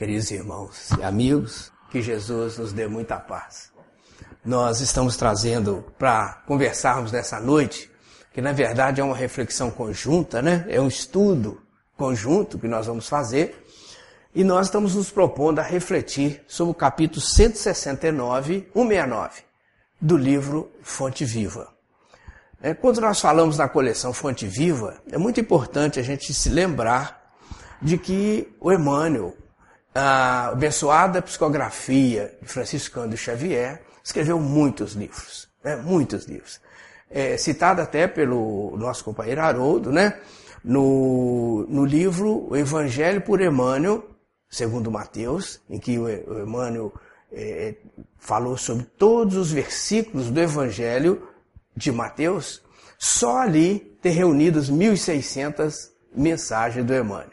Queridos 0.00 0.30
irmãos 0.30 0.88
e 0.98 1.02
amigos, 1.02 1.70
que 1.90 2.00
Jesus 2.00 2.56
nos 2.56 2.72
dê 2.72 2.88
muita 2.88 3.18
paz. 3.18 3.70
Nós 4.42 4.80
estamos 4.80 5.14
trazendo 5.14 5.84
para 5.98 6.42
conversarmos 6.46 7.12
nessa 7.12 7.38
noite, 7.38 7.90
que 8.32 8.40
na 8.40 8.50
verdade 8.50 9.02
é 9.02 9.04
uma 9.04 9.14
reflexão 9.14 9.70
conjunta, 9.70 10.40
né? 10.40 10.64
É 10.70 10.80
um 10.80 10.88
estudo 10.88 11.60
conjunto 11.98 12.58
que 12.58 12.66
nós 12.66 12.86
vamos 12.86 13.10
fazer. 13.10 13.62
E 14.34 14.42
nós 14.42 14.68
estamos 14.68 14.94
nos 14.94 15.10
propondo 15.10 15.58
a 15.58 15.62
refletir 15.62 16.42
sobre 16.48 16.70
o 16.70 16.74
capítulo 16.74 17.20
169, 17.20 18.70
169, 18.72 19.42
do 20.00 20.16
livro 20.16 20.72
Fonte 20.82 21.26
Viva. 21.26 21.68
É, 22.62 22.72
quando 22.72 23.02
nós 23.02 23.20
falamos 23.20 23.58
na 23.58 23.68
coleção 23.68 24.14
Fonte 24.14 24.46
Viva, 24.46 24.98
é 25.12 25.18
muito 25.18 25.38
importante 25.38 26.00
a 26.00 26.02
gente 26.02 26.32
se 26.32 26.48
lembrar 26.48 27.36
de 27.82 27.98
que 27.98 28.50
o 28.58 28.72
Emmanuel, 28.72 29.36
a 29.94 30.48
abençoada 30.48 31.20
psicografia 31.20 32.36
de 32.40 32.48
Francisco 32.48 32.94
Cândido 32.94 33.16
Xavier, 33.16 33.82
escreveu 34.02 34.38
muitos 34.38 34.92
livros, 34.92 35.48
né? 35.62 35.76
muitos 35.76 36.26
livros. 36.26 36.60
É, 37.10 37.36
citado 37.36 37.82
até 37.82 38.06
pelo 38.06 38.76
nosso 38.76 39.04
companheiro 39.04 39.40
Haroldo, 39.40 39.90
né? 39.90 40.20
no, 40.64 41.66
no 41.68 41.84
livro 41.84 42.46
O 42.48 42.56
Evangelho 42.56 43.20
por 43.20 43.40
Emmanuel, 43.40 44.04
segundo 44.48 44.90
Mateus, 44.90 45.60
em 45.68 45.78
que 45.78 45.98
o, 45.98 46.08
Emmanuel 46.08 46.92
é, 47.32 47.74
falou 48.18 48.56
sobre 48.56 48.84
todos 48.84 49.36
os 49.36 49.50
versículos 49.50 50.30
do 50.30 50.40
Evangelho 50.40 51.28
de 51.76 51.90
Mateus, 51.90 52.62
só 52.98 53.38
ali 53.38 53.78
tem 54.02 54.12
reunidos 54.12 54.70
1.600 54.70 55.90
mensagens 56.14 56.84
do 56.84 56.94
Emmanuel. 56.94 57.30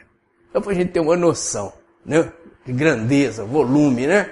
Então, 0.48 0.62
para 0.62 0.72
a 0.72 0.74
gente 0.74 0.92
ter 0.92 1.00
uma 1.00 1.16
noção 1.16 1.72
né, 2.04 2.22
de 2.22 2.32
grandeza, 2.72 3.44
volume, 3.44 4.06
né? 4.06 4.30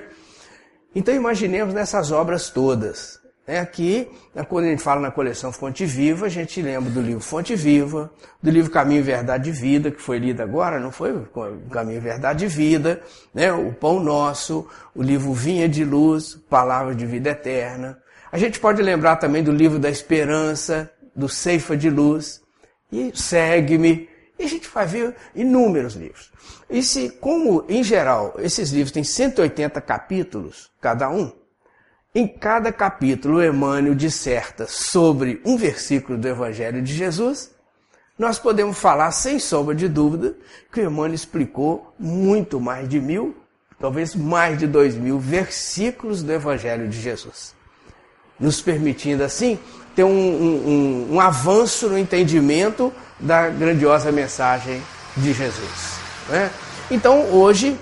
Então, 0.94 1.14
imaginemos 1.14 1.74
nessas 1.74 2.10
obras 2.10 2.48
todas. 2.50 3.20
Né? 3.46 3.60
Aqui, 3.60 4.08
quando 4.48 4.64
a 4.64 4.68
gente 4.68 4.82
fala 4.82 5.00
na 5.00 5.10
coleção 5.10 5.52
Fonte 5.52 5.84
Viva, 5.86 6.26
a 6.26 6.28
gente 6.28 6.60
lembra 6.60 6.90
do 6.90 7.00
livro 7.00 7.20
Fonte 7.20 7.54
Viva, 7.54 8.10
do 8.42 8.50
livro 8.50 8.70
Caminho, 8.70 9.04
Verdade 9.04 9.50
e 9.50 9.52
Vida, 9.52 9.90
que 9.90 10.00
foi 10.00 10.18
lido 10.18 10.42
agora, 10.42 10.80
não 10.80 10.90
foi? 10.90 11.14
Caminho, 11.70 12.00
Verdade 12.00 12.46
e 12.46 12.48
Vida, 12.48 13.00
né? 13.32 13.52
o 13.52 13.72
Pão 13.72 14.00
Nosso, 14.00 14.66
o 14.94 15.02
livro 15.02 15.32
Vinha 15.32 15.68
de 15.68 15.84
Luz, 15.84 16.34
Palavra 16.48 16.94
de 16.94 17.06
Vida 17.06 17.30
Eterna. 17.30 17.98
A 18.32 18.38
gente 18.38 18.58
pode 18.58 18.82
lembrar 18.82 19.16
também 19.16 19.42
do 19.42 19.52
livro 19.52 19.78
da 19.78 19.88
Esperança, 19.88 20.90
do 21.14 21.28
Ceifa 21.28 21.76
de 21.76 21.88
Luz, 21.88 22.42
e 22.90 23.12
Segue-me, 23.14 24.08
e 24.38 24.44
a 24.44 24.48
gente 24.48 24.68
vai 24.68 24.86
ver 24.86 25.14
inúmeros 25.34 25.94
livros. 25.94 26.30
E 26.68 26.82
se, 26.82 27.10
como 27.10 27.64
em 27.68 27.82
geral 27.82 28.34
esses 28.38 28.70
livros 28.70 28.92
têm 28.92 29.04
180 29.04 29.80
capítulos, 29.80 30.70
cada 30.80 31.08
um, 31.08 31.32
em 32.14 32.26
cada 32.26 32.72
capítulo 32.72 33.44
Emmanuel 33.44 33.94
disserta 33.94 34.66
sobre 34.66 35.40
um 35.44 35.56
versículo 35.56 36.18
do 36.18 36.26
Evangelho 36.26 36.82
de 36.82 36.94
Jesus, 36.94 37.54
nós 38.18 38.38
podemos 38.38 38.78
falar 38.78 39.10
sem 39.10 39.38
sombra 39.38 39.74
de 39.74 39.88
dúvida 39.88 40.34
que 40.72 40.80
Emmanuel 40.80 41.12
explicou 41.12 41.94
muito 41.98 42.58
mais 42.58 42.88
de 42.88 42.98
mil, 42.98 43.36
talvez 43.78 44.14
mais 44.14 44.58
de 44.58 44.66
dois 44.66 44.94
mil 44.94 45.18
versículos 45.18 46.22
do 46.22 46.32
Evangelho 46.32 46.88
de 46.88 46.98
Jesus. 46.98 47.54
Nos 48.40 48.60
permitindo 48.60 49.22
assim 49.22 49.58
ter 49.96 50.04
um, 50.04 50.10
um, 50.10 51.14
um 51.14 51.20
avanço 51.20 51.88
no 51.88 51.96
entendimento 51.96 52.92
da 53.18 53.48
grandiosa 53.48 54.12
mensagem 54.12 54.82
de 55.16 55.32
Jesus. 55.32 55.98
Né? 56.28 56.50
Então, 56.90 57.32
hoje, 57.32 57.80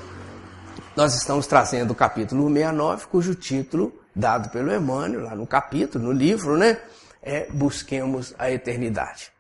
nós 0.95 1.15
estamos 1.17 1.49
trazendo 1.49 1.91
o 1.91 1.95
capítulo 1.95 2.49
69, 2.49 3.07
cujo 3.09 3.35
título, 3.35 3.93
dado 4.15 4.49
pelo 4.51 4.73
Emmanuel, 4.73 5.25
lá 5.25 5.35
no 5.35 5.45
capítulo, 5.45 6.05
no 6.05 6.13
livro, 6.13 6.57
né? 6.57 6.79
É 7.21 7.49
Busquemos 7.51 8.33
a 8.39 8.49
Eternidade. 8.51 9.33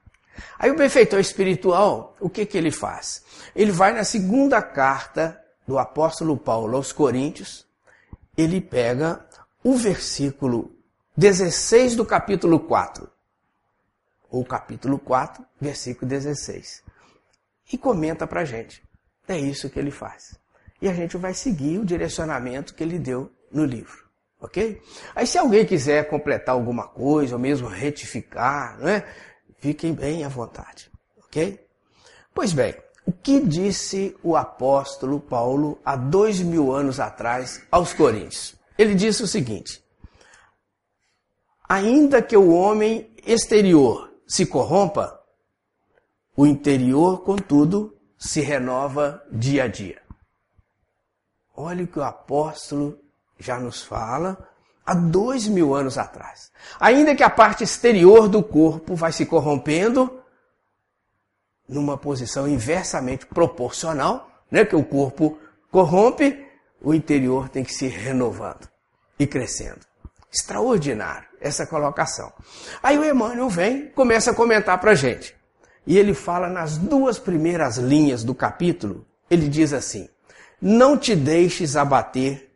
Aí 0.59 0.71
o 0.71 0.77
benfeitor 0.77 1.21
espiritual, 1.21 2.17
o 2.19 2.29
que, 2.29 2.45
que 2.45 2.59
ele 2.59 2.73
faz? 2.73 3.23
Ele 3.55 3.71
vai 3.71 3.93
na 3.93 4.03
segunda 4.03 4.61
carta 4.61 5.41
do 5.67 5.79
apóstolo 5.79 6.37
Paulo 6.37 6.77
aos 6.77 6.91
Coríntios, 6.91 7.65
ele 8.37 8.61
pega 8.61 9.25
o 9.62 9.77
versículo 9.77 10.74
16 11.17 11.95
do 11.95 12.05
capítulo 12.05 12.59
4 12.59 13.09
ou 14.29 14.45
capítulo 14.45 14.99
4, 14.99 15.45
versículo 15.61 16.09
16. 16.09 16.83
E 17.73 17.79
comenta 17.79 18.27
para 18.27 18.45
gente. 18.45 18.83
É 19.29 19.39
isso 19.39 19.71
que 19.71 19.79
ele 19.79 19.93
faz. 19.93 20.37
E 20.83 20.89
a 20.89 20.93
gente 20.93 21.17
vai 21.17 21.33
seguir 21.33 21.79
o 21.79 21.85
direcionamento 21.85 22.75
que 22.75 22.83
ele 22.83 22.99
deu 22.99 23.31
no 23.53 23.65
livro. 23.65 24.05
Ok? 24.41 24.83
Aí 25.15 25.25
se 25.25 25.39
alguém 25.39 25.65
quiser 25.65 26.09
completar 26.11 26.53
alguma 26.53 26.89
coisa, 26.89 27.37
ou 27.37 27.41
mesmo 27.41 27.69
retificar, 27.69 28.77
não 28.81 28.89
é? 28.89 29.07
fiquem 29.59 29.95
bem 29.95 30.25
à 30.25 30.29
vontade. 30.29 30.91
Ok? 31.27 31.65
Pois 32.35 32.53
bem, 32.53 32.75
o 33.07 33.13
que 33.13 33.39
disse 33.39 34.17
o 34.21 34.35
apóstolo 34.35 35.21
Paulo 35.21 35.79
há 35.85 35.95
dois 35.95 36.41
mil 36.41 36.73
anos 36.73 36.99
atrás 36.99 37.63
aos 37.71 37.95
Coríntios? 37.95 38.57
Ele 38.77 38.97
disse 38.97 39.23
o 39.23 39.29
seguinte: 39.29 39.84
Ainda 41.69 42.21
que 42.21 42.37
o 42.37 42.53
homem 42.53 43.15
exterior 43.27 44.13
se 44.27 44.47
corrompa, 44.47 45.21
o 46.37 46.47
interior, 46.47 47.23
contudo, 47.23 47.97
se 48.19 48.41
renova 48.41 49.23
dia 49.31 49.65
a 49.65 49.69
dia. 49.69 50.03
Olha 51.57 51.85
o 51.85 51.87
que 51.87 51.99
o 51.99 52.03
apóstolo 52.03 52.99
já 53.39 53.59
nos 53.59 53.83
fala 53.83 54.37
há 54.85 54.95
dois 54.95 55.47
mil 55.47 55.75
anos 55.75 55.97
atrás. 55.97 56.51
Ainda 56.81 57.15
que 57.15 57.23
a 57.23 57.31
parte 57.31 57.65
exterior 57.65 58.29
do 58.29 58.43
corpo 58.43 58.95
vai 58.95 59.13
se 59.13 59.25
corrompendo, 59.25 60.21
numa 61.69 61.97
posição 61.97 62.47
inversamente 62.47 63.27
proporcional, 63.27 64.29
né? 64.51 64.65
que 64.65 64.77
o 64.77 64.85
corpo 64.85 65.39
corrompe, 65.71 66.47
o 66.83 66.93
interior 66.93 67.49
tem 67.49 67.65
que 67.65 67.73
se 67.73 67.87
renovando 67.87 68.69
e 69.19 69.27
crescendo. 69.27 69.81
Extraordinário 70.34 71.28
essa 71.41 71.67
colocação. 71.67 72.33
Aí 72.83 72.99
o 72.99 73.05
Emmanuel 73.05 73.49
vem, 73.49 73.89
começa 73.91 74.31
a 74.31 74.34
comentar 74.34 74.81
para 74.81 74.93
a 74.93 74.95
gente. 74.95 75.37
E 75.87 75.99
ele 75.99 76.15
fala 76.15 76.49
nas 76.49 76.78
duas 76.78 77.19
primeiras 77.19 77.77
linhas 77.77 78.25
do 78.25 78.34
capítulo, 78.34 79.06
ele 79.31 79.49
diz 79.49 79.73
assim: 79.73 80.09
Não 80.61 80.97
te 80.97 81.15
deixes 81.15 81.77
abater 81.77 82.50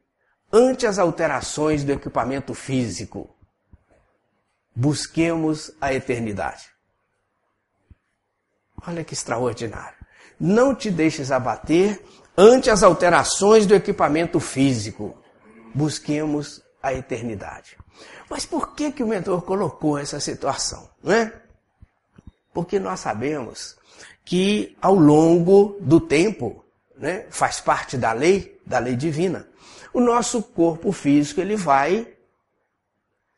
ante 0.50 0.87
as 0.87 0.99
alterações 0.99 1.84
do 1.84 1.93
equipamento 1.93 2.55
físico. 2.55 3.37
Busquemos 4.75 5.71
a 5.81 5.93
eternidade. 5.93 6.71
Olha 8.87 9.05
que 9.05 9.12
extraordinário. 9.12 9.99
Não 10.41 10.75
te 10.75 10.91
deixes 10.91 11.31
abater 11.31 12.03
ante 12.37 12.71
as 12.71 12.83
alterações 12.83 13.67
do 13.67 13.75
equipamento 13.75 14.41
físico. 14.41 15.19
Busquemos 15.75 16.62
a 16.88 16.94
eternidade. 16.94 17.76
Mas 18.28 18.44
por 18.44 18.75
que, 18.75 18.93
que 18.93 19.03
o 19.03 19.06
mentor 19.09 19.43
colocou 19.43 19.99
essa 19.99 20.21
situação? 20.21 20.88
É? 21.04 21.32
Porque 22.53 22.78
nós 22.78 23.00
sabemos 23.00 23.76
que 24.25 24.76
ao 24.81 24.94
longo 24.94 25.76
do 25.81 26.00
tempo, 26.00 26.65
né, 26.97 27.26
faz 27.31 27.60
parte 27.60 27.97
da 27.97 28.12
lei, 28.12 28.60
da 28.66 28.78
lei 28.78 28.94
divina, 28.94 29.49
o 29.93 30.00
nosso 30.00 30.43
corpo 30.43 30.93
físico 30.93 31.41
ele 31.41 31.56
vai 31.56 32.06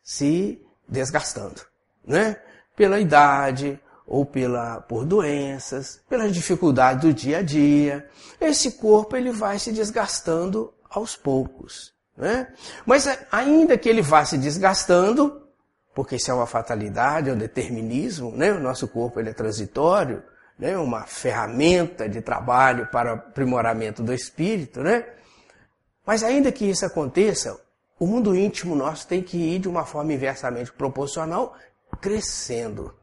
se 0.02 0.60
desgastando, 0.88 1.60
né? 2.04 2.36
Pela 2.74 2.98
idade 2.98 3.78
ou 4.06 4.26
pela 4.26 4.80
por 4.80 5.04
doenças, 5.04 6.00
pelas 6.08 6.32
dificuldades 6.32 7.02
do 7.02 7.14
dia 7.14 7.38
a 7.38 7.42
dia, 7.42 8.10
esse 8.40 8.72
corpo 8.72 9.16
ele 9.16 9.30
vai 9.30 9.58
se 9.58 9.70
desgastando 9.70 10.74
aos 10.88 11.14
poucos. 11.14 11.94
Né? 12.20 12.48
Mas 12.84 13.08
ainda 13.32 13.78
que 13.78 13.88
ele 13.88 14.02
vá 14.02 14.26
se 14.26 14.36
desgastando, 14.36 15.40
porque 15.94 16.16
isso 16.16 16.30
é 16.30 16.34
uma 16.34 16.46
fatalidade, 16.46 17.30
é 17.30 17.32
um 17.32 17.38
determinismo, 17.38 18.30
né? 18.36 18.52
o 18.52 18.60
nosso 18.60 18.86
corpo 18.86 19.18
ele 19.18 19.30
é 19.30 19.32
transitório, 19.32 20.22
né? 20.58 20.76
uma 20.76 21.06
ferramenta 21.06 22.06
de 22.06 22.20
trabalho 22.20 22.88
para 22.92 23.14
aprimoramento 23.14 24.02
do 24.02 24.12
espírito, 24.12 24.82
né? 24.82 25.06
Mas 26.04 26.22
ainda 26.22 26.52
que 26.52 26.66
isso 26.66 26.84
aconteça, 26.84 27.58
o 27.98 28.06
mundo 28.06 28.36
íntimo 28.36 28.76
nosso 28.76 29.06
tem 29.06 29.22
que 29.22 29.38
ir 29.38 29.58
de 29.58 29.68
uma 29.68 29.86
forma 29.86 30.12
inversamente 30.12 30.70
proporcional, 30.72 31.56
crescendo. 32.02 32.94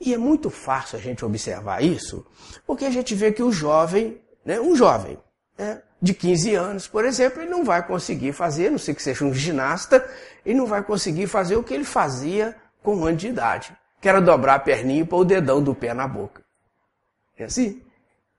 E 0.00 0.12
é 0.12 0.18
muito 0.18 0.50
fácil 0.50 0.98
a 0.98 1.00
gente 1.00 1.24
observar 1.24 1.84
isso, 1.84 2.26
porque 2.66 2.84
a 2.84 2.90
gente 2.90 3.14
vê 3.14 3.30
que 3.30 3.44
o 3.44 3.52
jovem, 3.52 4.20
né, 4.44 4.60
um 4.60 4.74
jovem, 4.74 5.18
né, 5.56 5.82
de 6.00 6.12
15 6.12 6.54
anos, 6.54 6.86
por 6.86 7.04
exemplo, 7.04 7.40
ele 7.40 7.50
não 7.50 7.64
vai 7.64 7.86
conseguir 7.86 8.32
fazer, 8.32 8.70
não 8.70 8.78
sei 8.78 8.94
que 8.94 9.02
seja 9.02 9.24
um 9.24 9.32
ginasta, 9.32 10.06
ele 10.44 10.58
não 10.58 10.66
vai 10.66 10.82
conseguir 10.82 11.26
fazer 11.26 11.56
o 11.56 11.62
que 11.62 11.72
ele 11.72 11.84
fazia 11.84 12.54
com 12.82 12.96
um 12.96 13.06
ano 13.06 13.16
de 13.16 13.28
idade, 13.28 13.74
que 14.00 14.08
era 14.08 14.20
dobrar 14.20 14.56
a 14.56 14.58
perninha 14.58 15.00
e 15.00 15.04
pôr 15.04 15.20
o 15.20 15.24
dedão 15.24 15.62
do 15.62 15.74
pé 15.74 15.94
na 15.94 16.06
boca. 16.06 16.42
É 17.38 17.44
assim? 17.44 17.82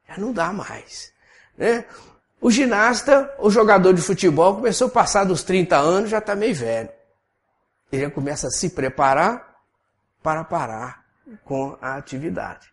Já 0.07 0.17
não 0.17 0.31
dá 0.31 0.53
mais. 0.53 1.11
Né? 1.57 1.85
O 2.39 2.51
ginasta, 2.51 3.33
o 3.39 3.49
jogador 3.49 3.93
de 3.93 4.01
futebol, 4.01 4.57
começou 4.57 4.87
a 4.87 4.91
passar 4.91 5.23
dos 5.23 5.43
30 5.43 5.75
anos, 5.77 6.09
já 6.09 6.19
está 6.19 6.35
meio 6.35 6.53
velho. 6.53 6.89
Ele 7.91 8.03
já 8.03 8.11
começa 8.11 8.47
a 8.47 8.51
se 8.51 8.69
preparar 8.69 9.55
para 10.21 10.43
parar 10.43 11.03
com 11.43 11.77
a 11.81 11.95
atividade. 11.95 12.71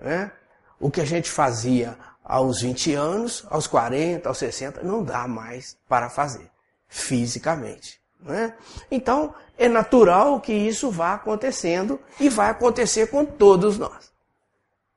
Né? 0.00 0.32
O 0.80 0.90
que 0.90 1.00
a 1.00 1.04
gente 1.04 1.30
fazia 1.30 1.96
aos 2.24 2.62
20 2.62 2.94
anos, 2.94 3.44
aos 3.50 3.66
40, 3.66 4.28
aos 4.28 4.38
60, 4.38 4.82
não 4.82 5.04
dá 5.04 5.28
mais 5.28 5.76
para 5.86 6.08
fazer 6.08 6.50
fisicamente. 6.88 8.00
Né? 8.20 8.54
Então, 8.90 9.34
é 9.58 9.68
natural 9.68 10.40
que 10.40 10.52
isso 10.52 10.90
vá 10.90 11.14
acontecendo 11.14 12.00
e 12.18 12.28
vai 12.28 12.48
acontecer 12.48 13.08
com 13.08 13.24
todos 13.24 13.78
nós. 13.78 14.12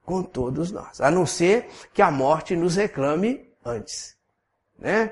Com 0.06 0.24
todos 0.24 0.72
nós. 0.72 1.02
A 1.02 1.12
não 1.12 1.26
ser 1.26 1.68
que 1.94 2.02
a 2.02 2.10
morte 2.10 2.56
nos 2.56 2.78
reclame 2.78 3.46
antes. 3.66 4.16
Né? 4.80 5.12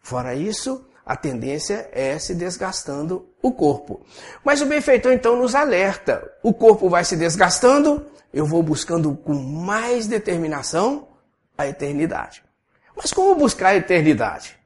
Fora 0.00 0.34
isso, 0.34 0.86
a 1.06 1.16
tendência 1.16 1.88
é 1.92 2.18
se 2.18 2.34
desgastando 2.34 3.26
o 3.40 3.52
corpo. 3.52 4.04
Mas 4.44 4.60
o 4.60 4.66
benfeitor 4.66 5.12
então 5.12 5.36
nos 5.36 5.54
alerta. 5.54 6.30
O 6.42 6.52
corpo 6.52 6.90
vai 6.90 7.04
se 7.04 7.16
desgastando, 7.16 8.06
eu 8.32 8.44
vou 8.44 8.62
buscando 8.62 9.16
com 9.16 9.32
mais 9.32 10.06
determinação 10.06 11.08
a 11.56 11.66
eternidade. 11.66 12.42
Mas 12.96 13.12
como 13.12 13.34
buscar 13.34 13.68
a 13.68 13.76
eternidade? 13.76 14.56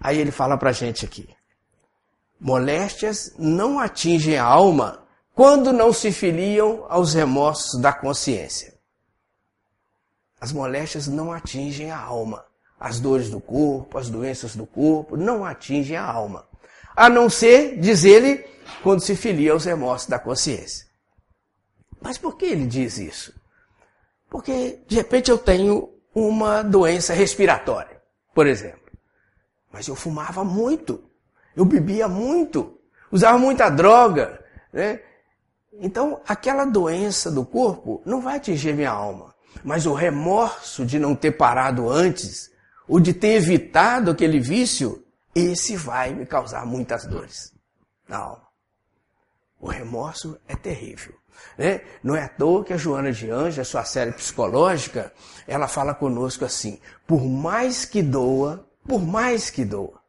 Aí 0.00 0.18
ele 0.18 0.30
fala 0.30 0.56
pra 0.56 0.72
gente 0.72 1.04
aqui. 1.04 1.28
Moléstias 2.40 3.34
não 3.38 3.78
atingem 3.78 4.36
a 4.36 4.44
alma 4.44 5.04
quando 5.34 5.72
não 5.72 5.92
se 5.92 6.12
filiam 6.12 6.84
aos 6.88 7.14
remorsos 7.14 7.80
da 7.80 7.92
consciência. 7.92 8.74
As 10.40 10.52
moléstias 10.52 11.06
não 11.06 11.32
atingem 11.32 11.90
a 11.90 11.98
alma. 11.98 12.44
As 12.78 13.00
dores 13.00 13.30
do 13.30 13.40
corpo, 13.40 13.96
as 13.96 14.10
doenças 14.10 14.54
do 14.54 14.66
corpo, 14.66 15.16
não 15.16 15.44
atingem 15.44 15.96
a 15.96 16.04
alma. 16.04 16.46
A 16.94 17.08
não 17.08 17.30
ser, 17.30 17.78
diz 17.80 18.04
ele, 18.04 18.44
quando 18.82 19.00
se 19.00 19.16
filia 19.16 19.52
aos 19.52 19.64
remorsos 19.64 20.08
da 20.08 20.18
consciência. 20.18 20.86
Mas 22.00 22.18
por 22.18 22.36
que 22.36 22.44
ele 22.44 22.66
diz 22.66 22.98
isso? 22.98 23.34
Porque, 24.28 24.80
de 24.86 24.96
repente, 24.96 25.30
eu 25.30 25.38
tenho 25.38 25.93
uma 26.14 26.62
doença 26.62 27.12
respiratória, 27.12 28.00
por 28.34 28.46
exemplo. 28.46 28.92
Mas 29.72 29.88
eu 29.88 29.96
fumava 29.96 30.44
muito, 30.44 31.02
eu 31.56 31.64
bebia 31.64 32.06
muito, 32.06 32.78
usava 33.10 33.38
muita 33.38 33.68
droga, 33.68 34.40
né? 34.72 35.00
Então, 35.80 36.20
aquela 36.26 36.64
doença 36.64 37.30
do 37.30 37.44
corpo 37.44 38.00
não 38.06 38.20
vai 38.20 38.36
atingir 38.36 38.74
minha 38.74 38.90
alma. 38.90 39.34
Mas 39.64 39.86
o 39.86 39.92
remorso 39.92 40.86
de 40.86 40.98
não 40.98 41.16
ter 41.16 41.32
parado 41.32 41.90
antes, 41.90 42.50
ou 42.86 43.00
de 43.00 43.12
ter 43.12 43.34
evitado 43.34 44.10
aquele 44.10 44.38
vício, 44.38 45.04
esse 45.34 45.76
vai 45.76 46.14
me 46.14 46.26
causar 46.26 46.64
muitas 46.64 47.04
dores 47.06 47.52
na 48.08 48.18
alma. 48.18 48.46
O 49.58 49.68
remorso 49.68 50.38
é 50.46 50.54
terrível. 50.54 51.14
Né? 51.58 51.80
Não 52.02 52.14
é 52.14 52.24
à 52.24 52.28
toa 52.28 52.64
que 52.64 52.72
a 52.72 52.76
Joana 52.76 53.10
de 53.10 53.30
Anjos, 53.30 53.58
a 53.58 53.64
sua 53.64 53.84
série 53.84 54.12
psicológica, 54.12 55.12
ela 55.46 55.68
fala 55.68 55.94
conosco 55.94 56.44
assim: 56.44 56.78
por 57.06 57.22
mais 57.22 57.84
que 57.84 58.02
doa, 58.02 58.66
por 58.86 59.02
mais 59.02 59.50
que 59.50 59.64
doa, 59.64 60.00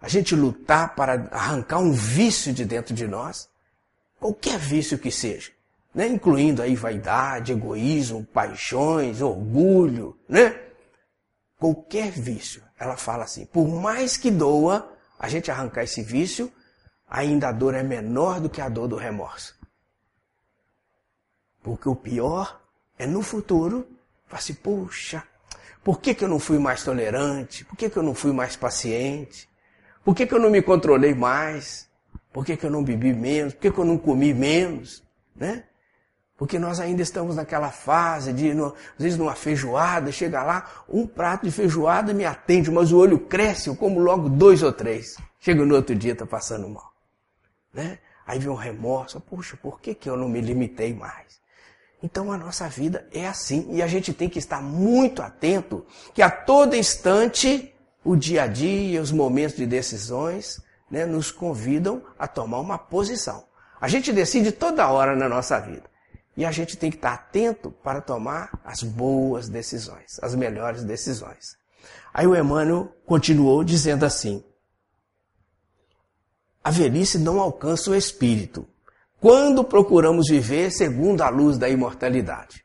a 0.00 0.08
gente 0.08 0.34
lutar 0.34 0.94
para 0.94 1.28
arrancar 1.32 1.78
um 1.78 1.92
vício 1.92 2.52
de 2.52 2.64
dentro 2.64 2.94
de 2.94 3.06
nós, 3.06 3.48
qualquer 4.20 4.58
vício 4.58 4.98
que 4.98 5.10
seja, 5.10 5.50
né? 5.94 6.06
incluindo 6.06 6.62
aí 6.62 6.76
vaidade, 6.76 7.52
egoísmo, 7.52 8.24
paixões, 8.24 9.20
orgulho, 9.20 10.18
né? 10.28 10.62
Qualquer 11.58 12.10
vício, 12.10 12.62
ela 12.78 12.96
fala 12.96 13.24
assim, 13.24 13.46
por 13.46 13.66
mais 13.66 14.16
que 14.16 14.30
doa, 14.30 14.92
a 15.18 15.28
gente 15.28 15.50
arrancar 15.50 15.84
esse 15.84 16.02
vício, 16.02 16.52
ainda 17.08 17.48
a 17.48 17.52
dor 17.52 17.74
é 17.74 17.82
menor 17.82 18.40
do 18.40 18.50
que 18.50 18.60
a 18.60 18.68
dor 18.68 18.88
do 18.88 18.96
remorso. 18.96 19.56
Porque 21.62 21.88
o 21.88 21.96
pior 21.96 22.60
é 22.98 23.06
no 23.06 23.22
futuro, 23.22 23.88
falar 24.26 24.38
assim, 24.38 24.54
puxa, 24.54 25.22
por 25.82 26.00
que, 26.00 26.14
que 26.14 26.24
eu 26.24 26.28
não 26.28 26.38
fui 26.38 26.58
mais 26.58 26.82
tolerante? 26.82 27.64
Por 27.64 27.76
que, 27.76 27.88
que 27.88 27.96
eu 27.96 28.02
não 28.02 28.14
fui 28.14 28.32
mais 28.32 28.56
paciente? 28.56 29.48
Por 30.04 30.14
que, 30.14 30.26
que 30.26 30.34
eu 30.34 30.40
não 30.40 30.50
me 30.50 30.60
controlei 30.62 31.14
mais? 31.14 31.88
Por 32.32 32.44
que, 32.44 32.56
que 32.56 32.66
eu 32.66 32.70
não 32.70 32.82
bebi 32.82 33.12
menos? 33.14 33.54
Por 33.54 33.60
que, 33.60 33.70
que 33.70 33.78
eu 33.78 33.84
não 33.84 33.96
comi 33.96 34.34
menos? 34.34 35.02
Né? 35.34 35.64
Porque 36.36 36.58
nós 36.58 36.80
ainda 36.80 37.02
estamos 37.02 37.36
naquela 37.36 37.70
fase 37.70 38.32
de, 38.32 38.50
às 38.50 38.74
vezes, 38.98 39.16
numa 39.16 39.34
feijoada, 39.34 40.12
chega 40.12 40.42
lá, 40.42 40.84
um 40.88 41.06
prato 41.06 41.46
de 41.46 41.50
feijoada 41.50 42.12
me 42.12 42.26
atende, 42.26 42.70
mas 42.70 42.92
o 42.92 42.98
olho 42.98 43.18
cresce, 43.18 43.68
eu 43.68 43.76
como 43.76 43.98
logo 43.98 44.28
dois 44.28 44.62
ou 44.62 44.72
três. 44.72 45.16
Chega 45.40 45.64
no 45.64 45.74
outro 45.74 45.94
dia, 45.94 46.12
está 46.12 46.26
passando 46.26 46.68
mal. 46.68 46.92
Né? 47.72 47.98
Aí 48.26 48.38
vem 48.38 48.50
um 48.50 48.54
remorso, 48.54 49.20
puxa, 49.20 49.56
por 49.56 49.80
que, 49.80 49.94
que 49.94 50.10
eu 50.10 50.16
não 50.16 50.28
me 50.28 50.40
limitei 50.40 50.92
mais? 50.92 51.40
Então 52.02 52.30
a 52.30 52.36
nossa 52.36 52.68
vida 52.68 53.08
é 53.12 53.26
assim 53.26 53.68
e 53.70 53.82
a 53.82 53.86
gente 53.86 54.12
tem 54.12 54.28
que 54.28 54.38
estar 54.38 54.62
muito 54.62 55.22
atento 55.22 55.86
que 56.14 56.22
a 56.22 56.30
todo 56.30 56.76
instante 56.76 57.72
o 58.04 58.14
dia 58.14 58.44
a 58.44 58.46
dia, 58.46 59.02
os 59.02 59.10
momentos 59.10 59.56
de 59.56 59.66
decisões, 59.66 60.60
né, 60.88 61.04
nos 61.04 61.32
convidam 61.32 62.02
a 62.16 62.28
tomar 62.28 62.60
uma 62.60 62.78
posição. 62.78 63.44
A 63.80 63.88
gente 63.88 64.12
decide 64.12 64.52
toda 64.52 64.88
hora 64.88 65.16
na 65.16 65.28
nossa 65.28 65.58
vida. 65.58 65.90
E 66.36 66.44
a 66.44 66.52
gente 66.52 66.76
tem 66.76 66.90
que 66.90 66.98
estar 66.98 67.14
atento 67.14 67.70
para 67.82 68.00
tomar 68.00 68.60
as 68.64 68.82
boas 68.82 69.48
decisões, 69.48 70.18
as 70.22 70.34
melhores 70.34 70.84
decisões. 70.84 71.56
Aí 72.12 72.26
o 72.26 72.36
Emmanuel 72.36 72.94
continuou 73.06 73.64
dizendo 73.64 74.04
assim: 74.04 74.44
A 76.62 76.70
velhice 76.70 77.18
não 77.18 77.40
alcança 77.40 77.90
o 77.90 77.94
espírito, 77.94 78.68
quando 79.20 79.64
procuramos 79.64 80.28
viver 80.28 80.70
segundo 80.70 81.22
a 81.22 81.28
luz 81.28 81.58
da 81.58 81.68
imortalidade. 81.68 82.64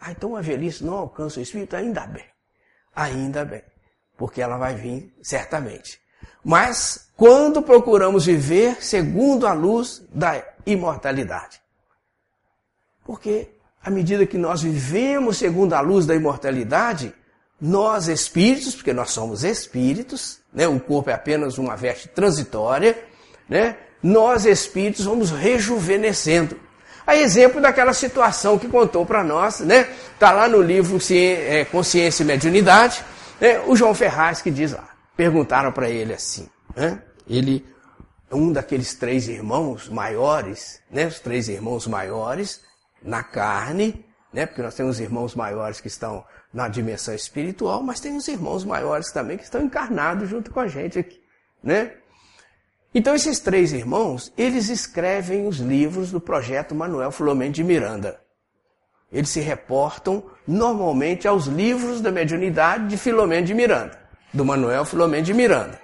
Ah, 0.00 0.12
então 0.12 0.34
a 0.36 0.40
velhice 0.40 0.84
não 0.84 0.94
alcança 0.94 1.38
o 1.38 1.42
espírito? 1.42 1.76
Ainda 1.76 2.06
bem. 2.06 2.24
Ainda 2.94 3.44
bem. 3.44 3.62
Porque 4.16 4.42
ela 4.42 4.56
vai 4.56 4.74
vir 4.74 5.14
certamente. 5.22 6.00
Mas 6.44 7.08
quando 7.16 7.62
procuramos 7.62 8.26
viver 8.26 8.82
segundo 8.82 9.46
a 9.46 9.52
luz 9.52 10.04
da 10.12 10.42
imortalidade. 10.66 11.60
Porque 13.04 13.50
à 13.82 13.90
medida 13.90 14.26
que 14.26 14.38
nós 14.38 14.62
vivemos 14.62 15.38
segundo 15.38 15.72
a 15.72 15.80
luz 15.80 16.06
da 16.06 16.14
imortalidade, 16.14 17.12
nós 17.60 18.08
espíritos, 18.08 18.74
porque 18.74 18.92
nós 18.92 19.10
somos 19.10 19.44
espíritos, 19.44 20.40
né? 20.52 20.66
o 20.66 20.78
corpo 20.80 21.10
é 21.10 21.14
apenas 21.14 21.58
uma 21.58 21.76
veste 21.76 22.08
transitória, 22.08 23.04
né? 23.48 23.76
Nós 24.02 24.44
espíritos 24.44 25.04
vamos 25.04 25.30
rejuvenescendo. 25.30 26.58
A 27.06 27.16
exemplo 27.16 27.60
daquela 27.60 27.92
situação 27.92 28.58
que 28.58 28.68
contou 28.68 29.04
para 29.04 29.24
nós, 29.24 29.60
né? 29.60 29.88
Está 30.14 30.32
lá 30.32 30.48
no 30.48 30.60
livro 30.60 30.98
é, 31.10 31.64
Consciência 31.64 32.22
e 32.22 32.26
Mediunidade, 32.26 33.04
né? 33.40 33.60
o 33.66 33.74
João 33.74 33.94
Ferraz 33.94 34.40
que 34.40 34.50
diz 34.50 34.72
lá. 34.72 34.88
Perguntaram 35.16 35.72
para 35.72 35.90
ele 35.90 36.14
assim, 36.14 36.48
né? 36.74 37.02
Ele, 37.28 37.66
um 38.30 38.52
daqueles 38.52 38.94
três 38.94 39.28
irmãos 39.28 39.88
maiores, 39.88 40.80
né? 40.90 41.06
Os 41.06 41.20
três 41.20 41.48
irmãos 41.48 41.86
maiores 41.86 42.60
na 43.02 43.22
carne, 43.22 44.04
né? 44.32 44.46
Porque 44.46 44.62
nós 44.62 44.74
temos 44.74 45.00
irmãos 45.00 45.34
maiores 45.34 45.80
que 45.80 45.88
estão 45.88 46.24
na 46.52 46.68
dimensão 46.68 47.14
espiritual, 47.14 47.82
mas 47.82 47.98
tem 47.98 48.16
os 48.16 48.28
irmãos 48.28 48.64
maiores 48.64 49.10
também 49.10 49.36
que 49.36 49.44
estão 49.44 49.62
encarnados 49.62 50.28
junto 50.28 50.50
com 50.50 50.60
a 50.60 50.68
gente 50.68 50.98
aqui, 50.98 51.20
né? 51.62 51.92
Então 52.94 53.14
esses 53.14 53.40
três 53.40 53.72
irmãos, 53.72 54.32
eles 54.36 54.68
escrevem 54.68 55.46
os 55.46 55.58
livros 55.58 56.10
do 56.10 56.20
projeto 56.20 56.74
Manuel 56.74 57.10
Filomeno 57.10 57.52
de 57.52 57.64
Miranda. 57.64 58.20
Eles 59.10 59.30
se 59.30 59.40
reportam 59.40 60.24
normalmente 60.46 61.26
aos 61.26 61.46
livros 61.46 62.00
da 62.00 62.10
mediunidade 62.10 62.88
de 62.88 62.96
Filomeno 62.96 63.46
de 63.46 63.54
Miranda, 63.54 63.98
do 64.32 64.44
Manuel 64.44 64.84
Filomeno 64.84 65.24
de 65.24 65.34
Miranda. 65.34 65.80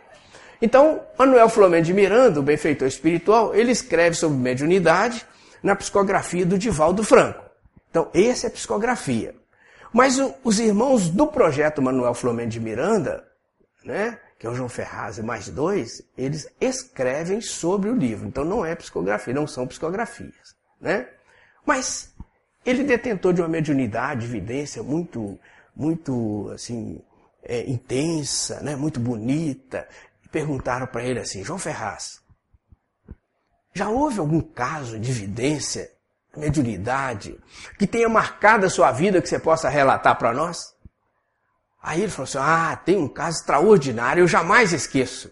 Então, 0.60 1.00
Manuel 1.18 1.48
Filomeno 1.48 1.84
de 1.84 1.94
Miranda, 1.94 2.40
o 2.40 2.42
benfeitor 2.42 2.88
espiritual, 2.88 3.54
ele 3.54 3.70
escreve 3.70 4.16
sobre 4.16 4.36
mediunidade 4.38 5.24
na 5.62 5.76
psicografia 5.76 6.44
do 6.44 6.58
Divaldo 6.58 7.04
Franco. 7.04 7.42
Então, 7.90 8.08
essa 8.12 8.46
é 8.46 8.48
a 8.48 8.52
psicografia. 8.52 9.34
Mas 9.92 10.20
os 10.44 10.58
irmãos 10.58 11.08
do 11.08 11.26
projeto 11.26 11.80
Manuel 11.80 12.12
Filomeno 12.12 12.50
de 12.50 12.60
Miranda, 12.60 13.24
né, 13.84 14.18
que 14.38 14.47
é 14.47 14.50
o 14.50 14.54
João 14.54 14.68
Ferraz 14.68 15.18
e 15.18 15.23
mais 15.23 15.49
dois, 15.49 16.02
eles 16.16 16.49
escrevem 16.61 17.40
sobre 17.40 17.90
o 17.90 17.97
livro. 17.97 18.28
Então 18.28 18.45
não 18.45 18.64
é 18.64 18.75
psicografia, 18.75 19.35
não 19.35 19.47
são 19.47 19.66
psicografias. 19.66 20.57
Né? 20.80 21.09
Mas 21.66 22.14
ele 22.64 22.85
detentor 22.85 23.33
de 23.33 23.40
uma 23.40 23.49
mediunidade, 23.49 24.26
evidência 24.26 24.83
muito, 24.83 25.38
muito 25.75 26.50
assim, 26.54 27.02
é, 27.42 27.68
intensa, 27.68 28.61
né? 28.61 28.76
muito 28.76 29.00
bonita. 29.00 29.88
Perguntaram 30.30 30.87
para 30.87 31.02
ele 31.02 31.18
assim, 31.18 31.42
João 31.42 31.59
Ferraz, 31.59 32.21
já 33.75 33.88
houve 33.88 34.21
algum 34.21 34.40
caso 34.40 34.99
de 35.00 35.11
evidência, 35.11 35.90
mediunidade, 36.37 37.38
que 37.78 37.87
tenha 37.87 38.09
marcado 38.09 38.66
a 38.66 38.71
sua 38.71 38.92
vida 38.92 39.21
que 39.21 39.28
você 39.28 39.38
possa 39.38 39.68
relatar 39.68 40.16
para 40.16 40.33
nós? 40.33 40.75
Aí 41.82 42.02
ele 42.02 42.11
falou 42.11 42.25
assim, 42.25 42.38
ah, 42.38 42.76
tem 42.76 42.97
um 42.97 43.08
caso 43.08 43.38
extraordinário, 43.38 44.23
eu 44.23 44.28
jamais 44.28 44.73
esqueço. 44.73 45.30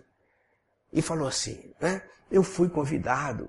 E 0.93 1.03
falou 1.03 1.27
assim, 1.29 1.73
né? 1.81 2.03
Eu 2.31 2.43
fui 2.43 2.69
convidado 2.69 3.49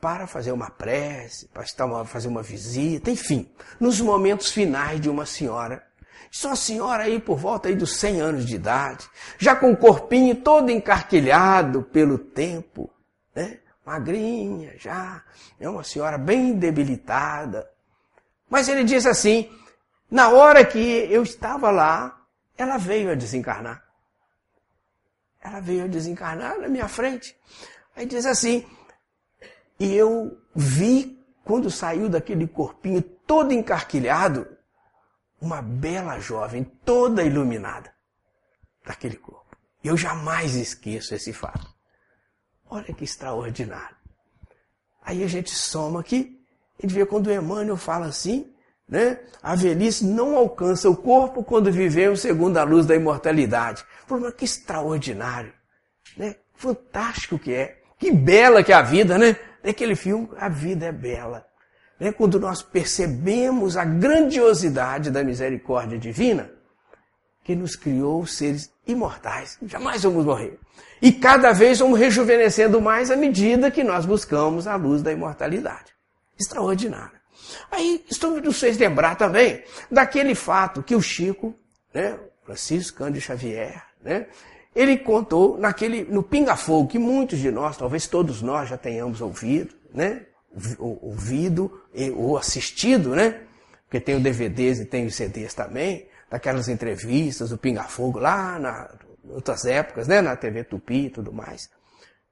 para 0.00 0.26
fazer 0.26 0.52
uma 0.52 0.70
prece, 0.70 1.48
para 1.48 1.64
fazer 2.04 2.28
uma 2.28 2.42
visita, 2.42 3.10
enfim, 3.10 3.50
nos 3.78 4.00
momentos 4.00 4.50
finais 4.50 5.00
de 5.00 5.08
uma 5.08 5.26
senhora. 5.26 5.84
Só 6.30 6.54
senhora 6.54 7.04
aí 7.04 7.20
por 7.20 7.38
volta 7.38 7.68
aí 7.68 7.74
dos 7.74 7.96
100 7.96 8.20
anos 8.20 8.46
de 8.46 8.56
idade, 8.56 9.08
já 9.38 9.56
com 9.56 9.72
o 9.72 9.76
corpinho 9.76 10.36
todo 10.36 10.70
encarquilhado 10.70 11.82
pelo 11.82 12.18
tempo, 12.18 12.90
né? 13.34 13.58
Magrinha 13.84 14.74
já, 14.78 15.22
é 15.58 15.68
uma 15.68 15.82
senhora 15.82 16.18
bem 16.18 16.52
debilitada. 16.52 17.68
Mas 18.50 18.68
ele 18.68 18.84
diz 18.84 19.06
assim, 19.06 19.50
na 20.10 20.28
hora 20.28 20.64
que 20.64 20.78
eu 21.10 21.22
estava 21.22 21.70
lá, 21.70 22.17
ela 22.58 22.76
veio 22.76 23.12
a 23.12 23.14
desencarnar. 23.14 23.84
Ela 25.40 25.60
veio 25.60 25.84
a 25.84 25.86
desencarnar 25.86 26.58
na 26.58 26.68
minha 26.68 26.88
frente. 26.88 27.38
Aí 27.94 28.04
diz 28.04 28.26
assim, 28.26 28.68
e 29.78 29.94
eu 29.94 30.36
vi, 30.54 31.24
quando 31.44 31.70
saiu 31.70 32.08
daquele 32.08 32.48
corpinho 32.48 33.00
todo 33.00 33.52
encarquilhado, 33.52 34.58
uma 35.40 35.62
bela 35.62 36.18
jovem, 36.18 36.64
toda 36.64 37.22
iluminada, 37.22 37.94
daquele 38.84 39.16
corpo. 39.16 39.56
Eu 39.82 39.96
jamais 39.96 40.56
esqueço 40.56 41.14
esse 41.14 41.32
fato. 41.32 41.72
Olha 42.68 42.92
que 42.92 43.04
extraordinário. 43.04 43.96
Aí 45.00 45.22
a 45.22 45.28
gente 45.28 45.50
soma 45.50 46.00
aqui, 46.00 46.44
a 46.78 46.82
gente 46.82 46.94
vê 46.94 47.06
quando 47.06 47.28
o 47.28 47.32
Emmanuel 47.32 47.76
fala 47.76 48.06
assim, 48.06 48.52
né? 48.88 49.18
A 49.42 49.54
velhice 49.54 50.04
não 50.04 50.34
alcança 50.34 50.88
o 50.88 50.96
corpo 50.96 51.44
quando 51.44 51.70
vivemos 51.70 52.20
segundo 52.20 52.56
a 52.56 52.62
luz 52.62 52.86
da 52.86 52.96
imortalidade. 52.96 53.84
Mas 54.08 54.34
que 54.34 54.44
extraordinário, 54.44 55.52
né? 56.16 56.36
Fantástico 56.54 57.38
que 57.38 57.52
é. 57.52 57.78
Que 57.98 58.10
bela 58.10 58.62
que 58.62 58.72
é 58.72 58.74
a 58.74 58.82
vida, 58.82 59.18
né? 59.18 59.36
Naquele 59.62 59.94
filme, 59.94 60.28
a 60.38 60.48
vida 60.48 60.86
é 60.86 60.92
bela. 60.92 61.46
Né? 61.98 62.12
Quando 62.12 62.38
nós 62.38 62.62
percebemos 62.62 63.76
a 63.76 63.84
grandiosidade 63.84 65.10
da 65.10 65.22
misericórdia 65.22 65.98
divina, 65.98 66.50
que 67.44 67.56
nos 67.56 67.74
criou 67.74 68.26
seres 68.26 68.70
imortais. 68.86 69.58
Jamais 69.62 70.02
vamos 70.02 70.24
morrer. 70.24 70.58
E 71.00 71.10
cada 71.10 71.52
vez 71.52 71.78
vamos 71.78 71.98
rejuvenescendo 71.98 72.80
mais 72.80 73.10
à 73.10 73.16
medida 73.16 73.70
que 73.70 73.82
nós 73.82 74.04
buscamos 74.04 74.66
a 74.66 74.76
luz 74.76 75.02
da 75.02 75.12
imortalidade. 75.12 75.92
Extraordinário. 76.38 77.17
Aí 77.70 78.04
nos 78.42 78.58
fez 78.58 78.78
lembrar 78.78 79.16
também 79.16 79.62
daquele 79.90 80.34
fato 80.34 80.82
que 80.82 80.94
o 80.94 81.02
Chico, 81.02 81.54
né, 81.92 82.18
Francisco 82.44 82.98
Cândido 82.98 83.20
Xavier, 83.20 83.84
né, 84.02 84.26
ele 84.74 84.98
contou 84.98 85.58
naquele, 85.58 86.04
no 86.04 86.22
Pinga 86.22 86.56
Fogo, 86.56 86.88
que 86.88 86.98
muitos 86.98 87.38
de 87.38 87.50
nós, 87.50 87.76
talvez 87.76 88.06
todos 88.06 88.42
nós 88.42 88.68
já 88.68 88.76
tenhamos 88.76 89.20
ouvido, 89.20 89.74
né, 89.92 90.22
ouvido 90.78 91.82
ou 92.16 92.36
assistido, 92.36 93.14
né, 93.14 93.40
porque 93.84 94.00
tem 94.00 94.16
os 94.16 94.22
DVDs 94.22 94.80
e 94.80 94.84
tem 94.84 95.06
os 95.06 95.14
CDs 95.14 95.54
também, 95.54 96.06
daquelas 96.30 96.68
entrevistas 96.68 97.50
do 97.50 97.58
Pinga 97.58 97.84
Fogo 97.84 98.18
lá 98.18 98.58
na 98.58 98.90
outras 99.30 99.66
épocas, 99.66 100.08
né, 100.08 100.20
na 100.20 100.36
TV 100.36 100.64
Tupi 100.64 101.06
e 101.06 101.10
tudo 101.10 101.32
mais. 101.32 101.68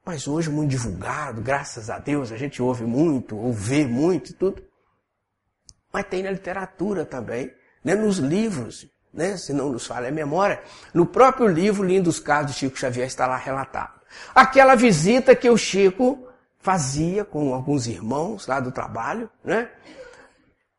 Mas 0.04 0.26
hoje 0.26 0.48
muito 0.48 0.70
divulgado, 0.70 1.42
graças 1.42 1.90
a 1.90 1.98
Deus, 1.98 2.32
a 2.32 2.36
gente 2.36 2.62
ouve 2.62 2.84
muito, 2.84 3.36
ou 3.36 3.52
vê 3.52 3.84
muito 3.84 4.30
e 4.30 4.34
tudo 4.34 4.62
mas 5.92 6.04
tem 6.06 6.22
na 6.22 6.30
literatura 6.30 7.04
também, 7.04 7.52
né? 7.84 7.94
nos 7.94 8.18
livros, 8.18 8.86
né? 9.12 9.36
se 9.36 9.52
não 9.52 9.70
nos 9.70 9.86
falha 9.86 10.08
a 10.08 10.12
memória. 10.12 10.62
No 10.92 11.06
próprio 11.06 11.46
livro 11.46 11.84
Lindos 11.84 12.20
Casos 12.20 12.52
de 12.52 12.58
Chico 12.58 12.78
Xavier 12.78 13.06
está 13.06 13.26
lá 13.26 13.36
relatado. 13.36 14.00
Aquela 14.34 14.74
visita 14.74 15.34
que 15.34 15.48
o 15.48 15.56
Chico 15.56 16.28
fazia 16.58 17.24
com 17.24 17.54
alguns 17.54 17.86
irmãos 17.86 18.46
lá 18.46 18.60
do 18.60 18.72
trabalho, 18.72 19.30
né? 19.44 19.70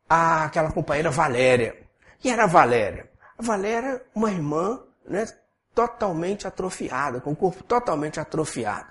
aquela 0.08 0.72
companheira 0.72 1.10
Valéria. 1.10 1.76
E 2.22 2.30
era 2.30 2.44
a 2.44 2.46
Valéria? 2.46 3.10
A 3.38 3.42
Valéria, 3.42 4.02
uma 4.14 4.30
irmã, 4.30 4.82
né? 5.06 5.26
Totalmente 5.74 6.46
atrofiada, 6.46 7.20
com 7.20 7.32
o 7.32 7.36
corpo 7.36 7.62
totalmente 7.62 8.18
atrofiado, 8.18 8.90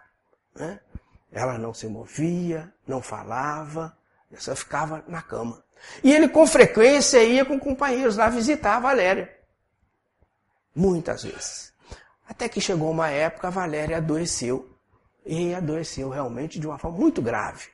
né? 0.55 0.79
Ela 1.31 1.57
não 1.57 1.73
se 1.73 1.87
movia, 1.87 2.73
não 2.87 3.01
falava, 3.01 3.97
só 4.37 4.55
ficava 4.55 5.03
na 5.07 5.21
cama. 5.21 5.61
E 6.03 6.13
ele 6.13 6.27
com 6.27 6.45
frequência 6.45 7.23
ia 7.23 7.45
com 7.45 7.59
companheiros 7.59 8.17
lá 8.17 8.29
visitar 8.29 8.75
a 8.75 8.79
Valéria. 8.79 9.35
Muitas 10.75 11.23
vezes. 11.23 11.73
Até 12.27 12.47
que 12.49 12.61
chegou 12.61 12.91
uma 12.91 13.09
época, 13.09 13.47
a 13.47 13.51
Valéria 13.51 13.97
adoeceu. 13.97 14.69
E 15.25 15.53
adoeceu 15.53 16.09
realmente 16.09 16.59
de 16.59 16.67
uma 16.67 16.77
forma 16.77 16.97
muito 16.97 17.21
grave. 17.21 17.67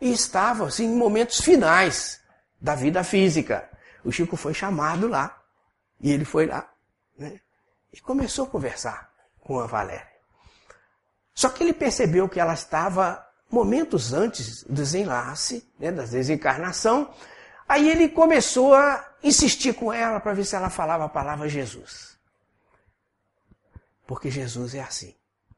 E 0.00 0.12
estava, 0.12 0.66
assim, 0.66 0.84
em 0.84 0.94
momentos 0.94 1.40
finais 1.40 2.20
da 2.60 2.74
vida 2.74 3.02
física. 3.02 3.68
O 4.04 4.12
Chico 4.12 4.36
foi 4.36 4.54
chamado 4.54 5.08
lá. 5.08 5.42
E 6.00 6.10
ele 6.12 6.24
foi 6.24 6.46
lá. 6.46 6.68
Né? 7.18 7.40
E 7.92 8.00
começou 8.00 8.46
a 8.46 8.48
conversar 8.48 9.12
com 9.40 9.58
a 9.58 9.66
Valéria. 9.66 10.08
Só 11.34 11.48
que 11.48 11.64
ele 11.64 11.72
percebeu 11.72 12.28
que 12.28 12.38
ela 12.38 12.54
estava 12.54 13.26
momentos 13.50 14.12
antes 14.12 14.62
do 14.62 14.74
desenlace, 14.74 15.68
né, 15.78 15.90
da 15.90 16.04
desencarnação, 16.04 17.12
Aí 17.70 17.88
ele 17.88 18.08
começou 18.08 18.74
a 18.74 19.14
insistir 19.22 19.74
com 19.74 19.92
ela 19.92 20.18
para 20.18 20.34
ver 20.34 20.44
se 20.44 20.56
ela 20.56 20.68
falava 20.68 21.04
a 21.04 21.08
palavra 21.08 21.48
Jesus. 21.48 22.18
Porque 24.04 24.28
Jesus 24.28 24.74
é 24.74 24.80
assim. 24.80 25.14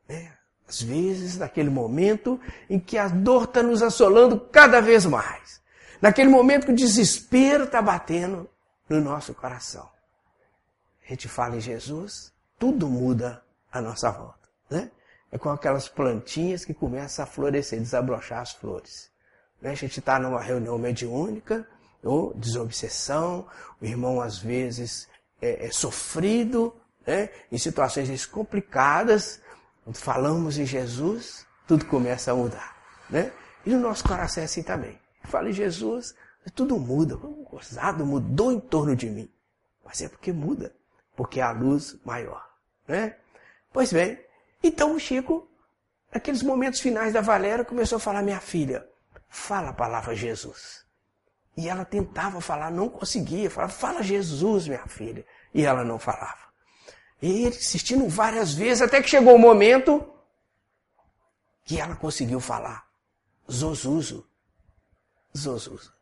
Né? 0.07 0.31
Às 0.69 0.83
vezes, 0.83 1.39
naquele 1.39 1.71
momento 1.71 2.39
em 2.69 2.79
que 2.79 2.99
a 2.99 3.09
dor 3.09 3.45
está 3.45 3.63
nos 3.63 3.83
assolando 3.83 4.39
cada 4.39 4.79
vez 4.83 5.07
mais. 5.07 5.63
Naquele 6.03 6.29
momento 6.29 6.67
que 6.67 6.73
o 6.73 6.77
desespero 6.77 7.65
está 7.65 7.81
batendo 7.81 8.47
no 8.91 9.01
nosso 9.01 9.33
coração. 9.33 9.89
A 11.07 11.09
gente 11.09 11.29
fala 11.29 11.57
em 11.57 11.61
Jesus, 11.61 12.31
tudo 12.59 12.89
muda 12.89 13.43
à 13.73 13.81
nossa 13.81 14.11
volta. 14.11 14.51
Né? 14.69 14.91
É 15.31 15.39
com 15.39 15.49
aquelas 15.49 15.89
plantinhas 15.89 16.63
que 16.63 16.75
começam 16.75 17.23
a 17.23 17.27
florescer, 17.27 17.81
desabrochar 17.81 18.41
as 18.41 18.53
flores. 18.53 19.11
Né? 19.63 19.71
A 19.71 19.75
gente 19.75 19.99
está 19.99 20.19
numa 20.19 20.43
reunião 20.43 20.77
mediúnica, 20.77 21.67
ou 22.03 22.35
desobsessão, 22.35 23.47
o 23.81 23.85
irmão 23.85 24.21
às 24.21 24.39
vezes 24.39 25.09
é, 25.41 25.67
é 25.67 25.71
sofrido, 25.71 26.75
né? 27.07 27.31
em 27.51 27.59
situações 27.59 28.27
complicadas, 28.27 29.41
quando 29.85 29.97
falamos 29.97 30.59
em 30.59 30.67
Jesus, 30.67 31.47
tudo 31.67 31.85
começa 31.87 32.33
a 32.33 32.35
mudar. 32.35 32.77
Né? 33.11 33.33
E 33.67 33.71
no 33.71 33.81
nosso 33.81 34.05
coração 34.05 34.43
é 34.43 34.47
assim 34.47 34.63
também. 34.63 34.99
Fala 35.25 35.49
em 35.49 35.53
Jesus, 35.53 36.15
tudo 36.55 36.79
muda. 36.79 37.17
O 37.17 37.47
gozado 37.51 38.05
mudou 38.05 38.53
em 38.53 38.61
torno 38.61 38.95
de 38.95 39.09
mim. 39.09 39.31
Mas 39.85 40.01
é 40.01 40.09
porque 40.09 40.33
muda, 40.33 40.75
porque 41.17 41.41
há 41.41 41.51
luz 41.51 41.97
maior. 42.05 42.45
Né? 42.87 43.17
Pois 43.73 43.93
bem, 43.93 44.19
então 44.63 44.95
o 44.95 45.01
Chico, 45.01 45.49
naqueles 46.13 46.43
momentos 46.43 46.81
finais 46.81 47.13
da 47.13 47.21
Valéria, 47.21 47.65
começou 47.65 47.97
a 47.97 48.01
falar, 48.01 48.23
minha 48.23 48.41
filha, 48.41 48.87
fala 49.29 49.71
a 49.71 49.75
palavra 49.75 50.15
Jesus. 50.15 50.82
E 51.57 51.69
ela 51.69 51.85
tentava 51.85 52.41
falar, 52.41 52.71
não 52.71 52.89
conseguia. 52.89 53.51
Falava, 53.51 53.73
fala 53.73 54.03
Jesus, 54.03 54.67
minha 54.67 54.87
filha. 54.87 55.25
E 55.53 55.65
ela 55.65 55.85
não 55.85 55.99
falava. 55.99 56.43
E 57.21 57.45
ele 57.47 57.57
insistindo 57.57 58.09
várias 58.09 58.55
vezes, 58.55 58.83
até 58.83 59.01
que 59.03 59.09
chegou 59.09 59.35
o 59.35 59.39
momento 59.39 60.05
que 61.65 61.79
ela 61.79 61.95
conseguiu 61.95 62.41
falar. 62.41 62.87
Zozuzo. 63.51 64.27
Zozuzo. 65.37 65.93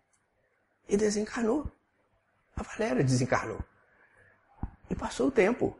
E 0.88 0.96
desencarnou. 0.96 1.70
A 2.56 2.62
Valéria 2.62 3.04
desencarnou. 3.04 3.58
E 4.88 4.94
passou 4.94 5.28
o 5.28 5.32
tempo. 5.32 5.78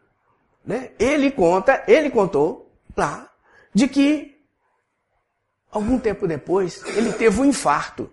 Né? 0.65 0.93
Ele 0.99 1.31
conta, 1.31 1.85
ele 1.87 2.11
contou 2.11 2.71
lá, 2.97 3.33
de 3.73 3.89
que 3.89 4.45
algum 5.71 5.99
tempo 5.99 6.27
depois 6.27 6.83
ele 6.85 7.13
teve 7.13 7.41
um 7.41 7.45
infarto. 7.45 8.13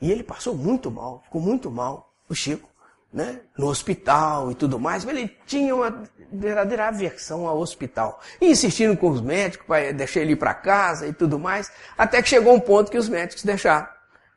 E 0.00 0.10
ele 0.10 0.22
passou 0.22 0.54
muito 0.54 0.90
mal, 0.90 1.22
ficou 1.24 1.40
muito 1.40 1.70
mal, 1.70 2.12
o 2.28 2.34
Chico, 2.34 2.68
né? 3.12 3.40
No 3.56 3.66
hospital 3.66 4.50
e 4.50 4.54
tudo 4.54 4.78
mais, 4.78 5.04
mas 5.04 5.16
ele 5.16 5.36
tinha 5.46 5.74
uma 5.74 6.04
verdadeira 6.32 6.88
aversão 6.88 7.46
ao 7.46 7.58
hospital. 7.58 8.20
E 8.40 8.50
insistindo 8.50 8.96
com 8.96 9.10
os 9.10 9.20
médicos 9.20 9.66
para 9.66 9.92
deixar 9.92 10.20
ele 10.20 10.32
ir 10.32 10.36
para 10.36 10.54
casa 10.54 11.06
e 11.06 11.12
tudo 11.12 11.38
mais, 11.38 11.70
até 11.98 12.22
que 12.22 12.28
chegou 12.28 12.54
um 12.54 12.60
ponto 12.60 12.90
que 12.90 12.98
os 12.98 13.08
médicos 13.08 13.42
deixaram. 13.42 13.88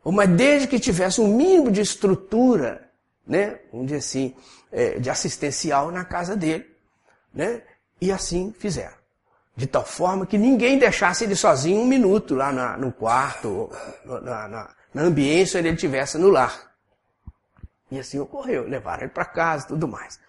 Mas 0.03 0.29
desde 0.29 0.67
que 0.67 0.79
tivesse 0.79 1.21
um 1.21 1.33
mínimo 1.33 1.71
de 1.71 1.81
estrutura, 1.81 2.89
né? 3.25 3.59
Vamos 3.71 3.87
dizer 3.87 3.99
assim, 3.99 4.35
é, 4.71 4.99
de 4.99 5.09
assistencial 5.09 5.91
na 5.91 6.03
casa 6.03 6.35
dele, 6.35 6.65
né? 7.33 7.61
E 8.01 8.11
assim 8.11 8.53
fizeram. 8.59 9.01
De 9.55 9.67
tal 9.67 9.85
forma 9.85 10.25
que 10.25 10.37
ninguém 10.37 10.79
deixasse 10.79 11.23
ele 11.23 11.35
sozinho 11.35 11.79
um 11.79 11.85
minuto 11.85 12.33
lá 12.33 12.51
na, 12.51 12.75
no 12.75 12.91
quarto, 12.91 13.69
na, 14.03 14.47
na 14.47 14.69
na 14.93 15.03
ambiência 15.03 15.59
onde 15.59 15.69
ele 15.69 15.75
estivesse 15.75 16.17
no 16.17 16.29
lar. 16.29 16.71
E 17.89 17.99
assim 17.99 18.19
ocorreu, 18.19 18.67
levaram 18.67 19.03
ele 19.03 19.11
para 19.11 19.25
casa 19.25 19.65
e 19.65 19.67
tudo 19.69 19.87
mais. 19.87 20.19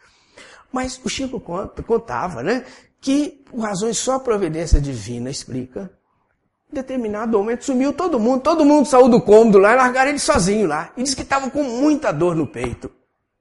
Mas 0.73 1.01
o 1.05 1.09
Chico 1.09 1.41
conta, 1.41 1.83
contava, 1.83 2.43
né? 2.43 2.67
Que 3.01 3.31
por 3.45 3.61
razões 3.61 3.99
só 3.99 4.19
providência 4.19 4.81
divina 4.81 5.31
explica. 5.31 5.91
Em 6.71 6.75
determinado 6.75 7.39
momento 7.39 7.65
sumiu 7.65 7.93
todo 7.93 8.19
mundo, 8.19 8.43
todo 8.43 8.65
mundo 8.65 8.87
saiu 8.87 9.09
do 9.09 9.21
cômodo 9.21 9.59
lá 9.59 9.73
e 9.73 9.77
largaram 9.77 10.11
ele 10.11 10.19
sozinho 10.19 10.67
lá. 10.67 10.93
E 10.97 11.03
disse 11.03 11.15
que 11.15 11.23
estava 11.23 11.51
com 11.51 11.63
muita 11.63 12.13
dor 12.13 12.35
no 12.35 12.47
peito. 12.47 12.91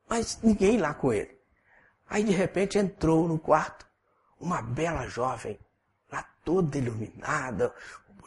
Mas 0.08 0.38
ninguém 0.44 0.78
lá 0.78 0.94
com 0.94 1.12
ele. 1.12 1.36
Aí 2.08 2.24
de 2.24 2.32
repente 2.32 2.78
entrou 2.78 3.28
no 3.28 3.40
quarto 3.40 3.88
uma 4.40 4.62
bela 4.62 5.08
jovem, 5.08 5.58
lá 6.12 6.24
toda 6.46 6.78
iluminada, 6.78 7.74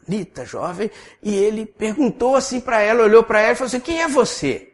bonita 0.06 0.44
jovem, 0.44 0.90
e 1.22 1.34
ele 1.34 1.66
perguntou 1.66 2.36
assim 2.36 2.60
para 2.60 2.80
ela, 2.80 3.02
olhou 3.02 3.22
para 3.22 3.40
ela 3.40 3.52
e 3.52 3.56
falou 3.56 3.66
assim: 3.66 3.80
Quem 3.80 4.00
é 4.00 4.08
você? 4.08 4.72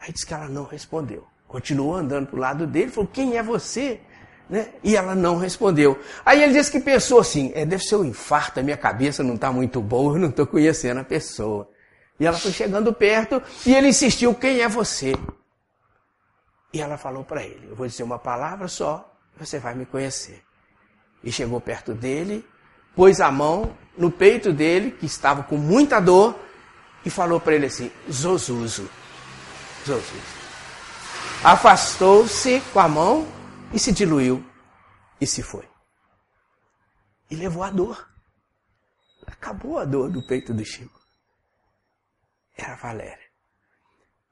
Aí 0.00 0.12
disse 0.12 0.26
que 0.26 0.34
ela 0.34 0.48
não 0.48 0.64
respondeu. 0.64 1.26
Continuou 1.46 1.94
andando 1.94 2.26
para 2.28 2.36
o 2.36 2.40
lado 2.40 2.66
dele, 2.66 2.90
falou: 2.90 3.10
Quem 3.12 3.36
é 3.36 3.42
você? 3.42 4.00
Né? 4.48 4.70
E 4.82 4.96
ela 4.96 5.14
não 5.14 5.36
respondeu. 5.36 5.98
Aí 6.24 6.42
ele 6.42 6.52
disse 6.52 6.70
que 6.70 6.80
pensou 6.80 7.20
assim: 7.20 7.52
é, 7.54 7.64
deve 7.64 7.84
ser 7.84 7.96
um 7.96 8.04
infarto, 8.04 8.60
a 8.60 8.62
minha 8.62 8.76
cabeça 8.76 9.22
não 9.22 9.34
está 9.34 9.52
muito 9.52 9.80
boa, 9.80 10.14
eu 10.14 10.20
não 10.20 10.30
estou 10.30 10.46
conhecendo 10.46 11.00
a 11.00 11.04
pessoa. 11.04 11.68
E 12.18 12.26
ela 12.26 12.38
foi 12.38 12.52
chegando 12.52 12.92
perto 12.92 13.42
e 13.66 13.74
ele 13.74 13.88
insistiu: 13.88 14.34
Quem 14.34 14.60
é 14.60 14.68
você? 14.68 15.12
E 16.72 16.80
ela 16.80 16.96
falou 16.96 17.24
para 17.24 17.42
ele: 17.44 17.68
Eu 17.68 17.76
vou 17.76 17.86
dizer 17.86 18.02
uma 18.02 18.18
palavra 18.18 18.68
só, 18.68 19.12
você 19.38 19.58
vai 19.58 19.74
me 19.74 19.86
conhecer. 19.86 20.42
E 21.22 21.32
chegou 21.32 21.58
perto 21.58 21.94
dele, 21.94 22.44
pôs 22.94 23.18
a 23.18 23.30
mão 23.30 23.74
no 23.96 24.10
peito 24.10 24.52
dele, 24.52 24.90
que 24.90 25.06
estava 25.06 25.42
com 25.42 25.56
muita 25.56 26.00
dor, 26.00 26.38
e 27.04 27.10
falou 27.10 27.40
para 27.40 27.54
ele 27.54 27.66
assim: 27.66 27.90
Zozuzo. 28.10 28.88
Zozuzo. 29.86 30.34
Afastou-se 31.42 32.60
com 32.72 32.80
a 32.80 32.88
mão 32.88 33.28
e 33.72 33.78
se 33.78 33.92
diluiu 33.92 34.44
e 35.20 35.26
se 35.26 35.42
foi. 35.42 35.68
E 37.30 37.36
levou 37.36 37.62
a 37.62 37.70
dor. 37.70 38.08
Acabou 39.26 39.78
a 39.78 39.84
dor 39.84 40.10
do 40.10 40.26
peito 40.26 40.54
do 40.54 40.64
Chico. 40.64 41.00
Era 42.56 42.76
Valéria. 42.76 43.24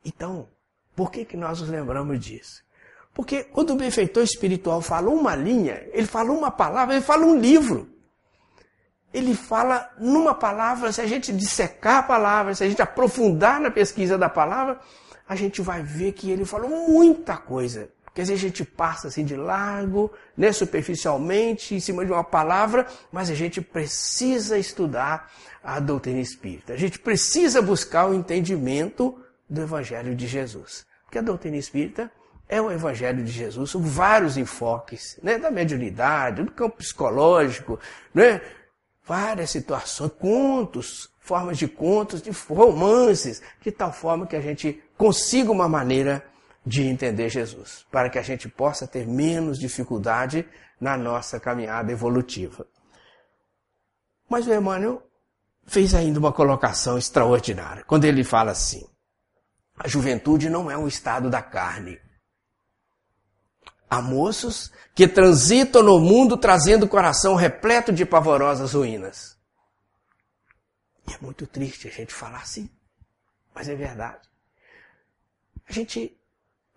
Então, 0.04 0.48
por 0.94 1.10
que, 1.10 1.24
que 1.24 1.36
nós 1.36 1.60
nos 1.60 1.68
lembramos 1.68 2.18
disso? 2.20 2.62
Porque 3.14 3.44
quando 3.44 3.70
o 3.70 3.76
benfeitor 3.76 4.22
espiritual 4.22 4.80
fala 4.80 5.10
uma 5.10 5.34
linha, 5.34 5.86
ele 5.92 6.06
fala 6.06 6.32
uma 6.32 6.50
palavra, 6.50 6.94
ele 6.94 7.04
fala 7.04 7.26
um 7.26 7.38
livro. 7.38 7.90
Ele 9.12 9.34
fala 9.34 9.90
numa 9.98 10.34
palavra, 10.34 10.92
se 10.92 11.00
a 11.00 11.06
gente 11.06 11.32
dissecar 11.32 11.98
a 11.98 12.02
palavra, 12.02 12.54
se 12.54 12.64
a 12.64 12.68
gente 12.68 12.80
aprofundar 12.80 13.60
na 13.60 13.70
pesquisa 13.70 14.16
da 14.16 14.28
palavra, 14.28 14.78
a 15.28 15.36
gente 15.36 15.60
vai 15.60 15.82
ver 15.82 16.12
que 16.12 16.30
ele 16.30 16.44
falou 16.44 16.88
muita 16.88 17.36
coisa. 17.36 17.88
Quer 18.14 18.22
dizer, 18.22 18.34
a 18.34 18.38
gente 18.38 18.64
passa 18.64 19.08
assim 19.08 19.24
de 19.24 19.34
largo, 19.36 20.12
né, 20.36 20.52
superficialmente, 20.52 21.74
em 21.74 21.80
cima 21.80 22.04
de 22.04 22.12
uma 22.12 22.24
palavra, 22.24 22.86
mas 23.10 23.30
a 23.30 23.34
gente 23.34 23.60
precisa 23.62 24.58
estudar 24.58 25.30
a 25.64 25.80
doutrina 25.80 26.20
espírita. 26.20 26.74
A 26.74 26.76
gente 26.76 26.98
precisa 26.98 27.62
buscar 27.62 28.10
o 28.10 28.14
entendimento 28.14 29.18
do 29.48 29.62
Evangelho 29.62 30.14
de 30.14 30.26
Jesus. 30.26 30.84
Porque 31.04 31.18
a 31.18 31.22
doutrina 31.22 31.56
espírita 31.56 32.10
é 32.48 32.60
o 32.60 32.70
Evangelho 32.70 33.24
de 33.24 33.32
Jesus, 33.32 33.70
são 33.70 33.80
vários 33.80 34.36
enfoques, 34.36 35.18
né? 35.22 35.38
da 35.38 35.50
mediunidade, 35.50 36.42
do 36.42 36.50
campo 36.50 36.76
psicológico, 36.78 37.80
né? 38.12 38.42
Várias 39.04 39.50
situações, 39.50 40.12
contos, 40.18 41.10
formas 41.18 41.58
de 41.58 41.68
contos, 41.68 42.22
de 42.22 42.30
romances, 42.30 43.42
de 43.60 43.70
tal 43.70 43.92
forma 43.92 44.26
que 44.26 44.36
a 44.36 44.40
gente 44.40 44.82
consiga 44.96 45.50
uma 45.50 45.68
maneira 45.68 46.24
de 46.64 46.82
entender 46.82 47.28
Jesus, 47.28 47.84
para 47.90 48.08
que 48.08 48.18
a 48.18 48.22
gente 48.22 48.48
possa 48.48 48.86
ter 48.86 49.06
menos 49.06 49.58
dificuldade 49.58 50.46
na 50.80 50.96
nossa 50.96 51.40
caminhada 51.40 51.90
evolutiva. 51.90 52.66
Mas 54.28 54.46
o 54.46 54.54
Emmanuel 54.54 55.02
fez 55.66 55.94
ainda 55.94 56.18
uma 56.18 56.32
colocação 56.32 56.96
extraordinária, 56.96 57.84
quando 57.84 58.04
ele 58.04 58.24
fala 58.24 58.52
assim: 58.52 58.86
a 59.76 59.88
juventude 59.88 60.48
não 60.48 60.70
é 60.70 60.76
um 60.76 60.86
estado 60.86 61.28
da 61.28 61.42
carne. 61.42 61.98
Há 63.92 64.00
moços 64.00 64.72
que 64.94 65.06
transitam 65.06 65.82
no 65.82 66.00
mundo 66.00 66.38
trazendo 66.38 66.84
o 66.84 66.88
coração 66.88 67.34
repleto 67.34 67.92
de 67.92 68.06
pavorosas 68.06 68.72
ruínas. 68.72 69.36
E 71.06 71.12
é 71.12 71.18
muito 71.20 71.46
triste 71.46 71.88
a 71.88 71.90
gente 71.90 72.14
falar 72.14 72.38
assim, 72.38 72.70
mas 73.54 73.68
é 73.68 73.74
verdade. 73.74 74.26
A 75.68 75.72
gente 75.74 76.18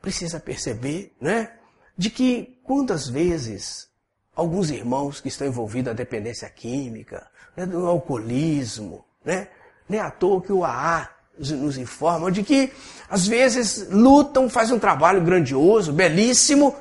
precisa 0.01 0.41
perceber, 0.41 1.15
né, 1.21 1.53
de 1.97 2.09
que 2.09 2.59
quantas 2.65 3.07
vezes 3.07 3.89
alguns 4.35 4.69
irmãos 4.69 5.21
que 5.21 5.29
estão 5.29 5.47
envolvidos 5.47 5.93
na 5.93 5.93
dependência 5.93 6.49
química, 6.49 7.31
né, 7.55 7.65
do 7.65 7.87
alcoolismo, 7.87 9.05
né, 9.23 9.47
nem 9.87 10.01
à 10.01 10.11
toa 10.11 10.41
que 10.41 10.51
o 10.51 10.65
AA 10.65 11.09
nos 11.39 11.77
informam 11.77 12.29
de 12.29 12.43
que 12.43 12.73
às 13.07 13.25
vezes 13.25 13.87
lutam, 13.89 14.49
fazem 14.49 14.75
um 14.75 14.79
trabalho 14.79 15.23
grandioso, 15.23 15.93
belíssimo, 15.93 16.75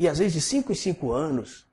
e 0.00 0.08
às 0.08 0.18
vezes 0.18 0.32
de 0.32 0.40
5 0.40 0.72
em 0.72 0.74
5 0.74 1.12
anos, 1.12 1.66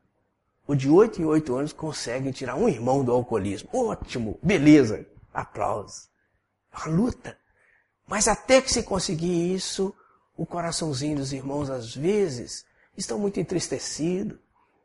ou 0.68 0.76
de 0.76 0.90
8 0.90 1.22
em 1.22 1.26
8 1.26 1.56
anos, 1.56 1.72
conseguem 1.72 2.34
tirar 2.34 2.58
um 2.58 2.68
irmão 2.68 3.02
do 3.02 3.14
alcoolismo. 3.14 3.70
Ótimo, 3.72 4.38
beleza, 4.44 5.06
aplausos. 5.34 6.10
É 6.74 6.78
uma 6.78 6.98
luta. 6.98 7.38
Mas 8.06 8.28
até 8.28 8.62
que 8.62 8.70
se 8.70 8.84
conseguir 8.84 9.56
isso, 9.56 9.96
o 10.36 10.46
coraçãozinho 10.46 11.16
dos 11.16 11.32
irmãos 11.32 11.70
às 11.70 11.96
vezes 11.96 12.66
estão 12.98 13.18
muito 13.18 13.40
entristecidos, 13.40 14.38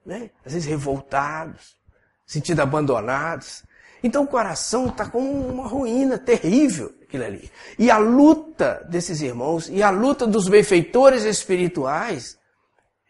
né? 0.07 0.31
às 0.47 0.53
vezes 0.53 0.69
revoltados, 0.69 1.77
sentindo 2.25 2.63
abandonados. 2.63 3.65
Então 4.05 4.23
o 4.23 4.29
coração 4.29 4.87
está 4.87 5.09
com 5.09 5.19
uma 5.19 5.67
ruína 5.67 6.17
terrível, 6.17 6.95
aquilo 7.03 7.25
ali. 7.25 7.51
E 7.77 7.91
a 7.91 7.99
luta 7.99 8.87
desses 8.89 9.21
irmãos 9.21 9.69
e 9.69 9.83
a 9.83 9.91
luta 9.91 10.29
dos 10.29 10.47
benfeitores 10.49 11.25
espirituais 11.25 12.41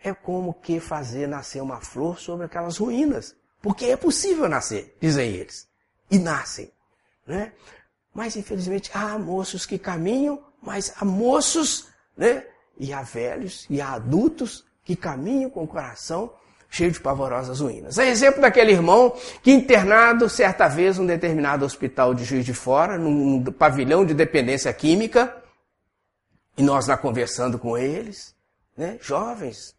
é 0.03 0.12
como 0.12 0.55
que 0.55 0.81
fazer 0.81 1.27
nascer 1.27 1.62
uma 1.62 1.81
flor 1.81 2.19
sobre 2.19 2.47
aquelas 2.47 2.79
ruínas. 2.79 3.37
Porque 3.61 3.87
é 3.87 3.97
possível 3.97 4.49
nascer, 4.49 4.97
dizem 5.01 5.31
eles. 5.31 5.69
E 6.11 6.19
nascem. 6.19 6.73
Né? 7.27 7.53
Mas 8.12 8.37
infelizmente 8.37 8.91
há 8.93 9.19
moços 9.19 9.65
que 9.65 9.79
caminham, 9.79 10.43
mas 10.61 10.93
há 10.97 11.05
moços, 11.05 11.88
né? 12.17 12.45
E 12.79 12.93
há 12.93 13.03
velhos 13.03 13.67
e 13.71 13.81
há 13.81 13.93
adultos 13.93 14.65
que 14.85 14.97
caminham 14.97 15.49
com 15.51 15.62
o 15.62 15.69
coração 15.69 16.33
cheio 16.69 16.91
de 16.91 17.01
pavorosas 17.01 17.61
ruínas. 17.61 17.99
É 17.99 18.09
exemplo 18.09 18.41
daquele 18.41 18.73
irmão 18.73 19.15
que 19.43 19.53
internado 19.53 20.29
certa 20.29 20.67
vez 20.69 20.99
num 20.99 21.07
determinado 21.07 21.67
hospital 21.67 22.15
de 22.15 22.25
Juiz 22.25 22.47
de 22.47 22.55
Fora, 22.55 22.97
num 22.99 23.45
pavilhão 23.45 24.07
de 24.07 24.15
dependência 24.15 24.73
química, 24.73 25.37
e 26.57 26.62
nós 26.62 26.87
lá 26.87 26.97
conversando 26.97 27.59
com 27.59 27.77
eles, 27.77 28.35
né, 28.77 28.99
jovens, 29.03 29.77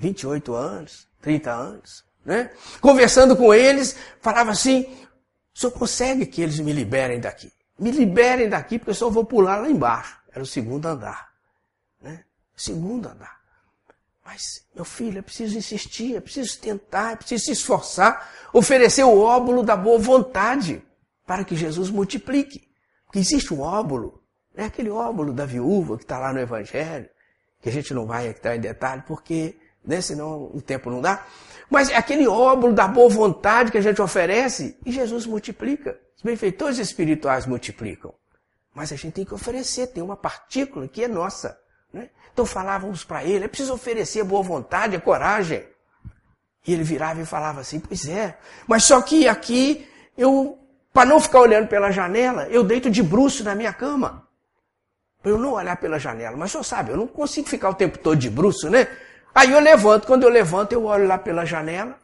28 0.00 0.54
anos, 0.54 1.06
30 1.20 1.52
anos, 1.52 2.04
né, 2.24 2.50
conversando 2.80 3.36
com 3.36 3.52
eles, 3.52 3.94
falava 4.20 4.50
assim, 4.50 4.82
o 5.54 5.58
senhor 5.58 5.72
consegue 5.72 6.26
que 6.26 6.40
eles 6.40 6.58
me 6.58 6.72
liberem 6.72 7.20
daqui? 7.20 7.52
Me 7.78 7.90
liberem 7.90 8.48
daqui 8.48 8.78
porque 8.78 8.90
eu 8.90 8.94
só 8.94 9.10
vou 9.10 9.24
pular 9.24 9.56
lá 9.56 9.68
embaixo. 9.68 10.18
Era 10.32 10.42
o 10.42 10.46
segundo 10.46 10.86
andar, 10.86 11.28
né, 12.00 12.24
segundo 12.56 13.08
andar. 13.08 13.38
Mas, 14.24 14.64
meu 14.74 14.84
filho, 14.84 15.18
é 15.18 15.22
preciso 15.22 15.58
insistir, 15.58 16.16
é 16.16 16.20
preciso 16.20 16.58
tentar, 16.60 17.12
é 17.12 17.16
preciso 17.16 17.46
se 17.46 17.52
esforçar, 17.52 18.30
oferecer 18.52 19.02
o 19.02 19.18
óbolo 19.18 19.62
da 19.62 19.76
boa 19.76 19.98
vontade 19.98 20.82
para 21.26 21.44
que 21.44 21.56
Jesus 21.56 21.90
multiplique. 21.90 22.68
Porque 23.04 23.18
existe 23.18 23.52
um 23.52 23.60
óbolo, 23.60 24.22
é 24.54 24.64
aquele 24.64 24.88
óbolo 24.88 25.32
da 25.32 25.44
viúva 25.44 25.96
que 25.96 26.04
está 26.04 26.18
lá 26.18 26.32
no 26.32 26.38
Evangelho, 26.38 27.10
que 27.60 27.68
a 27.68 27.72
gente 27.72 27.92
não 27.92 28.06
vai 28.06 28.28
entrar 28.28 28.54
em 28.54 28.60
detalhe, 28.60 29.02
porque 29.06 29.58
né, 29.84 30.00
senão 30.00 30.50
o 30.52 30.60
tempo 30.60 30.90
não 30.90 31.00
dá. 31.00 31.24
Mas 31.68 31.88
é 31.88 31.96
aquele 31.96 32.26
óbolo 32.26 32.72
da 32.72 32.88
boa 32.88 33.08
vontade 33.08 33.70
que 33.70 33.78
a 33.78 33.80
gente 33.80 34.02
oferece 34.02 34.76
e 34.84 34.90
Jesus 34.90 35.24
multiplica. 35.24 35.98
Os 36.16 36.22
benfeitores 36.22 36.78
espirituais 36.78 37.46
multiplicam. 37.46 38.12
Mas 38.74 38.92
a 38.92 38.96
gente 38.96 39.14
tem 39.14 39.24
que 39.24 39.34
oferecer, 39.34 39.88
tem 39.88 40.02
uma 40.02 40.16
partícula 40.16 40.86
que 40.88 41.04
é 41.04 41.08
nossa. 41.08 41.58
Né? 41.92 42.10
Então 42.32 42.44
falávamos 42.44 43.04
para 43.04 43.24
ele, 43.24 43.44
é 43.44 43.48
preciso 43.48 43.72
oferecer 43.72 44.24
boa 44.24 44.42
vontade, 44.42 44.96
a 44.96 45.00
coragem. 45.00 45.64
E 46.66 46.72
ele 46.72 46.82
virava 46.82 47.20
e 47.20 47.24
falava 47.24 47.60
assim, 47.60 47.80
pois 47.80 48.06
é, 48.06 48.36
mas 48.66 48.84
só 48.84 49.00
que 49.00 49.26
aqui 49.26 49.88
eu, 50.16 50.58
para 50.92 51.08
não 51.08 51.20
ficar 51.20 51.40
olhando 51.40 51.68
pela 51.68 51.90
janela, 51.90 52.46
eu 52.48 52.62
deito 52.62 52.90
de 52.90 53.02
bruxo 53.02 53.42
na 53.42 53.54
minha 53.54 53.72
cama. 53.72 54.26
Para 55.22 55.32
eu 55.32 55.38
não 55.38 55.52
olhar 55.52 55.76
pela 55.76 55.98
janela. 55.98 56.36
Mas 56.36 56.52
só 56.52 56.62
sabe, 56.62 56.90
eu 56.90 56.96
não 56.96 57.06
consigo 57.06 57.48
ficar 57.48 57.70
o 57.70 57.74
tempo 57.74 57.98
todo 57.98 58.18
de 58.18 58.28
bruxo, 58.30 58.68
né? 58.68 58.88
Aí 59.34 59.52
eu 59.52 59.60
levanto, 59.60 60.06
quando 60.06 60.24
eu 60.24 60.28
levanto, 60.28 60.72
eu 60.72 60.84
olho 60.84 61.06
lá 61.06 61.18
pela 61.18 61.44
janela, 61.44 61.98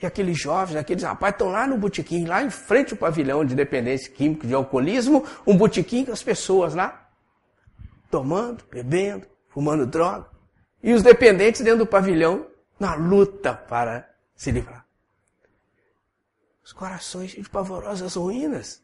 e 0.00 0.06
aqueles 0.06 0.38
jovens, 0.38 0.76
aqueles 0.76 1.04
rapazes 1.04 1.34
estão 1.34 1.48
lá 1.48 1.66
no 1.66 1.78
botequim, 1.78 2.24
lá 2.24 2.42
em 2.42 2.50
frente 2.50 2.92
ao 2.92 2.98
pavilhão 2.98 3.44
de 3.44 3.54
dependência 3.54 4.12
química, 4.12 4.46
de 4.46 4.54
alcoolismo, 4.54 5.24
um 5.46 5.56
botequim 5.56 6.04
com 6.04 6.12
as 6.12 6.22
pessoas 6.22 6.74
lá, 6.74 7.08
tomando, 8.10 8.64
bebendo, 8.70 9.26
fumando 9.48 9.86
droga. 9.86 10.26
E 10.82 10.92
os 10.92 11.02
dependentes 11.02 11.60
dentro 11.60 11.80
do 11.80 11.86
pavilhão 11.86 12.46
na 12.78 12.94
luta 12.94 13.54
para 13.54 14.10
se 14.34 14.50
livrar. 14.50 14.84
Os 16.64 16.72
corações 16.72 17.30
de 17.30 17.48
pavorosas 17.48 18.16
ruínas. 18.16 18.82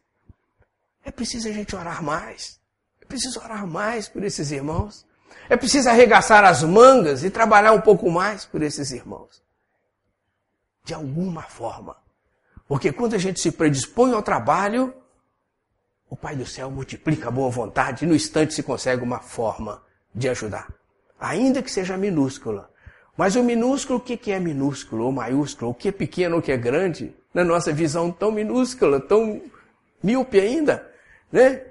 É 1.03 1.11
preciso 1.11 1.49
a 1.49 1.51
gente 1.51 1.75
orar 1.75 2.01
mais. 2.01 2.61
É 3.01 3.05
preciso 3.05 3.39
orar 3.41 3.67
mais 3.67 4.07
por 4.07 4.23
esses 4.23 4.51
irmãos. 4.51 5.05
É 5.49 5.57
preciso 5.57 5.89
arregaçar 5.89 6.45
as 6.45 6.61
mangas 6.63 7.23
e 7.23 7.31
trabalhar 7.31 7.71
um 7.71 7.81
pouco 7.81 8.09
mais 8.11 8.45
por 8.45 8.61
esses 8.61 8.91
irmãos. 8.91 9.41
De 10.85 10.93
alguma 10.93 11.41
forma. 11.41 11.97
Porque 12.67 12.93
quando 12.93 13.15
a 13.15 13.17
gente 13.17 13.39
se 13.39 13.51
predispõe 13.51 14.13
ao 14.13 14.21
trabalho, 14.21 14.93
o 16.07 16.15
Pai 16.15 16.35
do 16.35 16.45
Céu 16.45 16.69
multiplica 16.69 17.29
a 17.29 17.31
boa 17.31 17.49
vontade 17.49 18.05
e 18.05 18.07
no 18.07 18.13
instante 18.13 18.53
se 18.53 18.61
consegue 18.61 19.01
uma 19.01 19.19
forma 19.19 19.81
de 20.13 20.29
ajudar. 20.29 20.71
Ainda 21.19 21.63
que 21.63 21.71
seja 21.71 21.97
minúscula. 21.97 22.69
Mas 23.17 23.35
o 23.35 23.43
minúsculo, 23.43 23.97
o 23.97 24.01
que 24.01 24.31
é 24.31 24.39
minúsculo 24.39 25.05
ou 25.05 25.11
maiúsculo? 25.11 25.71
O 25.71 25.73
que 25.73 25.89
é 25.89 25.91
pequeno 25.91 26.35
ou 26.35 26.41
o 26.41 26.43
que 26.43 26.51
é 26.51 26.57
grande? 26.57 27.13
Na 27.33 27.43
nossa 27.43 27.73
visão 27.73 28.11
tão 28.11 28.31
minúscula, 28.31 28.99
tão 28.99 29.41
míope 30.01 30.39
ainda, 30.39 30.89
né? 31.31 31.65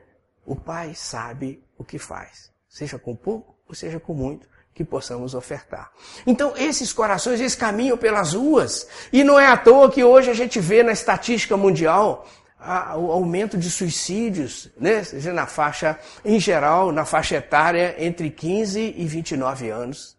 O 0.44 0.56
Pai 0.56 0.94
sabe 0.94 1.62
o 1.78 1.84
que 1.84 1.98
faz. 1.98 2.52
Seja 2.68 2.98
com 2.98 3.14
pouco 3.14 3.57
ou 3.68 3.74
seja 3.74 4.00
com 4.00 4.14
muito, 4.14 4.48
que 4.74 4.84
possamos 4.84 5.34
ofertar. 5.34 5.90
Então, 6.26 6.56
esses 6.56 6.92
corações, 6.92 7.40
eles 7.40 7.54
caminham 7.54 7.98
pelas 7.98 8.34
ruas. 8.34 8.86
E 9.12 9.24
não 9.24 9.38
é 9.38 9.46
à 9.46 9.56
toa 9.56 9.90
que 9.90 10.04
hoje 10.04 10.30
a 10.30 10.34
gente 10.34 10.60
vê 10.60 10.82
na 10.82 10.92
estatística 10.92 11.56
mundial 11.56 12.26
a, 12.58 12.96
o 12.96 13.10
aumento 13.10 13.58
de 13.58 13.70
suicídios, 13.70 14.70
né? 14.76 15.02
Na 15.32 15.46
faixa, 15.46 15.98
em 16.24 16.38
geral, 16.40 16.92
na 16.92 17.04
faixa 17.04 17.36
etária 17.36 17.96
entre 17.98 18.30
15 18.30 18.94
e 18.96 19.04
29 19.06 19.68
anos, 19.68 20.16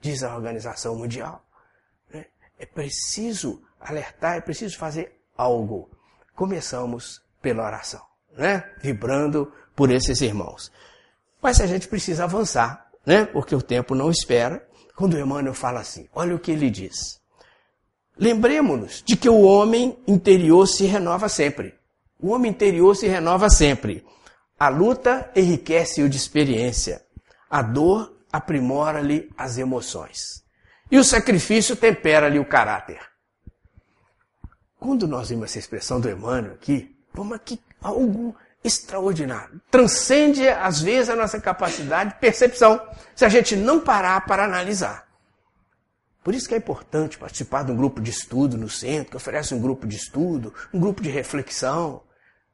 diz 0.00 0.22
a 0.22 0.34
Organização 0.34 0.96
Mundial. 0.96 1.44
Né? 2.12 2.26
É 2.58 2.66
preciso 2.66 3.62
alertar, 3.80 4.36
é 4.36 4.40
preciso 4.40 4.78
fazer 4.78 5.20
algo. 5.36 5.90
Começamos 6.34 7.22
pela 7.40 7.64
oração, 7.64 8.02
né? 8.36 8.70
Vibrando 8.80 9.52
por 9.76 9.90
esses 9.90 10.20
irmãos. 10.20 10.72
Mas 11.44 11.60
a 11.60 11.66
gente 11.66 11.86
precisa 11.88 12.24
avançar, 12.24 12.86
né? 13.04 13.26
Porque 13.26 13.54
o 13.54 13.60
tempo 13.60 13.94
não 13.94 14.10
espera. 14.10 14.66
Quando 14.96 15.18
Emmanuel 15.18 15.52
fala 15.52 15.80
assim, 15.80 16.08
olha 16.14 16.34
o 16.34 16.38
que 16.38 16.50
ele 16.50 16.70
diz. 16.70 17.20
Lembremos-nos 18.16 19.02
de 19.04 19.14
que 19.14 19.28
o 19.28 19.42
homem 19.42 19.94
interior 20.06 20.66
se 20.66 20.86
renova 20.86 21.28
sempre. 21.28 21.74
O 22.18 22.30
homem 22.30 22.50
interior 22.50 22.96
se 22.96 23.06
renova 23.06 23.50
sempre. 23.50 24.02
A 24.58 24.70
luta 24.70 25.30
enriquece-o 25.36 26.08
de 26.08 26.16
experiência. 26.16 27.04
A 27.50 27.60
dor 27.60 28.16
aprimora-lhe 28.32 29.30
as 29.36 29.58
emoções. 29.58 30.42
E 30.90 30.96
o 30.96 31.04
sacrifício 31.04 31.76
tempera-lhe 31.76 32.38
o 32.38 32.48
caráter. 32.48 33.00
Quando 34.80 35.06
nós 35.06 35.28
vimos 35.28 35.50
essa 35.50 35.58
expressão 35.58 36.00
do 36.00 36.08
Emmanuel 36.08 36.54
aqui, 36.54 36.96
vamos 37.12 37.34
aqui 37.34 37.60
algo 37.82 38.34
extraordinário. 38.64 39.60
Transcende, 39.70 40.48
às 40.48 40.80
vezes, 40.80 41.10
a 41.10 41.16
nossa 41.16 41.38
capacidade 41.38 42.14
de 42.14 42.18
percepção, 42.18 42.80
se 43.14 43.24
a 43.24 43.28
gente 43.28 43.54
não 43.54 43.78
parar 43.78 44.24
para 44.24 44.44
analisar. 44.44 45.06
Por 46.24 46.34
isso 46.34 46.48
que 46.48 46.54
é 46.54 46.58
importante 46.58 47.18
participar 47.18 47.64
de 47.64 47.72
um 47.72 47.76
grupo 47.76 48.00
de 48.00 48.10
estudo 48.10 48.56
no 48.56 48.70
centro, 48.70 49.10
que 49.10 49.16
oferece 49.18 49.54
um 49.54 49.60
grupo 49.60 49.86
de 49.86 49.94
estudo, 49.94 50.54
um 50.72 50.80
grupo 50.80 51.02
de 51.02 51.10
reflexão, 51.10 52.02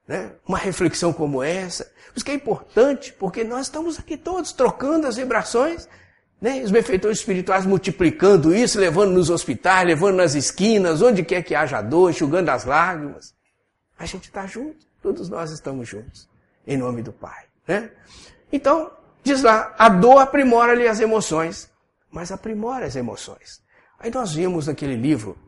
né? 0.08 0.32
uma 0.44 0.58
reflexão 0.58 1.12
como 1.12 1.40
essa. 1.40 1.84
Por 1.84 2.16
isso 2.16 2.24
que 2.24 2.32
é 2.32 2.34
importante, 2.34 3.12
porque 3.12 3.44
nós 3.44 3.66
estamos 3.66 3.96
aqui 3.96 4.16
todos 4.16 4.50
trocando 4.50 5.06
as 5.06 5.14
vibrações, 5.14 5.88
né? 6.40 6.60
os 6.64 6.72
benfeitores 6.72 7.18
espirituais 7.18 7.64
multiplicando 7.64 8.52
isso, 8.52 8.80
levando 8.80 9.12
nos 9.12 9.30
hospitais, 9.30 9.86
levando 9.86 10.16
nas 10.16 10.34
esquinas, 10.34 11.00
onde 11.00 11.22
quer 11.22 11.44
que 11.44 11.54
haja 11.54 11.80
dor, 11.80 12.10
enxugando 12.10 12.48
as 12.48 12.64
lágrimas. 12.64 13.32
A 13.96 14.04
gente 14.04 14.24
está 14.24 14.48
junto. 14.48 14.89
Todos 15.02 15.28
nós 15.28 15.50
estamos 15.50 15.88
juntos, 15.88 16.28
em 16.66 16.76
nome 16.76 17.02
do 17.02 17.12
Pai. 17.12 17.44
Né? 17.66 17.90
Então, 18.52 18.90
diz 19.22 19.42
lá, 19.42 19.74
a 19.78 19.88
dor 19.88 20.18
aprimora-lhe 20.18 20.86
as 20.86 21.00
emoções, 21.00 21.70
mas 22.10 22.30
aprimora 22.30 22.86
as 22.86 22.96
emoções. 22.96 23.62
Aí 23.98 24.10
nós 24.10 24.34
vimos 24.34 24.66
naquele 24.66 24.96
livro, 24.96 25.38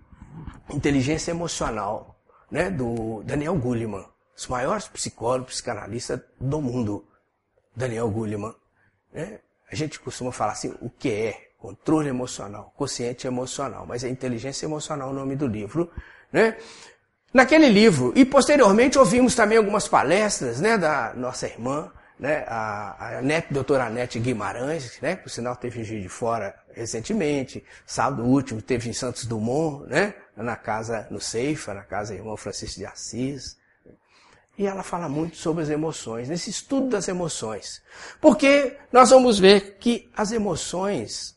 Inteligência 0.71 1.31
Emocional, 1.31 2.19
né, 2.51 2.71
do 2.71 3.23
Daniel 3.25 3.57
Goleman, 3.57 4.07
os 4.37 4.47
maiores 4.47 4.89
psicólogos, 4.89 5.55
psicanalistas 5.55 6.21
do 6.41 6.61
mundo. 6.61 7.07
Daniel 7.75 8.11
Goleman. 8.11 8.55
Né? 9.13 9.41
A 9.71 9.75
gente 9.75 9.99
costuma 9.99 10.33
falar 10.33 10.53
assim, 10.53 10.75
o 10.81 10.91
que 10.91 11.11
é 11.11 11.53
controle 11.59 12.09
emocional, 12.09 12.73
consciente 12.77 13.27
emocional, 13.27 13.87
mas 13.87 14.05
é 14.05 14.09
inteligência 14.09 14.67
emocional 14.67 15.11
o 15.11 15.15
nome 15.15 15.37
do 15.37 15.47
livro, 15.47 15.91
né? 16.33 16.59
Naquele 17.33 17.69
livro, 17.71 18.13
e 18.15 18.27
posteriormente 18.27 18.99
ouvimos 18.99 19.35
também 19.35 19.57
algumas 19.57 19.89
palestras 19.89 20.61
né, 20.61 20.77
da 20.77 21.15
nossa 21.15 21.47
irmã, 21.47 21.91
né, 22.19 22.45
a, 22.47 23.19
a 23.19 23.23
Net, 23.23 23.47
doutora 23.51 23.87
Anete 23.87 24.19
Guimarães, 24.19 24.99
né, 25.01 25.17
por 25.17 25.31
sinal 25.31 25.57
teve 25.57 25.81
em 25.81 26.03
de 26.03 26.09
Fora 26.11 26.55
recentemente, 26.75 27.65
sábado 27.87 28.23
último 28.23 28.61
teve 28.61 28.91
em 28.91 28.93
Santos 28.93 29.25
Dumont, 29.25 29.89
né, 29.89 30.15
na 30.37 30.57
casa, 30.57 31.07
no 31.11 31.21
Ceifa, 31.21 31.73
na 31.73 31.83
casa 31.83 32.13
do 32.13 32.19
irmão 32.19 32.37
Francisco 32.37 32.79
de 32.79 32.87
Assis. 32.87 33.57
E 34.59 34.67
ela 34.67 34.83
fala 34.83 35.09
muito 35.09 35.37
sobre 35.37 35.63
as 35.63 35.71
emoções, 35.71 36.29
nesse 36.29 36.51
estudo 36.51 36.91
das 36.91 37.09
emoções. 37.09 37.83
Porque 38.21 38.77
nós 38.93 39.09
vamos 39.09 39.39
ver 39.39 39.79
que 39.79 40.11
as 40.15 40.33
emoções, 40.33 41.35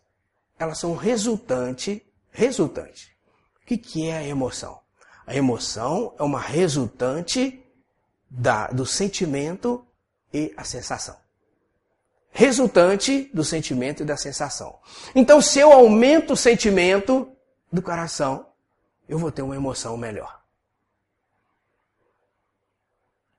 elas 0.60 0.78
são 0.78 0.94
resultante, 0.94 2.06
resultante. 2.32 3.16
O 3.64 3.66
que, 3.66 3.78
que 3.78 4.10
é 4.10 4.18
a 4.18 4.28
emoção? 4.28 4.85
A 5.26 5.36
emoção 5.36 6.14
é 6.20 6.24
uma 6.24 6.40
resultante 6.40 7.64
da, 8.30 8.68
do 8.68 8.86
sentimento 8.86 9.86
e 10.34 10.54
a 10.56 10.64
sensação. 10.64 11.16
Resultante 12.30 13.30
do 13.34 13.44
sentimento 13.44 14.04
e 14.04 14.06
da 14.06 14.18
sensação. 14.18 14.78
Então, 15.16 15.42
se 15.42 15.60
eu 15.60 15.72
aumento 15.72 16.34
o 16.34 16.38
sentimento 16.38 17.32
do 17.72 17.82
coração, 17.82 18.48
eu 19.08 19.18
vou 19.18 19.32
ter 19.32 19.42
uma 19.42 19.56
emoção 19.56 19.98
melhor. 19.98 20.44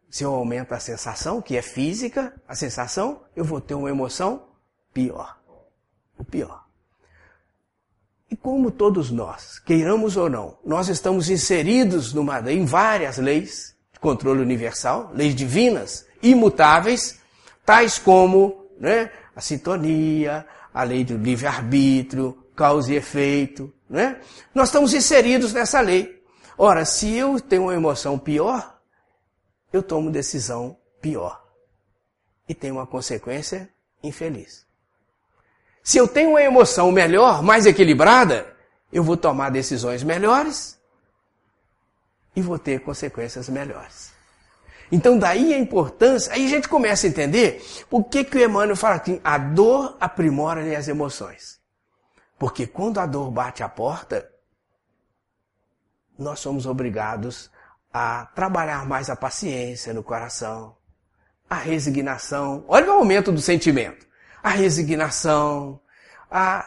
Se 0.09 0.25
eu 0.25 0.35
aumento 0.35 0.73
a 0.73 0.81
sensação, 0.81 1.43
que 1.43 1.57
é 1.57 1.63
física, 1.63 2.35
a 2.49 2.55
sensação, 2.55 3.23
eu 3.37 3.45
vou 3.45 3.61
ter 3.61 3.75
uma 3.75 3.91
emoção 3.91 4.49
pior. 4.93 5.39
O 6.19 6.25
pior. 6.25 6.66
E 8.31 8.35
como 8.35 8.71
todos 8.71 9.11
nós, 9.11 9.59
queiramos 9.61 10.17
ou 10.17 10.29
não, 10.29 10.59
nós 10.65 10.89
estamos 10.89 11.31
inseridos 11.31 12.13
numa, 12.13 12.41
em 12.51 12.65
várias 12.65 13.19
leis 13.19 13.77
de 13.93 14.01
controle 14.01 14.41
universal, 14.41 15.13
leis 15.15 15.35
divinas, 15.35 16.05
imutáveis, 16.21 17.21
tais 17.65 17.99
como 17.99 18.67
né, 18.81 19.11
a 19.35 19.41
sintonia, 19.41 20.45
a 20.75 20.83
lei 20.83 21.05
do 21.05 21.17
livre-arbítrio, 21.17 22.37
causa 22.57 22.93
e 22.93 22.97
efeito. 22.97 23.73
Né? 23.89 24.21
Nós 24.53 24.69
estamos 24.69 24.93
inseridos 24.93 25.53
nessa 25.53 25.81
lei. 25.81 26.21
Ora, 26.59 26.85
se 26.85 27.15
eu 27.15 27.41
tenho 27.41 27.63
uma 27.63 27.75
emoção 27.75 28.19
pior, 28.19 28.81
eu 29.73 29.83
tomo 29.83 30.11
decisão 30.11 30.77
pior. 31.01 31.45
E 32.49 32.55
tenho 32.55 32.75
uma 32.75 32.87
consequência 32.87 33.71
infeliz. 34.03 34.66
Se 35.87 35.99
eu 35.99 36.09
tenho 36.09 36.31
uma 36.31 36.43
emoção 36.43 36.91
melhor, 36.91 37.45
mais 37.45 37.65
equilibrada, 37.65 38.53
eu 38.93 39.05
vou 39.05 39.17
tomar 39.17 39.51
decisões 39.51 40.03
melhores 40.03 40.77
e 42.35 42.43
vou 42.43 42.59
ter 42.59 42.81
consequências 42.81 43.49
melhores. 43.49 44.13
Então 44.91 45.17
daí 45.17 45.55
a 45.55 45.59
importância, 45.59 46.33
aí 46.33 46.45
a 46.45 46.49
gente 46.49 46.69
começa 46.69 47.07
a 47.07 47.11
entender 47.11 47.65
por 47.89 48.03
que, 48.03 48.25
que 48.25 48.37
o 48.37 48.43
Emmanuel 48.43 48.75
fala 48.75 48.99
que 48.99 49.21
a 49.23 49.39
dor 49.39 49.97
aprimora 50.01 50.77
as 50.77 50.89
emoções. 50.89 51.61
Porque 52.37 52.67
quando 52.67 52.99
a 52.99 53.07
dor 53.07 53.31
bate 53.31 53.63
a 53.63 53.69
porta, 53.69 54.29
nós 56.19 56.41
somos 56.41 56.67
obrigados 56.67 57.49
a 57.93 58.27
trabalhar 58.35 58.85
mais 58.87 59.09
a 59.09 59.15
paciência 59.15 59.95
no 59.95 60.03
coração, 60.03 60.77
a 61.49 61.55
resignação. 61.55 62.65
Olha 62.67 62.89
o 62.89 62.99
aumento 62.99 63.31
do 63.31 63.41
sentimento 63.41 64.06
a 64.47 64.51
resignação, 64.51 65.81
a, 66.31 66.65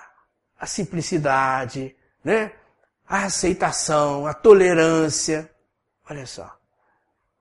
a 0.60 0.65
simplicidade, 0.65 1.96
né? 2.22 2.52
a 3.08 3.24
aceitação, 3.24 4.28
a 4.28 4.34
tolerância. 4.34 5.50
Olha 6.10 6.26
só. 6.26 6.54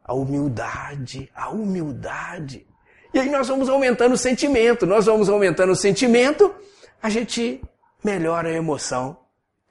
A 0.05 0.15
humildade, 0.15 1.29
a 1.35 1.51
humildade. 1.51 2.65
E 3.13 3.19
aí 3.19 3.29
nós 3.29 3.49
vamos 3.49 3.69
aumentando 3.69 4.13
o 4.13 4.17
sentimento, 4.17 4.87
nós 4.87 5.07
vamos 5.07 5.29
aumentando 5.29 5.73
o 5.73 5.77
sentimento, 5.77 6.55
a 7.03 7.11
gente 7.11 7.61
melhora 8.05 8.51
a 8.51 8.53
emoção. 8.53 9.19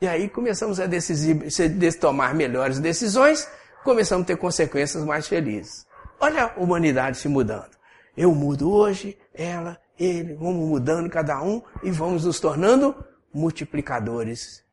E 0.02 0.08
aí 0.08 0.28
começamos 0.28 0.82
a 0.82 0.86
decidir, 0.86 1.98
tomar 1.98 2.36
melhores 2.36 2.78
decisões, 2.78 3.50
começamos 3.86 4.26
a 4.26 4.28
ter 4.28 4.36
consequências 4.36 5.02
mais 5.06 5.30
felizes. 5.30 5.88
Olha 6.20 6.44
a 6.44 6.62
humanidade 6.62 7.20
se 7.20 7.30
mudando. 7.30 7.72
Eu 8.18 8.36
mudo 8.36 8.70
hoje, 8.70 9.18
ela 9.34 9.80
ele, 10.00 10.34
vamos 10.36 10.68
mudando 10.68 11.10
cada 11.10 11.42
um 11.42 11.62
e 11.84 11.92
vamos 11.92 12.26
nos 12.26 12.40
tornando 12.40 12.96
multiplicadores 13.34 14.64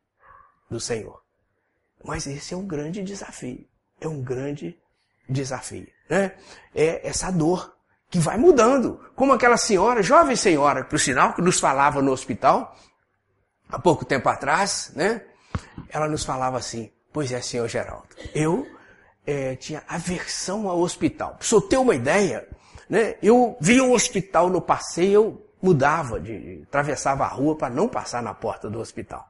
do 0.71 0.81
Senhor. 0.81 1.23
Mas 2.05 2.27
esse 2.27 2.55
é 2.55 2.57
um 2.57 2.67
grande 2.67 3.03
desafio. 3.03 3.67
É 4.01 4.07
um 4.07 4.23
grande 4.23 4.79
desafio. 5.29 5.89
Né? 6.09 6.33
É 6.75 7.07
essa 7.09 7.31
dor 7.31 7.75
que 8.11 8.19
vai 8.19 8.37
mudando. 8.37 9.01
Como 9.17 9.33
aquela 9.33 9.57
senhora, 9.57 10.03
jovem 10.03 10.37
senhora, 10.37 10.85
por 10.85 11.01
sinal, 11.01 11.33
que 11.35 11.43
nos 11.43 11.59
falava 11.59 12.03
no 12.03 12.13
hospital, 12.13 12.77
há 13.69 13.79
pouco 13.79 14.05
tempo 14.05 14.29
atrás, 14.29 14.93
né? 14.95 15.23
Ela 15.89 16.09
nos 16.09 16.25
falava 16.25 16.59
assim, 16.59 16.93
pois 17.13 17.33
é, 17.33 17.41
senhor 17.41 17.69
Geraldo, 17.69 18.09
eu 18.35 18.67
é, 19.27 19.57
tinha 19.57 19.83
aversão 19.89 20.69
ao 20.69 20.81
hospital. 20.81 21.39
Pra 21.39 21.61
ter 21.69 21.77
uma 21.77 21.95
ideia, 21.95 22.47
né? 22.89 23.17
Eu 23.23 23.57
via 23.61 23.83
um 23.83 23.93
hospital 23.93 24.49
no 24.49 24.61
passeio, 24.61 25.13
eu 25.13 25.51
mudava, 25.63 26.21
de, 26.21 26.63
atravessava 26.69 27.25
a 27.25 27.29
rua 27.29 27.57
para 27.57 27.73
não 27.73 27.89
passar 27.89 28.23
na 28.23 28.35
porta 28.35 28.69
do 28.69 28.79
hospital. 28.79 29.27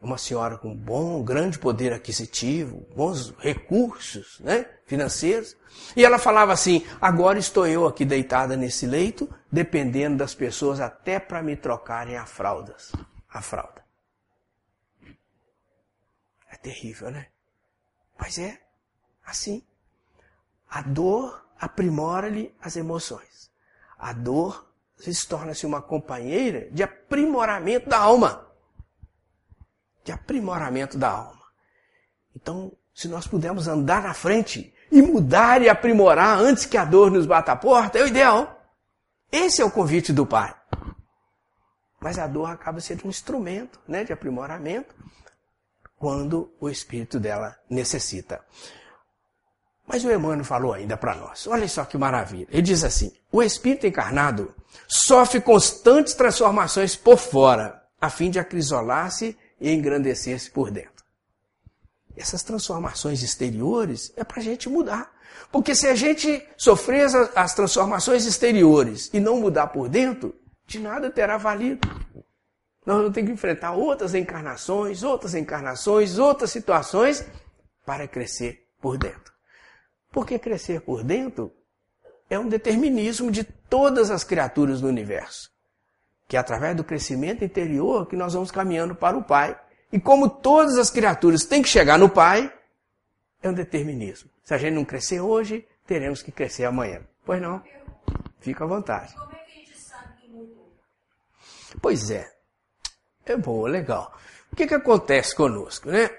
Uma 0.00 0.16
senhora 0.16 0.56
com 0.56 0.74
bom, 0.74 1.22
grande 1.22 1.58
poder 1.58 1.92
aquisitivo, 1.92 2.86
bons 2.96 3.34
recursos 3.38 4.40
né, 4.40 4.66
financeiros. 4.86 5.56
E 5.94 6.04
ela 6.04 6.18
falava 6.18 6.52
assim: 6.52 6.86
agora 7.00 7.38
estou 7.38 7.66
eu 7.66 7.86
aqui 7.86 8.04
deitada 8.04 8.56
nesse 8.56 8.86
leito, 8.86 9.28
dependendo 9.52 10.16
das 10.16 10.34
pessoas 10.34 10.80
até 10.80 11.18
para 11.18 11.42
me 11.42 11.54
trocarem 11.54 12.16
a 12.16 12.24
fraldas. 12.24 12.92
A 13.28 13.42
fralda. 13.42 13.84
É 16.50 16.56
terrível, 16.56 17.10
né? 17.10 17.26
Mas 18.18 18.38
é 18.38 18.58
assim. 19.24 19.62
A 20.68 20.82
dor 20.82 21.44
aprimora-lhe 21.60 22.54
as 22.60 22.76
emoções. 22.76 23.50
A 23.98 24.12
dor 24.12 24.66
se 24.96 25.28
torna-se 25.28 25.66
uma 25.66 25.82
companheira 25.82 26.70
de 26.70 26.82
aprimoramento 26.82 27.88
da 27.88 27.98
alma. 27.98 28.46
De 30.02 30.10
aprimoramento 30.10 30.96
da 30.96 31.10
alma. 31.10 31.44
Então, 32.34 32.72
se 32.94 33.08
nós 33.08 33.26
pudermos 33.26 33.68
andar 33.68 34.02
na 34.02 34.14
frente 34.14 34.74
e 34.90 35.02
mudar 35.02 35.62
e 35.62 35.68
aprimorar 35.68 36.38
antes 36.38 36.64
que 36.64 36.76
a 36.76 36.84
dor 36.84 37.10
nos 37.10 37.26
bata 37.26 37.52
a 37.52 37.56
porta, 37.56 37.98
é 37.98 38.02
o 38.02 38.08
ideal. 38.08 38.60
Esse 39.30 39.60
é 39.62 39.64
o 39.64 39.70
convite 39.70 40.12
do 40.12 40.26
Pai. 40.26 40.54
Mas 42.00 42.18
a 42.18 42.26
dor 42.26 42.50
acaba 42.50 42.80
sendo 42.80 43.06
um 43.06 43.10
instrumento 43.10 43.78
né, 43.86 44.04
de 44.04 44.12
aprimoramento 44.12 44.94
quando 45.96 46.52
o 46.58 46.68
espírito 46.68 47.20
dela 47.20 47.56
necessita. 47.68 48.42
Mas 49.92 50.04
o 50.04 50.10
Emmanuel 50.10 50.44
falou 50.44 50.72
ainda 50.72 50.96
para 50.96 51.16
nós. 51.16 51.48
Olha 51.48 51.66
só 51.66 51.84
que 51.84 51.98
maravilha. 51.98 52.46
Ele 52.50 52.62
diz 52.62 52.84
assim: 52.84 53.12
o 53.32 53.42
espírito 53.42 53.88
encarnado 53.88 54.54
sofre 54.86 55.40
constantes 55.40 56.14
transformações 56.14 56.94
por 56.94 57.18
fora, 57.18 57.82
a 58.00 58.08
fim 58.08 58.30
de 58.30 58.38
acrisolar-se 58.38 59.36
e 59.60 59.68
engrandecer-se 59.68 60.48
por 60.48 60.70
dentro. 60.70 61.04
Essas 62.16 62.44
transformações 62.44 63.20
exteriores 63.22 64.12
é 64.16 64.22
para 64.22 64.38
a 64.38 64.42
gente 64.42 64.68
mudar. 64.68 65.10
Porque 65.50 65.74
se 65.74 65.88
a 65.88 65.94
gente 65.96 66.46
sofrer 66.56 67.08
as 67.34 67.54
transformações 67.54 68.26
exteriores 68.26 69.10
e 69.12 69.18
não 69.18 69.40
mudar 69.40 69.68
por 69.68 69.88
dentro, 69.88 70.34
de 70.66 70.78
nada 70.78 71.10
terá 71.10 71.36
valido. 71.36 71.80
Nós 72.86 72.96
vamos 72.98 73.12
ter 73.12 73.24
que 73.24 73.32
enfrentar 73.32 73.72
outras 73.72 74.14
encarnações, 74.14 75.02
outras 75.02 75.34
encarnações, 75.34 76.16
outras 76.16 76.52
situações 76.52 77.24
para 77.84 78.06
crescer 78.06 78.68
por 78.80 78.96
dentro. 78.96 79.32
Porque 80.10 80.38
crescer 80.38 80.80
por 80.80 81.04
dentro 81.04 81.52
é 82.28 82.38
um 82.38 82.48
determinismo 82.48 83.30
de 83.30 83.44
todas 83.44 84.10
as 84.10 84.24
criaturas 84.24 84.80
do 84.80 84.88
universo. 84.88 85.50
Que 86.28 86.36
é 86.36 86.40
através 86.40 86.76
do 86.76 86.84
crescimento 86.84 87.44
interior 87.44 88.06
que 88.06 88.16
nós 88.16 88.34
vamos 88.34 88.50
caminhando 88.50 88.94
para 88.94 89.16
o 89.16 89.24
Pai. 89.24 89.58
E 89.92 89.98
como 89.98 90.28
todas 90.28 90.78
as 90.78 90.90
criaturas 90.90 91.44
têm 91.44 91.62
que 91.62 91.68
chegar 91.68 91.98
no 91.98 92.08
Pai, 92.08 92.52
é 93.42 93.48
um 93.48 93.54
determinismo. 93.54 94.30
Se 94.44 94.54
a 94.54 94.58
gente 94.58 94.74
não 94.74 94.84
crescer 94.84 95.20
hoje, 95.20 95.66
teremos 95.86 96.22
que 96.22 96.30
crescer 96.30 96.64
amanhã. 96.64 97.00
Pois 97.24 97.40
não? 97.40 97.62
Fica 98.40 98.64
à 98.64 98.66
vontade. 98.66 99.14
Como 99.14 99.32
é 99.32 99.36
que 99.36 99.52
a 99.52 99.54
gente 99.54 99.78
sabe 99.78 100.14
que 100.20 100.28
mudou? 100.28 100.72
Pois 101.80 102.10
é. 102.10 102.32
É 103.26 103.36
boa, 103.36 103.68
legal. 103.68 104.12
O 104.52 104.56
que, 104.56 104.66
que 104.66 104.74
acontece 104.74 105.34
conosco, 105.34 105.88
né? 105.88 106.10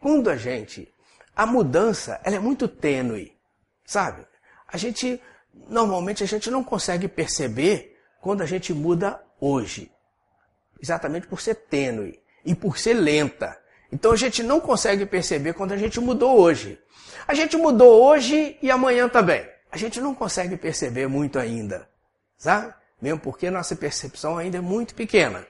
Quando 0.00 0.30
a 0.30 0.36
gente 0.36 0.93
a 1.34 1.46
mudança 1.46 2.20
ela 2.24 2.36
é 2.36 2.38
muito 2.38 2.68
tênue, 2.68 3.36
sabe? 3.84 4.26
A 4.68 4.76
gente, 4.76 5.20
normalmente 5.68 6.22
a 6.22 6.26
gente 6.26 6.50
não 6.50 6.62
consegue 6.62 7.08
perceber 7.08 7.96
quando 8.20 8.42
a 8.42 8.46
gente 8.46 8.72
muda 8.72 9.22
hoje. 9.40 9.90
Exatamente 10.80 11.26
por 11.26 11.40
ser 11.40 11.54
tênue 11.54 12.20
e 12.44 12.54
por 12.54 12.78
ser 12.78 12.94
lenta. 12.94 13.58
Então 13.92 14.12
a 14.12 14.16
gente 14.16 14.42
não 14.42 14.60
consegue 14.60 15.06
perceber 15.06 15.52
quando 15.52 15.72
a 15.72 15.76
gente 15.76 16.00
mudou 16.00 16.38
hoje. 16.40 16.78
A 17.28 17.34
gente 17.34 17.56
mudou 17.56 18.02
hoje 18.02 18.58
e 18.60 18.70
amanhã 18.70 19.08
também. 19.08 19.46
A 19.70 19.76
gente 19.76 20.00
não 20.00 20.14
consegue 20.14 20.56
perceber 20.56 21.06
muito 21.06 21.38
ainda, 21.38 21.88
sabe? 22.36 22.74
Mesmo 23.00 23.20
porque 23.20 23.50
nossa 23.50 23.76
percepção 23.76 24.38
ainda 24.38 24.58
é 24.58 24.60
muito 24.60 24.94
pequena. 24.94 25.46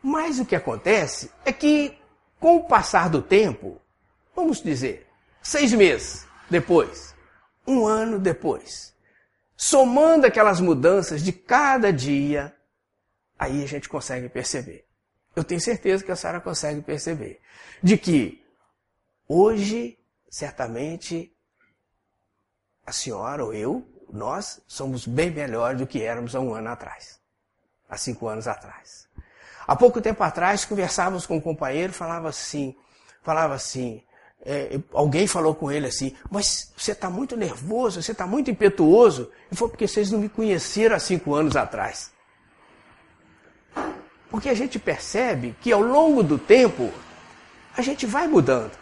Mas 0.00 0.38
o 0.38 0.44
que 0.44 0.56
acontece 0.56 1.30
é 1.44 1.52
que, 1.52 1.98
com 2.38 2.56
o 2.56 2.64
passar 2.64 3.10
do 3.10 3.20
tempo, 3.20 3.81
vamos 4.34 4.62
dizer, 4.62 5.06
seis 5.42 5.72
meses 5.72 6.26
depois, 6.50 7.14
um 7.66 7.86
ano 7.86 8.18
depois, 8.18 8.94
somando 9.56 10.26
aquelas 10.26 10.60
mudanças 10.60 11.22
de 11.22 11.32
cada 11.32 11.92
dia, 11.92 12.54
aí 13.38 13.62
a 13.62 13.66
gente 13.66 13.88
consegue 13.88 14.28
perceber. 14.28 14.86
Eu 15.34 15.44
tenho 15.44 15.60
certeza 15.60 16.04
que 16.04 16.12
a 16.12 16.16
Sara 16.16 16.40
consegue 16.40 16.82
perceber. 16.82 17.40
De 17.82 17.96
que 17.96 18.44
hoje, 19.26 19.98
certamente, 20.30 21.34
a 22.84 22.92
senhora 22.92 23.44
ou 23.44 23.54
eu, 23.54 23.88
nós 24.12 24.60
somos 24.66 25.06
bem 25.06 25.30
melhores 25.30 25.78
do 25.78 25.86
que 25.86 26.02
éramos 26.02 26.34
há 26.34 26.40
um 26.40 26.54
ano 26.54 26.68
atrás. 26.68 27.18
Há 27.88 27.96
cinco 27.96 28.28
anos 28.28 28.46
atrás. 28.46 29.08
Há 29.66 29.74
pouco 29.74 30.00
tempo 30.00 30.22
atrás, 30.22 30.64
conversávamos 30.64 31.24
com 31.24 31.36
um 31.36 31.40
companheiro, 31.40 31.92
falava 31.92 32.28
assim, 32.28 32.76
falava 33.22 33.54
assim, 33.54 34.02
é, 34.44 34.80
alguém 34.92 35.26
falou 35.26 35.54
com 35.54 35.70
ele 35.70 35.86
assim, 35.86 36.14
mas 36.28 36.72
você 36.76 36.92
está 36.92 37.08
muito 37.08 37.36
nervoso, 37.36 38.02
você 38.02 38.10
está 38.10 38.26
muito 38.26 38.50
impetuoso. 38.50 39.30
E 39.50 39.56
foi 39.56 39.68
porque 39.68 39.86
vocês 39.86 40.10
não 40.10 40.18
me 40.18 40.28
conheceram 40.28 40.96
há 40.96 40.98
cinco 40.98 41.34
anos 41.34 41.54
atrás. 41.54 42.10
Porque 44.28 44.48
a 44.48 44.54
gente 44.54 44.78
percebe 44.78 45.54
que 45.60 45.70
ao 45.70 45.80
longo 45.80 46.22
do 46.22 46.38
tempo, 46.38 46.90
a 47.76 47.82
gente 47.82 48.04
vai 48.04 48.26
mudando. 48.26 48.72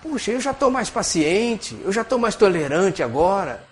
Puxa, 0.00 0.30
eu 0.30 0.40
já 0.40 0.52
estou 0.52 0.70
mais 0.70 0.88
paciente, 0.88 1.78
eu 1.84 1.92
já 1.92 2.02
estou 2.02 2.18
mais 2.18 2.34
tolerante 2.34 3.02
agora. 3.02 3.64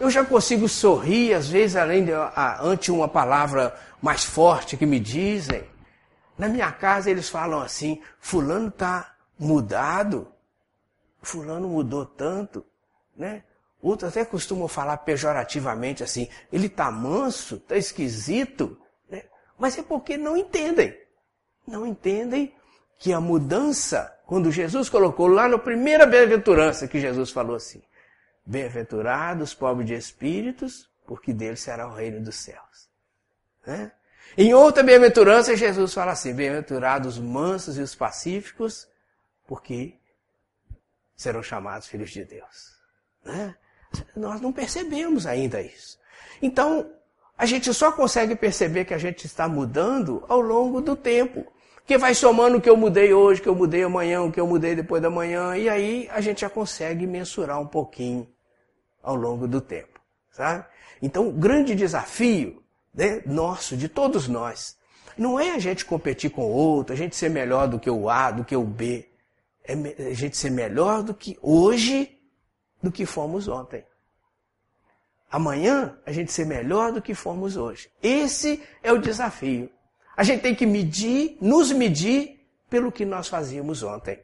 Eu 0.00 0.10
já 0.10 0.24
consigo 0.24 0.68
sorrir, 0.68 1.34
às 1.34 1.48
vezes, 1.48 1.76
além 1.76 2.04
de, 2.04 2.12
a, 2.12 2.58
ante 2.60 2.90
uma 2.90 3.06
palavra 3.06 3.78
mais 4.02 4.24
forte 4.24 4.76
que 4.76 4.84
me 4.84 4.98
dizem. 4.98 5.64
Na 6.36 6.48
minha 6.48 6.72
casa 6.72 7.10
eles 7.10 7.28
falam 7.28 7.60
assim, 7.60 8.00
fulano 8.18 8.68
está 8.68 9.14
mudado 9.38 10.28
fulano 11.26 11.68
mudou 11.68 12.04
tanto, 12.04 12.64
né? 13.16 13.42
Outros 13.80 14.10
até 14.10 14.24
costumam 14.24 14.68
falar 14.68 14.96
pejorativamente 14.98 16.02
assim, 16.02 16.28
ele 16.52 16.68
tá 16.68 16.90
manso, 16.90 17.58
tá 17.60 17.76
esquisito, 17.76 18.78
né? 19.08 19.24
Mas 19.58 19.78
é 19.78 19.82
porque 19.82 20.16
não 20.16 20.36
entendem. 20.36 20.98
Não 21.66 21.86
entendem 21.86 22.54
que 22.98 23.12
a 23.12 23.20
mudança, 23.20 24.16
quando 24.26 24.50
Jesus 24.50 24.88
colocou 24.88 25.26
lá 25.26 25.48
na 25.48 25.58
primeira 25.58 26.06
bem-aventurança 26.06 26.88
que 26.88 27.00
Jesus 27.00 27.30
falou 27.30 27.56
assim, 27.56 27.82
bem-aventurados 28.44 29.52
pobres 29.52 29.86
de 29.86 29.94
espíritos, 29.94 30.88
porque 31.06 31.32
deles 31.32 31.60
será 31.60 31.86
o 31.86 31.94
reino 31.94 32.22
dos 32.22 32.36
céus. 32.36 32.88
Né? 33.66 33.92
Em 34.38 34.54
outra 34.54 34.82
bem-aventurança, 34.82 35.56
Jesus 35.56 35.92
fala 35.92 36.12
assim, 36.12 36.34
bem-aventurados 36.34 37.16
os 37.16 37.22
mansos 37.22 37.76
e 37.76 37.82
os 37.82 37.94
pacíficos, 37.94 38.88
porque 39.46 39.95
serão 41.16 41.42
chamados 41.42 41.88
filhos 41.88 42.10
de 42.10 42.24
Deus. 42.24 42.76
Né? 43.24 43.54
Nós 44.14 44.40
não 44.40 44.52
percebemos 44.52 45.26
ainda 45.26 45.60
isso. 45.60 45.98
Então, 46.42 46.92
a 47.36 47.46
gente 47.46 47.72
só 47.72 47.90
consegue 47.90 48.36
perceber 48.36 48.84
que 48.84 48.94
a 48.94 48.98
gente 48.98 49.24
está 49.24 49.48
mudando 49.48 50.24
ao 50.28 50.40
longo 50.40 50.80
do 50.80 50.94
tempo. 50.94 51.50
Que 51.86 51.96
vai 51.96 52.14
somando 52.14 52.58
o 52.58 52.60
que 52.60 52.68
eu 52.68 52.76
mudei 52.76 53.14
hoje, 53.14 53.40
que 53.40 53.48
eu 53.48 53.54
mudei 53.54 53.82
amanhã, 53.84 54.22
o 54.22 54.32
que 54.32 54.40
eu 54.40 54.46
mudei 54.46 54.74
depois 54.74 55.00
da 55.00 55.08
manhã, 55.08 55.56
e 55.56 55.68
aí 55.68 56.08
a 56.10 56.20
gente 56.20 56.40
já 56.40 56.50
consegue 56.50 57.06
mensurar 57.06 57.60
um 57.60 57.66
pouquinho 57.66 58.28
ao 59.02 59.14
longo 59.14 59.46
do 59.46 59.60
tempo. 59.60 60.00
Sabe? 60.32 60.64
Então, 61.00 61.28
o 61.28 61.32
grande 61.32 61.74
desafio 61.74 62.60
né, 62.92 63.22
nosso, 63.24 63.76
de 63.76 63.88
todos 63.88 64.26
nós, 64.26 64.76
não 65.16 65.38
é 65.38 65.52
a 65.52 65.58
gente 65.58 65.84
competir 65.84 66.30
com 66.30 66.42
o 66.42 66.52
outro, 66.52 66.92
a 66.92 66.96
gente 66.96 67.14
ser 67.14 67.30
melhor 67.30 67.68
do 67.68 67.78
que 67.78 67.88
o 67.88 68.10
A, 68.10 68.32
do 68.32 68.44
que 68.44 68.56
o 68.56 68.64
B 68.64 69.08
é 69.66 70.10
a 70.10 70.14
gente 70.14 70.36
ser 70.36 70.50
melhor 70.50 71.02
do 71.02 71.12
que 71.12 71.36
hoje, 71.42 72.18
do 72.82 72.92
que 72.92 73.04
fomos 73.04 73.48
ontem. 73.48 73.84
amanhã 75.30 75.98
a 76.06 76.12
gente 76.12 76.32
ser 76.32 76.46
melhor 76.46 76.92
do 76.92 77.02
que 77.02 77.14
fomos 77.14 77.56
hoje. 77.56 77.90
Esse 78.02 78.62
é 78.82 78.92
o 78.92 78.98
desafio. 78.98 79.68
A 80.16 80.22
gente 80.22 80.40
tem 80.40 80.54
que 80.54 80.64
medir, 80.64 81.36
nos 81.40 81.72
medir 81.72 82.48
pelo 82.70 82.90
que 82.92 83.04
nós 83.04 83.28
fazíamos 83.28 83.82
ontem. 83.82 84.22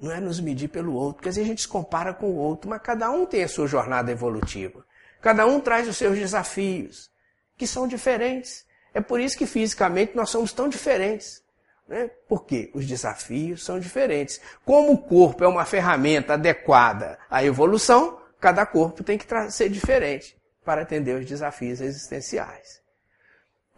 Não 0.00 0.10
é 0.10 0.20
nos 0.20 0.40
medir 0.40 0.68
pelo 0.68 0.92
outro, 0.94 1.16
porque 1.16 1.28
às 1.28 1.36
vezes 1.36 1.48
a 1.48 1.52
gente 1.52 1.62
se 1.62 1.68
compara 1.68 2.12
com 2.12 2.26
o 2.26 2.36
outro, 2.36 2.68
mas 2.68 2.82
cada 2.82 3.10
um 3.10 3.24
tem 3.26 3.44
a 3.44 3.48
sua 3.48 3.66
jornada 3.66 4.10
evolutiva. 4.10 4.84
Cada 5.20 5.46
um 5.46 5.60
traz 5.60 5.88
os 5.88 5.96
seus 5.96 6.18
desafios, 6.18 7.10
que 7.56 7.66
são 7.66 7.86
diferentes. 7.86 8.66
É 8.92 9.00
por 9.00 9.20
isso 9.20 9.36
que 9.36 9.46
fisicamente 9.46 10.16
nós 10.16 10.30
somos 10.30 10.52
tão 10.52 10.68
diferentes. 10.68 11.42
Né? 11.88 12.10
Porque 12.28 12.70
os 12.74 12.86
desafios 12.86 13.64
são 13.64 13.78
diferentes. 13.78 14.40
Como 14.64 14.92
o 14.92 14.98
corpo 14.98 15.44
é 15.44 15.48
uma 15.48 15.64
ferramenta 15.64 16.34
adequada 16.34 17.18
à 17.30 17.44
evolução, 17.44 18.18
cada 18.40 18.66
corpo 18.66 19.04
tem 19.04 19.16
que 19.16 19.26
ser 19.50 19.68
diferente 19.68 20.36
para 20.64 20.82
atender 20.82 21.20
os 21.20 21.26
desafios 21.26 21.80
existenciais. 21.80 22.80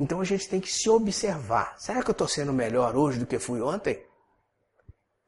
Então 0.01 0.21
a 0.21 0.25
gente 0.25 0.49
tem 0.49 0.61
que 0.61 0.73
se 0.73 0.89
observar. 0.89 1.75
Será 1.79 2.03
que 2.03 2.09
eu 2.09 2.13
estou 2.13 2.29
sendo 2.29 2.53
melhor 2.53 2.97
hoje 2.97 3.19
do 3.19 3.27
que 3.27 3.39
fui 3.39 3.61
ontem? 3.61 4.03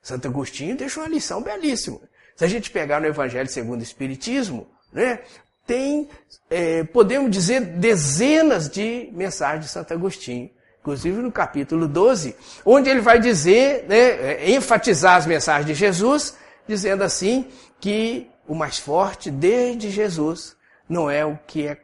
Santo 0.00 0.28
Agostinho 0.28 0.76
deixa 0.76 1.00
uma 1.00 1.08
lição 1.08 1.42
belíssima. 1.42 2.00
Se 2.34 2.44
a 2.44 2.48
gente 2.48 2.70
pegar 2.70 3.00
no 3.00 3.06
Evangelho 3.06 3.48
segundo 3.48 3.80
o 3.80 3.82
Espiritismo, 3.82 4.70
né, 4.92 5.20
tem, 5.66 6.08
é, 6.48 6.84
podemos 6.84 7.30
dizer, 7.30 7.60
dezenas 7.60 8.68
de 8.68 9.10
mensagens 9.12 9.66
de 9.66 9.70
Santo 9.70 9.92
Agostinho. 9.92 10.50
Inclusive 10.80 11.20
no 11.20 11.30
capítulo 11.30 11.86
12, 11.86 12.34
onde 12.64 12.88
ele 12.88 13.00
vai 13.00 13.20
dizer, 13.20 13.84
né, 13.86 13.98
é, 13.98 14.50
enfatizar 14.50 15.16
as 15.16 15.26
mensagens 15.26 15.66
de 15.66 15.74
Jesus, 15.74 16.36
dizendo 16.66 17.04
assim 17.04 17.48
que 17.78 18.30
o 18.48 18.54
mais 18.54 18.78
forte 18.78 19.30
desde 19.30 19.90
Jesus 19.90 20.56
não 20.88 21.10
é 21.10 21.24
o 21.24 21.38
que 21.46 21.66
é 21.66 21.78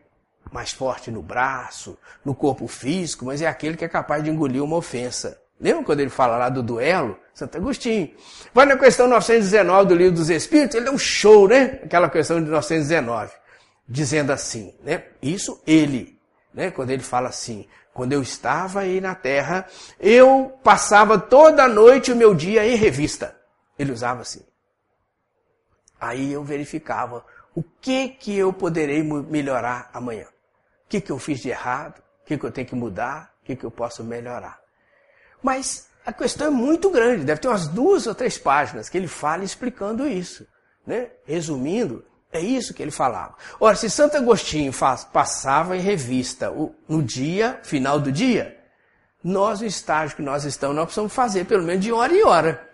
mais 0.51 0.73
forte 0.73 1.11
no 1.11 1.23
braço, 1.23 1.99
no 2.25 2.35
corpo 2.35 2.67
físico, 2.67 3.25
mas 3.25 3.43
é 3.43 3.47
aquele 3.47 3.77
que 3.77 3.85
é 3.85 3.89
capaz 3.89 4.25
de 4.25 4.31
engolir 4.31 4.63
uma 4.63 4.77
ofensa. 4.77 5.41
Lembra 5.61 5.85
quando 5.85 6.01
ele 6.01 6.11
fala 6.11 6.37
lá 6.37 6.49
do 6.49 6.63
duelo? 6.63 7.19
Santo 7.35 7.57
Agostinho. 7.57 8.11
Vai 8.53 8.67
na 8.67 8.77
questão 8.77 9.09
919 9.09 9.89
do 9.89 9.95
Livro 9.95 10.15
dos 10.15 10.31
Espíritos, 10.31 10.75
ele 10.75 10.89
é 10.89 10.91
um 10.91 10.99
show, 10.99 11.49
né? 11.49 11.81
Aquela 11.85 12.09
questão 12.09 12.43
de 12.43 12.51
919. 12.51 13.33
Dizendo 13.89 14.33
assim, 14.33 14.75
né? 14.83 15.05
Isso 15.23 15.61
ele, 15.67 16.19
né? 16.53 16.71
Quando 16.71 16.91
ele 16.91 17.03
fala 17.03 17.29
assim, 17.29 17.67
quando 17.97 18.13
eu 18.13 18.21
estava 18.21 18.81
aí 18.81 19.01
na 19.01 19.15
terra, 19.15 19.67
eu 19.99 20.61
passava 20.63 21.19
toda 21.19 21.65
a 21.65 21.69
noite 21.69 22.13
o 22.13 22.17
meu 22.17 22.35
dia 22.35 22.63
em 22.67 22.77
revista. 22.77 23.35
Ele 23.79 23.91
usava 23.91 24.21
assim. 24.21 24.45
Aí 25.99 26.31
eu 26.31 26.45
verificava 26.45 27.25
o 27.55 27.63
que 27.63 28.11
que 28.11 28.37
eu 28.37 28.53
poderei 28.53 29.03
melhorar 29.03 29.89
amanhã. 29.95 30.27
O 30.27 30.89
que, 30.91 31.01
que 31.01 31.11
eu 31.11 31.19
fiz 31.19 31.41
de 31.41 31.49
errado? 31.49 32.03
O 32.23 32.27
que, 32.27 32.37
que 32.37 32.45
eu 32.45 32.53
tenho 32.53 32.67
que 32.67 32.75
mudar? 32.75 33.33
O 33.41 33.47
que, 33.47 33.57
que 33.57 33.65
eu 33.65 33.71
posso 33.71 34.05
melhorar? 34.05 34.61
Mas 35.43 35.89
a 36.05 36.13
questão 36.13 36.49
é 36.49 36.51
muito 36.51 36.91
grande, 36.91 37.25
deve 37.25 37.41
ter 37.41 37.49
umas 37.49 37.67
duas 37.67 38.07
ou 38.07 38.15
três 38.15 38.37
páginas 38.37 38.91
que 38.91 38.99
ele 38.99 39.09
fala 39.09 39.43
explicando 39.43 40.07
isso. 40.07 40.47
Né? 40.87 41.13
Resumindo, 41.25 42.05
é 42.33 42.41
isso 42.41 42.75
que 42.75 42.83
ele 42.83 42.91
falava. 42.91 43.35
Ora, 43.59 43.77
se 43.77 43.89
Santo 43.89 44.17
Agostinho 44.17 44.73
faz, 44.73 45.05
passava 45.05 45.77
em 45.77 45.81
revista 45.81 46.51
o, 46.51 46.75
no 46.89 47.03
dia, 47.03 47.61
final 47.63 47.99
do 47.99 48.13
dia, 48.13 48.57
nós, 49.23 49.61
no 49.61 49.67
estágio 49.67 50.17
que 50.17 50.23
nós 50.23 50.45
estamos, 50.45 50.77
nós 50.77 50.85
precisamos 50.85 51.13
fazer 51.13 51.47
pelo 51.47 51.63
menos 51.63 51.85
de 51.85 51.93
hora 51.93 52.13
em 52.13 52.25
hora. 52.25 52.71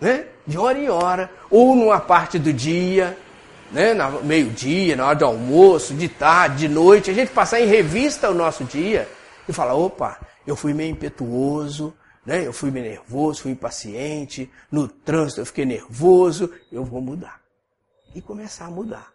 Né? 0.00 0.26
De 0.46 0.56
hora 0.56 0.78
em 0.78 0.88
hora, 0.88 1.30
ou 1.50 1.74
numa 1.74 2.00
parte 2.00 2.38
do 2.38 2.52
dia, 2.52 3.16
né, 3.70 3.94
meio-dia, 4.22 4.96
na 4.96 5.06
hora 5.06 5.16
do 5.16 5.24
almoço, 5.24 5.94
de 5.94 6.08
tarde, 6.08 6.68
de 6.68 6.68
noite, 6.68 7.10
a 7.10 7.14
gente 7.14 7.32
passar 7.32 7.60
em 7.60 7.66
revista 7.66 8.30
o 8.30 8.34
nosso 8.34 8.64
dia 8.64 9.08
e 9.48 9.52
falar, 9.52 9.74
opa, 9.74 10.18
eu 10.46 10.56
fui 10.56 10.72
meio 10.72 10.92
impetuoso, 10.92 11.94
né, 12.24 12.46
eu 12.46 12.52
fui 12.52 12.70
meio 12.70 12.86
nervoso, 12.86 13.42
fui 13.42 13.52
impaciente, 13.52 14.50
no 14.70 14.88
trânsito 14.88 15.40
eu 15.40 15.46
fiquei 15.46 15.66
nervoso, 15.66 16.50
eu 16.72 16.84
vou 16.84 17.00
mudar. 17.00 17.37
E 18.18 18.20
começar 18.20 18.66
a 18.66 18.70
mudar. 18.70 19.14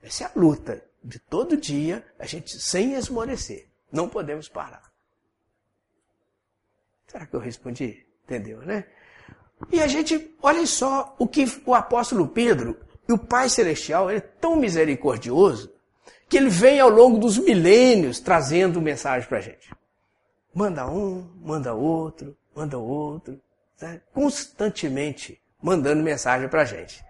Essa 0.00 0.22
é 0.22 0.26
a 0.28 0.30
luta 0.36 0.80
de 1.02 1.18
todo 1.18 1.56
dia, 1.56 2.06
a 2.16 2.26
gente 2.26 2.60
sem 2.60 2.94
esmorecer. 2.94 3.66
Não 3.90 4.08
podemos 4.08 4.48
parar. 4.48 4.88
Será 7.08 7.26
que 7.26 7.34
eu 7.34 7.40
respondi? 7.40 8.06
Entendeu, 8.22 8.60
né? 8.60 8.84
E 9.72 9.82
a 9.82 9.88
gente, 9.88 10.32
olha 10.40 10.64
só 10.64 11.16
o 11.18 11.26
que 11.26 11.44
o 11.66 11.74
apóstolo 11.74 12.28
Pedro 12.28 12.78
e 13.08 13.12
o 13.12 13.18
Pai 13.18 13.48
Celestial 13.48 14.08
é 14.08 14.20
tão 14.20 14.54
misericordioso 14.54 15.74
que 16.28 16.36
ele 16.36 16.48
vem 16.48 16.78
ao 16.78 16.88
longo 16.88 17.18
dos 17.18 17.38
milênios 17.38 18.20
trazendo 18.20 18.80
mensagem 18.80 19.28
para 19.28 19.38
a 19.38 19.40
gente. 19.40 19.74
Manda 20.54 20.88
um, 20.88 21.28
manda 21.42 21.74
outro, 21.74 22.36
manda 22.54 22.78
outro, 22.78 23.40
né? 23.82 24.00
constantemente 24.14 25.42
mandando 25.60 26.00
mensagem 26.00 26.48
para 26.48 26.62
a 26.62 26.64
gente. 26.64 27.04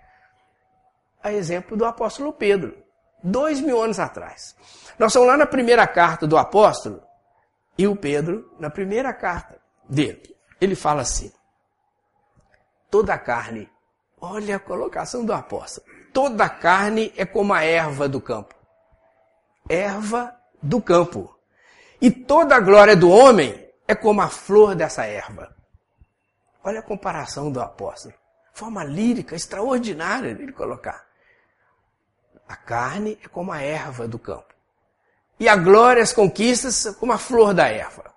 A 1.27 1.33
exemplo 1.33 1.77
do 1.77 1.85
apóstolo 1.85 2.33
Pedro, 2.33 2.77
dois 3.21 3.61
mil 3.61 3.83
anos 3.83 3.99
atrás. 3.99 4.55
Nós 4.97 5.11
estamos 5.11 5.27
lá 5.27 5.37
na 5.37 5.47
primeira 5.47 5.85
carta 5.85 6.25
do 6.25 6.39
apóstolo 6.39 7.03
e 7.77 7.89
o 7.89 7.97
Pedro, 7.97 8.55
na 8.61 8.71
primeira 8.71 9.12
carta 9.12 9.59
dele, 9.89 10.37
ele 10.61 10.77
fala 10.77 11.03
assim: 11.03 11.33
toda 12.89 13.15
a 13.15 13.19
carne 13.19 13.69
Olha 14.21 14.57
a 14.57 14.61
colocação 14.61 15.25
do 15.25 15.33
apóstolo. 15.33 15.87
Toda 16.12 16.49
carne 16.49 17.12
é 17.17 17.27
como 17.27 17.53
a 17.53 17.62
erva 17.62 18.09
do 18.09 18.21
campo. 18.21 18.55
Erva 19.69 20.35
do 20.62 20.81
campo. 20.81 21.37
E 22.01 22.11
toda 22.11 22.57
a 22.57 22.61
glória 22.61 22.97
do 22.97 23.11
homem 23.11 23.69
é 23.87 23.95
como 23.95 24.23
a 24.23 24.29
flor 24.29 24.75
dessa 24.75 25.05
erva. 25.05 25.55
Olha 26.65 26.81
a 26.81 26.83
comparação 26.83 27.51
do 27.51 27.61
apóstolo. 27.61 28.15
Forma 28.53 28.83
lírica, 28.83 29.37
extraordinária 29.37 30.31
ele 30.31 30.53
colocar. 30.53 31.06
A 32.48 32.56
carne 32.56 33.18
é 33.22 33.28
como 33.28 33.52
a 33.52 33.61
erva 33.61 34.06
do 34.06 34.18
campo. 34.18 34.54
E 35.38 35.48
a 35.48 35.56
glória, 35.56 36.02
as 36.02 36.12
conquistas, 36.12 36.94
como 36.98 37.12
a 37.12 37.18
flor 37.18 37.52
da 37.52 37.68
erva. 37.68 38.14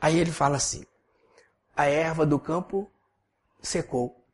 Aí 0.00 0.18
ele 0.18 0.30
fala 0.30 0.56
assim: 0.56 0.86
a 1.74 1.86
erva 1.86 2.24
do 2.26 2.38
campo 2.38 2.90
secou 3.60 4.26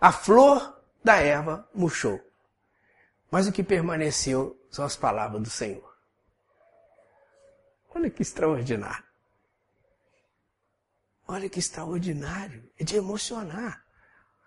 a 0.00 0.10
flor 0.10 0.82
da 1.04 1.16
erva 1.16 1.68
murchou. 1.74 2.18
Mas 3.30 3.46
o 3.46 3.52
que 3.52 3.62
permaneceu 3.62 4.58
são 4.70 4.84
as 4.84 4.96
palavras 4.96 5.42
do 5.42 5.50
Senhor. 5.50 5.94
Olha 7.94 8.08
que 8.08 8.22
extraordinário. 8.22 9.04
Olha 11.28 11.48
que 11.50 11.58
extraordinário. 11.58 12.68
É 12.78 12.82
de 12.82 12.96
emocionar. 12.96 13.84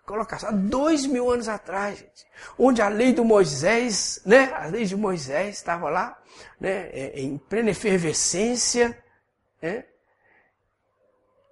Colocação 0.04 0.50
há 0.50 0.52
dois 0.52 1.06
mil 1.06 1.30
anos 1.30 1.48
atrás, 1.48 1.98
gente, 1.98 2.26
onde 2.58 2.82
a 2.82 2.88
lei 2.88 3.14
do 3.14 3.24
Moisés, 3.24 4.20
né, 4.26 4.52
a 4.52 4.66
lei 4.66 4.84
de 4.84 4.94
Moisés 4.94 5.56
estava 5.56 5.88
lá, 5.88 6.18
né, 6.60 6.90
é, 6.90 7.20
em 7.20 7.38
plena 7.38 7.70
efervescência, 7.70 9.02
né, 9.62 9.86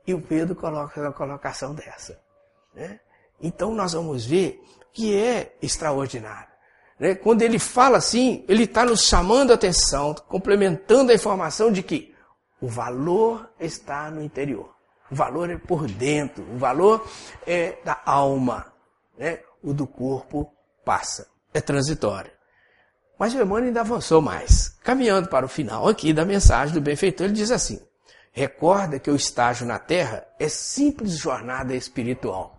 e 0.06 0.12
o 0.12 0.20
Pedro 0.20 0.54
coloca 0.54 1.00
uma 1.00 1.12
colocação 1.12 1.74
dessa, 1.74 2.20
né, 2.74 3.00
então 3.40 3.72
nós 3.74 3.94
vamos 3.94 4.26
ver 4.26 4.62
que 4.92 5.16
é 5.16 5.56
extraordinário. 5.62 6.52
Né? 6.98 7.14
Quando 7.14 7.42
ele 7.42 7.58
fala 7.58 7.98
assim, 7.98 8.44
ele 8.46 8.64
está 8.64 8.84
nos 8.84 9.02
chamando 9.02 9.50
a 9.50 9.54
atenção, 9.54 10.14
complementando 10.14 11.10
a 11.10 11.14
informação 11.14 11.72
de 11.72 11.82
que 11.82 12.14
o 12.60 12.68
valor 12.68 13.50
está 13.58 14.10
no 14.10 14.22
interior. 14.22 14.71
O 15.12 15.14
valor 15.14 15.50
é 15.50 15.58
por 15.58 15.86
dentro. 15.86 16.42
O 16.50 16.56
valor 16.56 17.06
é 17.46 17.78
da 17.84 18.00
alma. 18.06 18.72
Né? 19.18 19.40
O 19.62 19.74
do 19.74 19.86
corpo 19.86 20.50
passa. 20.86 21.28
É 21.52 21.60
transitório. 21.60 22.32
Mas 23.18 23.34
o 23.34 23.36
Emmanuel 23.36 23.66
ainda 23.66 23.82
avançou 23.82 24.22
mais. 24.22 24.70
Caminhando 24.82 25.28
para 25.28 25.44
o 25.44 25.50
final 25.50 25.86
aqui 25.86 26.14
da 26.14 26.24
mensagem 26.24 26.72
do 26.72 26.80
benfeitor, 26.80 27.26
ele 27.26 27.34
diz 27.34 27.50
assim: 27.50 27.78
Recorda 28.32 28.98
que 28.98 29.10
o 29.10 29.14
estágio 29.14 29.66
na 29.66 29.78
terra 29.78 30.26
é 30.40 30.48
simples 30.48 31.18
jornada 31.18 31.74
espiritual. 31.74 32.58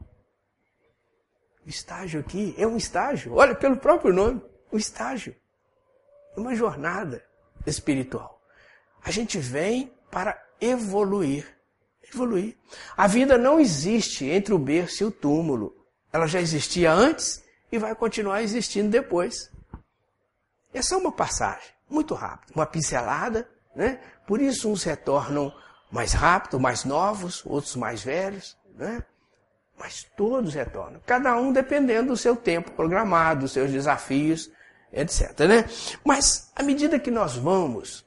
O 1.65 1.69
estágio 1.69 2.19
aqui 2.19 2.53
é 2.55 2.67
um 2.67 2.77
estágio, 2.77 3.33
olha, 3.33 3.55
pelo 3.55 3.77
próprio 3.77 4.13
nome, 4.13 4.41
um 4.71 4.77
estágio. 4.77 5.35
Uma 6.37 6.53
jornada 6.55 7.25
espiritual. 7.65 8.39
A 9.03 9.09
gente 9.09 9.39
vem 9.39 9.91
para 10.11 10.39
evoluir. 10.61 11.52
Evoluir. 12.13 12.55
A 12.95 13.07
vida 13.07 13.37
não 13.37 13.59
existe 13.59 14.25
entre 14.25 14.53
o 14.53 14.59
berço 14.59 15.03
e 15.03 15.05
o 15.05 15.11
túmulo. 15.11 15.75
Ela 16.11 16.27
já 16.27 16.39
existia 16.39 16.91
antes 16.91 17.43
e 17.71 17.77
vai 17.77 17.95
continuar 17.95 18.43
existindo 18.43 18.89
depois. 18.89 19.51
É 20.73 20.95
uma 20.95 21.11
passagem, 21.11 21.69
muito 21.89 22.13
rápida, 22.13 22.53
uma 22.55 22.65
pincelada, 22.65 23.47
né? 23.75 23.99
Por 24.27 24.41
isso 24.41 24.69
uns 24.69 24.83
retornam 24.83 25.53
mais 25.91 26.13
rápido, 26.13 26.59
mais 26.59 26.83
novos, 26.83 27.45
outros 27.45 27.75
mais 27.75 28.03
velhos, 28.03 28.57
né? 28.75 29.03
Mas 29.77 30.03
todos 30.15 30.53
retornam, 30.53 31.01
cada 31.05 31.35
um 31.35 31.51
dependendo 31.51 32.09
do 32.09 32.17
seu 32.17 32.35
tempo 32.35 32.71
programado, 32.71 33.41
dos 33.41 33.51
seus 33.51 33.71
desafios 33.71 34.51
etc. 34.93 35.39
Né? 35.39 35.65
Mas 36.05 36.51
à 36.55 36.61
medida 36.61 36.99
que 36.99 37.11
nós 37.11 37.35
vamos 37.35 38.05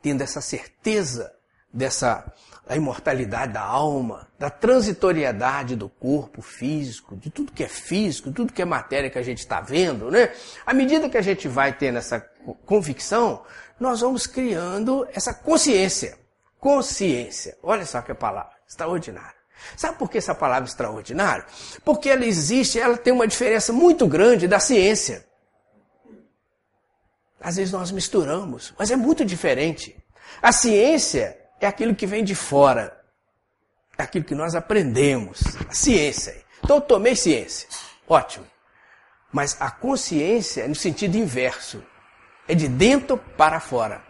tendo 0.00 0.22
essa 0.22 0.40
certeza 0.40 1.34
dessa 1.72 2.32
a 2.70 2.76
imortalidade 2.76 3.52
da 3.52 3.62
alma, 3.62 4.28
da 4.38 4.48
transitoriedade 4.48 5.74
do 5.74 5.88
corpo 5.88 6.40
físico, 6.40 7.16
de 7.16 7.28
tudo 7.28 7.50
que 7.50 7.64
é 7.64 7.68
físico, 7.68 8.30
tudo 8.30 8.52
que 8.52 8.62
é 8.62 8.64
matéria 8.64 9.10
que 9.10 9.18
a 9.18 9.22
gente 9.24 9.38
está 9.38 9.60
vendo, 9.60 10.08
né? 10.08 10.32
À 10.64 10.72
medida 10.72 11.10
que 11.10 11.18
a 11.18 11.20
gente 11.20 11.48
vai 11.48 11.72
tendo 11.72 11.98
essa 11.98 12.20
convicção, 12.64 13.42
nós 13.80 14.02
vamos 14.02 14.24
criando 14.24 15.04
essa 15.12 15.34
consciência. 15.34 16.16
Consciência. 16.60 17.58
Olha 17.60 17.84
só 17.84 18.00
que 18.02 18.14
palavra 18.14 18.52
extraordinária. 18.68 19.34
Sabe 19.76 19.98
por 19.98 20.08
que 20.08 20.18
essa 20.18 20.34
palavra 20.34 20.68
extraordinária? 20.68 21.44
Porque 21.84 22.08
ela 22.08 22.24
existe, 22.24 22.78
ela 22.78 22.96
tem 22.96 23.12
uma 23.12 23.26
diferença 23.26 23.72
muito 23.72 24.06
grande 24.06 24.46
da 24.46 24.60
ciência. 24.60 25.26
Às 27.40 27.56
vezes 27.56 27.72
nós 27.72 27.90
misturamos, 27.90 28.72
mas 28.78 28.92
é 28.92 28.96
muito 28.96 29.24
diferente. 29.24 30.00
A 30.40 30.52
ciência 30.52 31.39
é 31.60 31.66
aquilo 31.66 31.94
que 31.94 32.06
vem 32.06 32.24
de 32.24 32.34
fora. 32.34 32.98
É 33.98 34.02
aquilo 34.02 34.24
que 34.24 34.34
nós 34.34 34.54
aprendemos. 34.54 35.42
A 35.68 35.72
ciência. 35.72 36.42
Então 36.62 36.76
eu 36.76 36.80
tomei 36.80 37.14
ciência. 37.14 37.68
Ótimo. 38.08 38.46
Mas 39.32 39.56
a 39.60 39.70
consciência 39.70 40.62
é 40.62 40.68
no 40.68 40.74
sentido 40.74 41.16
inverso. 41.16 41.82
É 42.48 42.54
de 42.54 42.66
dentro 42.66 43.16
para 43.16 43.60
fora. 43.60 44.02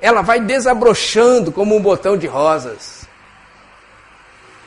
Ela 0.00 0.22
vai 0.22 0.40
desabrochando 0.40 1.52
como 1.52 1.76
um 1.76 1.82
botão 1.82 2.16
de 2.16 2.26
rosas. 2.26 3.06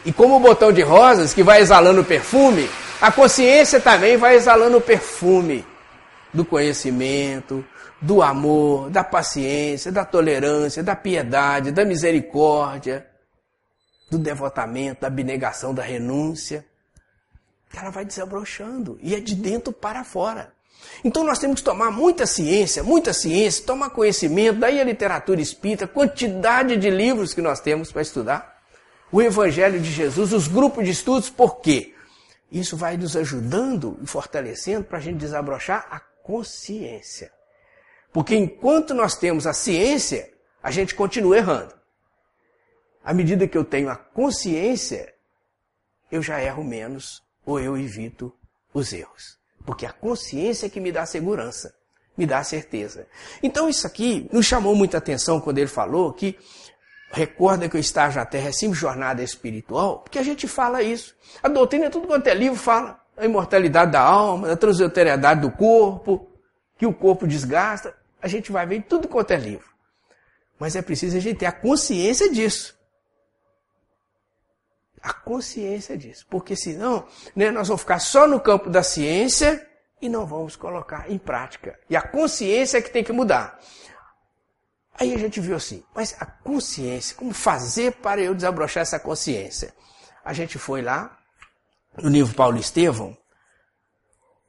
E 0.05 0.13
como 0.13 0.36
o 0.36 0.39
botão 0.39 0.71
de 0.71 0.82
rosas 0.82 1.34
que 1.34 1.43
vai 1.43 1.61
exalando 1.61 2.03
perfume, 2.03 2.69
a 3.01 3.11
consciência 3.11 3.79
também 3.79 4.17
vai 4.17 4.36
exalando 4.36 4.79
perfume 4.79 5.65
do 6.34 6.45
conhecimento, 6.45 7.65
do 8.01 8.21
amor, 8.21 8.89
da 8.89 9.03
paciência, 9.03 9.91
da 9.91 10.05
tolerância, 10.05 10.82
da 10.82 10.95
piedade, 10.95 11.71
da 11.71 11.86
misericórdia, 11.86 13.07
do 14.09 14.17
devotamento, 14.17 15.01
da 15.01 15.07
abnegação, 15.07 15.73
da 15.73 15.84
renúncia. 15.84 16.65
Ela 17.75 17.89
vai 17.89 18.03
desabrochando 18.03 18.97
e 19.01 19.15
é 19.15 19.19
de 19.19 19.36
dentro 19.36 19.71
para 19.71 20.03
fora. 20.03 20.53
Então 21.03 21.23
nós 21.23 21.39
temos 21.39 21.59
que 21.59 21.65
tomar 21.65 21.91
muita 21.91 22.25
ciência, 22.25 22.84
muita 22.84 23.13
ciência, 23.13 23.65
tomar 23.65 23.91
conhecimento, 23.91 24.59
daí 24.59 24.82
a 24.82 24.84
literatura 24.84 25.39
espírita, 25.39 25.88
quantidade 25.88 26.75
de 26.75 26.89
livros 26.89 27.34
que 27.34 27.41
nós 27.41 27.59
temos 27.59 27.91
para 27.91 28.01
estudar. 28.01 28.61
O 29.11 29.21
Evangelho 29.21 29.79
de 29.79 29.91
Jesus, 29.91 30.34
os 30.34 30.47
grupos 30.47 30.86
de 30.86 30.91
estudos, 30.91 31.29
por 31.29 31.59
quê? 31.59 31.93
Isso 32.51 32.75
vai 32.75 32.97
nos 32.97 33.15
ajudando 33.15 33.97
e 34.01 34.07
fortalecendo 34.07 34.84
para 34.84 34.97
a 34.97 35.01
gente 35.01 35.17
desabrochar 35.17 35.88
a 35.89 35.99
consciência. 36.32 37.29
Porque 38.13 38.34
enquanto 38.34 38.93
nós 38.93 39.17
temos 39.17 39.45
a 39.45 39.51
ciência, 39.51 40.32
a 40.63 40.71
gente 40.71 40.95
continua 40.95 41.36
errando. 41.36 41.73
À 43.03 43.13
medida 43.13 43.49
que 43.49 43.57
eu 43.57 43.65
tenho 43.65 43.89
a 43.89 43.97
consciência, 43.97 45.13
eu 46.09 46.21
já 46.21 46.41
erro 46.41 46.63
menos 46.63 47.21
ou 47.45 47.59
eu 47.59 47.77
evito 47.77 48.34
os 48.73 48.93
erros. 48.93 49.38
Porque 49.65 49.86
a 49.86 49.91
consciência 49.91 50.67
é 50.67 50.69
que 50.69 50.79
me 50.79 50.89
dá 50.89 51.05
segurança, 51.05 51.75
me 52.17 52.25
dá 52.25 52.41
certeza. 52.45 53.07
Então 53.43 53.67
isso 53.67 53.86
aqui 53.86 54.29
nos 54.32 54.45
chamou 54.45 54.73
muita 54.73 54.99
atenção 54.99 55.41
quando 55.41 55.57
ele 55.57 55.67
falou 55.67 56.13
que 56.13 56.39
recorda 57.11 57.67
que 57.67 57.75
o 57.75 57.79
estágio 57.79 58.19
na 58.19 58.25
Terra 58.25 58.47
é 58.47 58.53
sempre 58.53 58.79
jornada 58.79 59.21
espiritual, 59.21 59.99
porque 59.99 60.17
a 60.17 60.23
gente 60.23 60.47
fala 60.47 60.82
isso. 60.82 61.13
A 61.43 61.49
doutrina, 61.49 61.89
tudo 61.89 62.07
quanto 62.07 62.27
é 62.27 62.34
livro, 62.34 62.57
fala 62.57 63.01
a 63.22 63.26
imortalidade 63.26 63.91
da 63.91 64.01
alma, 64.01 64.51
a 64.51 64.57
transitoriedade 64.57 65.41
do 65.41 65.51
corpo, 65.51 66.28
que 66.78 66.86
o 66.86 66.93
corpo 66.93 67.28
desgasta 67.28 67.95
a 68.22 68.28
gente 68.28 68.51
vai 68.51 68.65
ver 68.65 68.76
em 68.76 68.82
tudo 68.82 69.07
quanto 69.07 69.32
é 69.32 69.38
livro. 69.38 69.69
Mas 70.59 70.76
é 70.76 70.82
preciso 70.82 71.17
a 71.17 71.19
gente 71.19 71.39
ter 71.39 71.47
a 71.47 71.51
consciência 71.51 72.32
disso. 72.32 72.78
A 75.01 75.11
consciência 75.11 75.97
disso. 75.97 76.26
Porque 76.30 76.55
senão, 76.55 77.07
né, 77.36 77.49
nós 77.49 77.67
vamos 77.67 77.82
ficar 77.82 77.99
só 77.99 78.28
no 78.28 78.39
campo 78.39 78.69
da 78.69 78.84
ciência 78.84 79.67
e 79.99 80.07
não 80.07 80.26
vamos 80.26 80.55
colocar 80.55 81.09
em 81.09 81.17
prática. 81.17 81.80
E 81.89 81.95
a 81.95 82.01
consciência 82.01 82.78
é 82.78 82.82
que 82.82 82.91
tem 82.91 83.03
que 83.03 83.11
mudar. 83.11 83.59
Aí 84.99 85.15
a 85.15 85.17
gente 85.17 85.39
viu 85.39 85.55
assim, 85.55 85.84
mas 85.95 86.15
a 86.19 86.26
consciência, 86.28 87.15
como 87.15 87.34
fazer 87.34 87.93
para 87.93 88.22
eu 88.22 88.36
desabrochar 88.36 88.82
essa 88.82 88.99
consciência? 88.99 89.74
A 90.24 90.32
gente 90.32 90.59
foi 90.59 90.84
lá, 90.84 91.17
no 91.98 92.10
livro 92.10 92.34
Paulo 92.36 92.58
Estevão, 92.58 93.18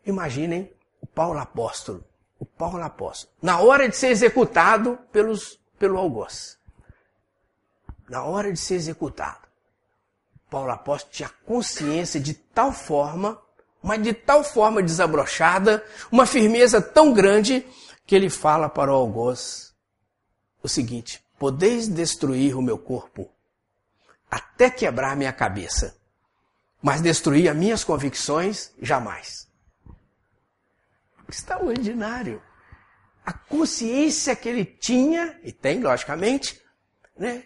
imaginem 0.05 0.72
o 1.01 1.07
Paulo 1.07 1.38
Apóstolo 1.38 2.05
o 2.43 2.45
Paulo 2.45 2.82
Apóstolo, 2.82 3.32
na 3.40 3.61
hora 3.61 3.88
de 3.88 3.97
ser 3.97 4.09
executado 4.09 4.99
pelos, 5.12 5.61
pelo 5.78 5.97
algoz. 5.97 6.59
Na 8.09 8.24
hora 8.24 8.53
de 8.53 8.59
ser 8.59 8.74
executado. 8.74 9.47
Paulo 10.51 10.72
Apóstolo 10.72 11.12
tinha 11.12 11.30
consciência 11.47 12.18
de 12.18 12.34
tal 12.34 12.72
forma, 12.72 13.40
mas 13.80 14.03
de 14.03 14.12
tal 14.12 14.43
forma 14.43 14.82
desabrochada, 14.82 15.86
uma 16.11 16.26
firmeza 16.26 16.82
tão 16.82 17.12
grande, 17.12 17.64
que 18.05 18.16
ele 18.16 18.28
fala 18.28 18.68
para 18.68 18.90
o 18.90 18.97
algoz 18.97 19.72
o 20.61 20.68
seguinte: 20.68 21.24
Podeis 21.38 21.86
destruir 21.86 22.57
o 22.57 22.62
meu 22.62 22.76
corpo, 22.76 23.30
até 24.28 24.68
quebrar 24.68 25.14
minha 25.14 25.32
cabeça, 25.32 25.97
mas 26.82 27.00
destruir 27.00 27.48
as 27.48 27.56
minhas 27.56 27.84
convicções 27.84 28.72
jamais 28.80 29.42
extraordinário. 31.32 32.42
A 33.24 33.32
consciência 33.32 34.36
que 34.36 34.48
ele 34.48 34.64
tinha, 34.64 35.38
e 35.42 35.52
tem, 35.52 35.80
logicamente, 35.80 36.60
né, 37.16 37.44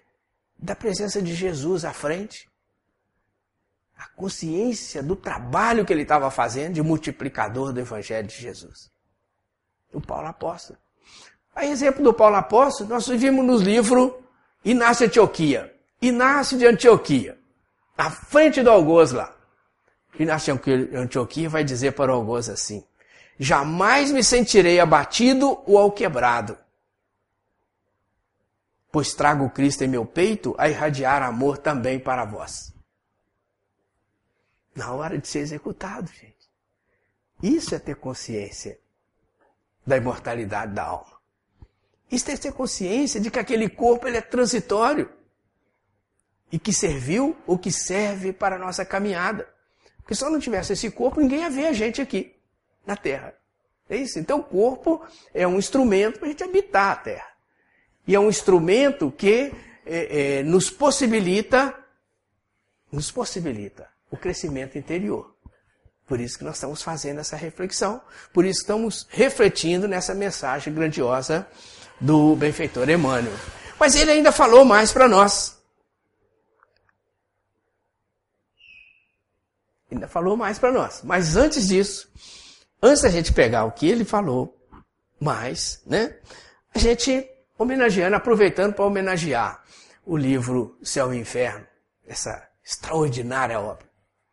da 0.59 0.75
presença 0.75 1.23
de 1.23 1.35
Jesus 1.35 1.85
à 1.85 1.93
frente. 1.93 2.51
A 3.97 4.09
consciência 4.09 5.03
do 5.03 5.15
trabalho 5.15 5.85
que 5.85 5.93
ele 5.93 6.03
estava 6.03 6.31
fazendo 6.31 6.75
de 6.75 6.83
multiplicador 6.83 7.73
do 7.73 7.81
Evangelho 7.81 8.27
de 8.27 8.37
Jesus. 8.37 8.91
O 9.93 10.01
Paulo 10.01 10.29
Apóstolo. 10.29 10.79
A 11.55 11.65
exemplo 11.65 12.03
do 12.03 12.13
Paulo 12.13 12.37
Apóstolo, 12.37 12.91
nós 12.91 13.07
vimos 13.07 13.45
no 13.45 13.57
livro 13.57 14.23
Inácio 14.65 15.07
de 15.07 15.13
Antioquia. 15.13 15.75
Inácio 16.01 16.59
de 16.59 16.67
Antioquia, 16.67 17.39
à 17.97 18.11
frente 18.11 18.63
do 18.63 18.71
algoz 18.71 19.13
lá. 19.13 19.35
Inácio 20.19 20.59
de 20.59 20.97
Antioquia 20.97 21.49
vai 21.49 21.65
dizer 21.65 21.93
para 21.93 22.13
o 22.13 22.15
algoz 22.15 22.49
assim: 22.49 22.85
jamais 23.39 24.11
me 24.11 24.23
sentirei 24.23 24.81
abatido 24.81 25.63
ou 25.67 25.79
alquebrado, 25.79 26.57
pois 28.91 29.15
trago 29.15 29.51
Cristo 29.51 29.85
em 29.85 29.89
meu 29.89 30.05
peito 30.05 30.55
a 30.59 30.69
irradiar 30.69 31.23
amor 31.23 31.59
também 31.59 31.99
para 31.99 32.25
vós. 32.25 32.75
Na 34.75 34.93
hora 34.93 35.19
de 35.19 35.27
ser 35.27 35.41
executado, 35.41 36.09
gente. 36.09 36.37
Isso 37.43 37.75
é 37.75 37.79
ter 37.79 37.97
consciência 37.97 38.79
da 39.87 39.97
imortalidade 39.97 40.73
da 40.73 40.85
alma. 40.85 41.17
Isso 42.11 42.31
é 42.31 42.37
ter 42.37 42.53
consciência 42.53 43.21
de 43.21 43.31
que 43.31 43.39
aquele 43.39 43.69
corpo 43.69 44.07
ele 44.07 44.17
é 44.17 44.23
transitório 44.23 45.11
e 46.51 46.59
que 46.59 46.73
serviu 46.73 47.37
ou 47.47 47.59
que 47.59 47.71
serve 47.71 48.33
para 48.33 48.57
a 48.57 48.59
nossa 48.59 48.85
caminhada. 48.85 49.49
Porque 49.99 50.15
se 50.15 50.25
eu 50.25 50.31
não 50.31 50.39
tivesse 50.39 50.73
esse 50.73 50.91
corpo, 50.91 51.21
ninguém 51.21 51.41
ia 51.41 51.51
ver 51.51 51.67
a 51.67 51.73
gente 51.73 52.01
aqui 52.01 52.35
na 52.87 52.97
terra. 52.97 53.35
É 53.89 53.97
isso. 53.97 54.19
Então 54.19 54.39
o 54.39 54.45
corpo 54.45 55.05
é 55.35 55.47
um 55.47 55.59
instrumento 55.59 56.19
para 56.19 56.29
a 56.29 56.31
gente 56.31 56.45
habitar 56.45 56.93
a 56.93 56.97
terra. 56.97 57.27
E 58.07 58.15
é 58.15 58.21
um 58.21 58.29
instrumento 58.29 59.11
que 59.11 59.53
é, 59.85 60.39
é, 60.39 60.43
nos 60.43 60.71
possibilita, 60.71 61.75
nos 62.91 63.11
possibilita 63.11 63.89
o 64.11 64.17
crescimento 64.17 64.79
interior. 64.79 65.35
Por 66.07 66.21
isso 66.21 66.39
que 66.39 66.45
nós 66.45 66.55
estamos 66.55 66.83
fazendo 66.83 67.19
essa 67.19 67.37
reflexão, 67.37 68.01
por 68.33 68.45
isso 68.45 68.61
estamos 68.61 69.09
refletindo 69.11 69.89
nessa 69.89 70.15
mensagem 70.15 70.73
grandiosa 70.73 71.47
do 72.01 72.37
benfeitor 72.37 72.89
Emmanuel. 72.89 73.35
Mas 73.79 73.97
ele 73.97 74.13
ainda 74.13 74.31
falou 74.31 74.65
mais 74.65 74.93
para 74.93 75.09
nós. 75.09 75.56
Ainda 79.91 80.09
falou 80.09 80.37
mais 80.37 80.59
para 80.59 80.73
nós. 80.73 81.03
Mas 81.05 81.37
antes 81.37 81.69
disso, 81.69 82.11
antes 82.83 83.03
da 83.03 83.09
gente 83.09 83.33
pegar 83.33 83.65
o 83.65 83.73
que 83.73 83.89
ele 83.89 84.05
falou, 84.05 84.57
mais, 85.21 85.83
né? 85.87 86.17
A 86.75 86.79
gente 86.79 87.29
homenageando, 87.59 88.17
aproveitando 88.17 88.75
para 88.75 88.85
homenagear 88.85 89.63
o 90.05 90.17
livro 90.17 90.79
Céu 90.83 91.13
e 91.13 91.19
Inferno, 91.19 91.67
essa 92.07 92.47
extraordinária 92.65 93.59
obra. 93.59 93.87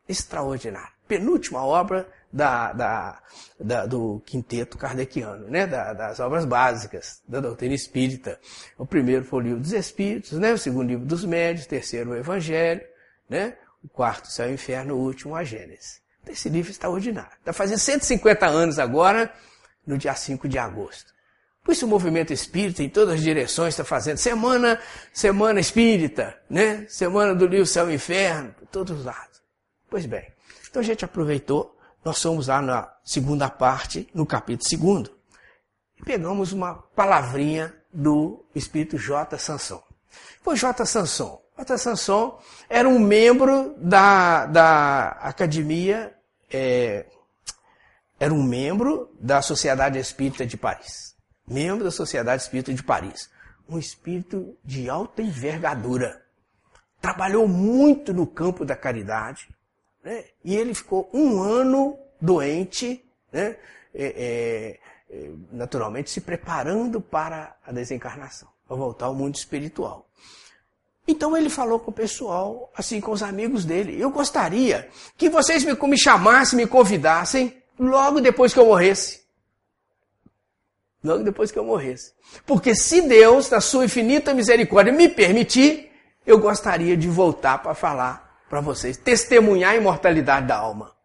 Extraordinária. 0.07 0.91
Penúltima 1.07 1.63
obra 1.63 2.07
da, 2.31 2.73
da, 2.73 3.21
da, 3.59 3.85
do 3.85 4.21
quinteto 4.25 4.77
kardeciano, 4.77 5.47
né? 5.47 5.67
Da, 5.67 5.93
das 5.93 6.19
obras 6.19 6.45
básicas 6.45 7.21
da 7.27 7.39
doutrina 7.39 7.75
espírita. 7.75 8.39
O 8.77 8.85
primeiro 8.85 9.23
foi 9.23 9.39
o 9.39 9.43
livro 9.43 9.59
dos 9.59 9.71
Espíritos, 9.71 10.33
né? 10.33 10.51
o 10.53 10.57
segundo 10.57 10.89
livro 10.89 11.05
dos 11.05 11.23
Médios, 11.23 11.65
o 11.65 11.69
terceiro 11.69 12.11
o 12.11 12.15
Evangelho, 12.15 12.81
né? 13.29 13.55
O 13.83 13.89
quarto 13.89 14.31
Céu 14.31 14.49
e 14.49 14.53
Inferno, 14.53 14.95
o 14.95 14.99
último 14.99 15.35
a 15.35 15.43
Gênesis. 15.43 16.01
Esse 16.27 16.49
livro 16.49 16.69
é 16.69 16.71
extraordinário. 16.71 17.37
Está 17.39 17.51
fazendo 17.51 17.79
150 17.79 18.45
anos 18.45 18.79
agora 18.79 19.33
no 19.85 19.97
dia 19.97 20.15
5 20.15 20.47
de 20.47 20.57
agosto. 20.57 21.13
Por 21.63 21.71
isso 21.71 21.85
o 21.85 21.89
movimento 21.89 22.33
espírita 22.33 22.83
em 22.83 22.89
todas 22.89 23.15
as 23.15 23.21
direções 23.21 23.73
está 23.73 23.83
fazendo 23.83 24.17
semana, 24.17 24.79
semana 25.13 25.59
espírita, 25.59 26.37
né? 26.49 26.85
Semana 26.89 27.33
do 27.33 27.45
livro 27.45 27.65
Céu 27.65 27.89
e 27.89 27.95
Inferno, 27.95 28.53
por 28.53 28.67
todos 28.67 28.99
os 28.99 29.05
lados. 29.05 29.41
Pois 29.89 30.05
bem, 30.05 30.27
então 30.69 30.81
a 30.81 30.85
gente 30.85 31.05
aproveitou, 31.05 31.77
nós 32.03 32.17
somos 32.17 32.47
lá 32.47 32.61
na 32.61 32.93
segunda 33.03 33.49
parte, 33.49 34.09
no 34.13 34.25
capítulo 34.25 34.67
segundo, 34.67 35.11
e 35.97 36.03
pegamos 36.03 36.51
uma 36.51 36.73
palavrinha 36.73 37.73
do 37.93 38.45
espírito 38.55 38.97
J. 38.97 39.37
Sanson. 39.37 39.81
Foi 40.41 40.55
J. 40.55 40.85
Sanson. 40.85 41.42
J. 41.57 41.77
Sanson 41.77 42.39
era 42.69 42.87
um 42.87 42.99
membro 42.99 43.75
da, 43.77 44.45
da 44.45 45.07
academia, 45.21 46.13
é, 46.51 47.05
era 48.19 48.33
um 48.33 48.43
membro 48.43 49.09
da 49.19 49.41
Sociedade 49.41 49.99
Espírita 49.99 50.45
de 50.45 50.57
Paris 50.57 51.13
membro 51.47 51.83
da 51.83 51.91
Sociedade 51.91 52.41
Espírita 52.41 52.73
de 52.73 52.83
Paris. 52.83 53.29
Um 53.67 53.77
espírito 53.77 54.57
de 54.63 54.89
alta 54.89 55.21
envergadura. 55.21 56.21
Trabalhou 57.01 57.47
muito 57.47 58.13
no 58.13 58.25
campo 58.25 58.65
da 58.65 58.75
caridade. 58.75 59.49
Né? 60.03 60.25
E 60.43 60.55
ele 60.55 60.73
ficou 60.73 61.09
um 61.13 61.41
ano 61.41 61.97
doente, 62.19 63.03
né? 63.31 63.57
É, 63.95 64.05
é, 64.05 64.79
é 65.09 65.31
naturalmente 65.51 66.09
se 66.09 66.19
preparando 66.19 66.99
para 66.99 67.55
a 67.63 67.71
desencarnação, 67.71 68.49
para 68.67 68.75
voltar 68.75 69.05
ao 69.05 69.13
mundo 69.13 69.35
espiritual. 69.35 70.09
Então 71.07 71.35
ele 71.35 71.49
falou 71.49 71.79
com 71.79 71.91
o 71.91 71.93
pessoal, 71.93 72.71
assim, 72.75 73.01
com 73.01 73.11
os 73.11 73.21
amigos 73.21 73.65
dele. 73.65 73.99
Eu 73.99 74.09
gostaria 74.09 74.89
que 75.17 75.29
vocês 75.29 75.63
me, 75.63 75.73
me 75.73 75.97
chamassem, 75.97 76.57
me 76.57 76.67
convidassem 76.67 77.61
logo 77.77 78.21
depois 78.21 78.53
que 78.53 78.59
eu 78.59 78.65
morresse 78.65 79.23
logo 81.03 81.23
depois 81.23 81.51
que 81.51 81.59
eu 81.59 81.65
morresse. 81.65 82.13
Porque 82.45 82.73
se 82.73 83.01
Deus, 83.01 83.49
na 83.49 83.59
sua 83.59 83.85
infinita 83.85 84.33
misericórdia, 84.33 84.93
me 84.93 85.09
permitir, 85.09 85.91
eu 86.25 86.39
gostaria 86.39 86.95
de 86.95 87.07
voltar 87.09 87.61
para 87.61 87.75
falar 87.75 88.41
para 88.49 88.61
vocês, 88.61 88.95
testemunhar 88.95 89.71
a 89.71 89.75
imortalidade 89.75 90.47
da 90.47 90.55
alma. 90.55 90.95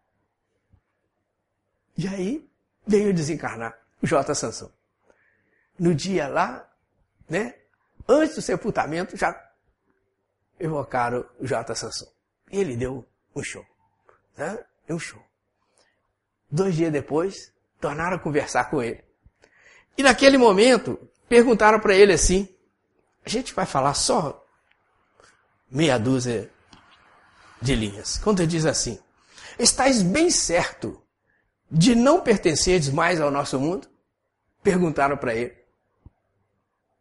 E 1.97 2.07
aí 2.07 2.49
veio 2.87 3.13
desencarnar 3.13 3.77
o 4.01 4.07
J. 4.07 4.33
Sansão. 4.33 4.71
No 5.77 5.93
dia 5.93 6.27
lá, 6.27 6.67
né, 7.27 7.55
antes 8.07 8.35
do 8.35 8.41
sepultamento, 8.41 9.17
já 9.17 9.33
evocaram 10.59 11.25
o 11.39 11.47
J. 11.47 11.73
Sansão. 11.75 12.07
E 12.51 12.59
ele 12.59 12.75
deu 12.75 13.05
um 13.35 13.43
show. 13.43 13.65
Né? 14.37 14.57
Um 14.89 14.99
show. 14.99 15.21
Dois 16.51 16.75
dias 16.75 16.91
depois, 16.91 17.53
tornaram 17.79 18.17
a 18.17 18.19
conversar 18.19 18.69
com 18.69 18.81
ele. 18.81 19.03
E 19.97 20.03
naquele 20.03 20.37
momento, 20.37 20.99
perguntaram 21.27 21.79
para 21.79 21.95
ele 21.95 22.13
assim: 22.13 22.47
a 23.25 23.29
gente 23.29 23.53
vai 23.53 23.65
falar 23.65 23.93
só 23.93 24.45
meia 25.69 25.97
dúzia 25.99 26.49
de 27.61 27.75
linhas. 27.75 28.17
Quando 28.17 28.39
ele 28.39 28.47
diz 28.47 28.65
assim: 28.65 28.99
Estais 29.57 30.01
bem 30.01 30.31
certo 30.31 31.01
de 31.69 31.93
não 31.93 32.21
pertenceres 32.21 32.89
mais 32.89 33.21
ao 33.21 33.29
nosso 33.29 33.59
mundo? 33.59 33.87
Perguntaram 34.63 35.17
para 35.17 35.35
ele. 35.35 35.57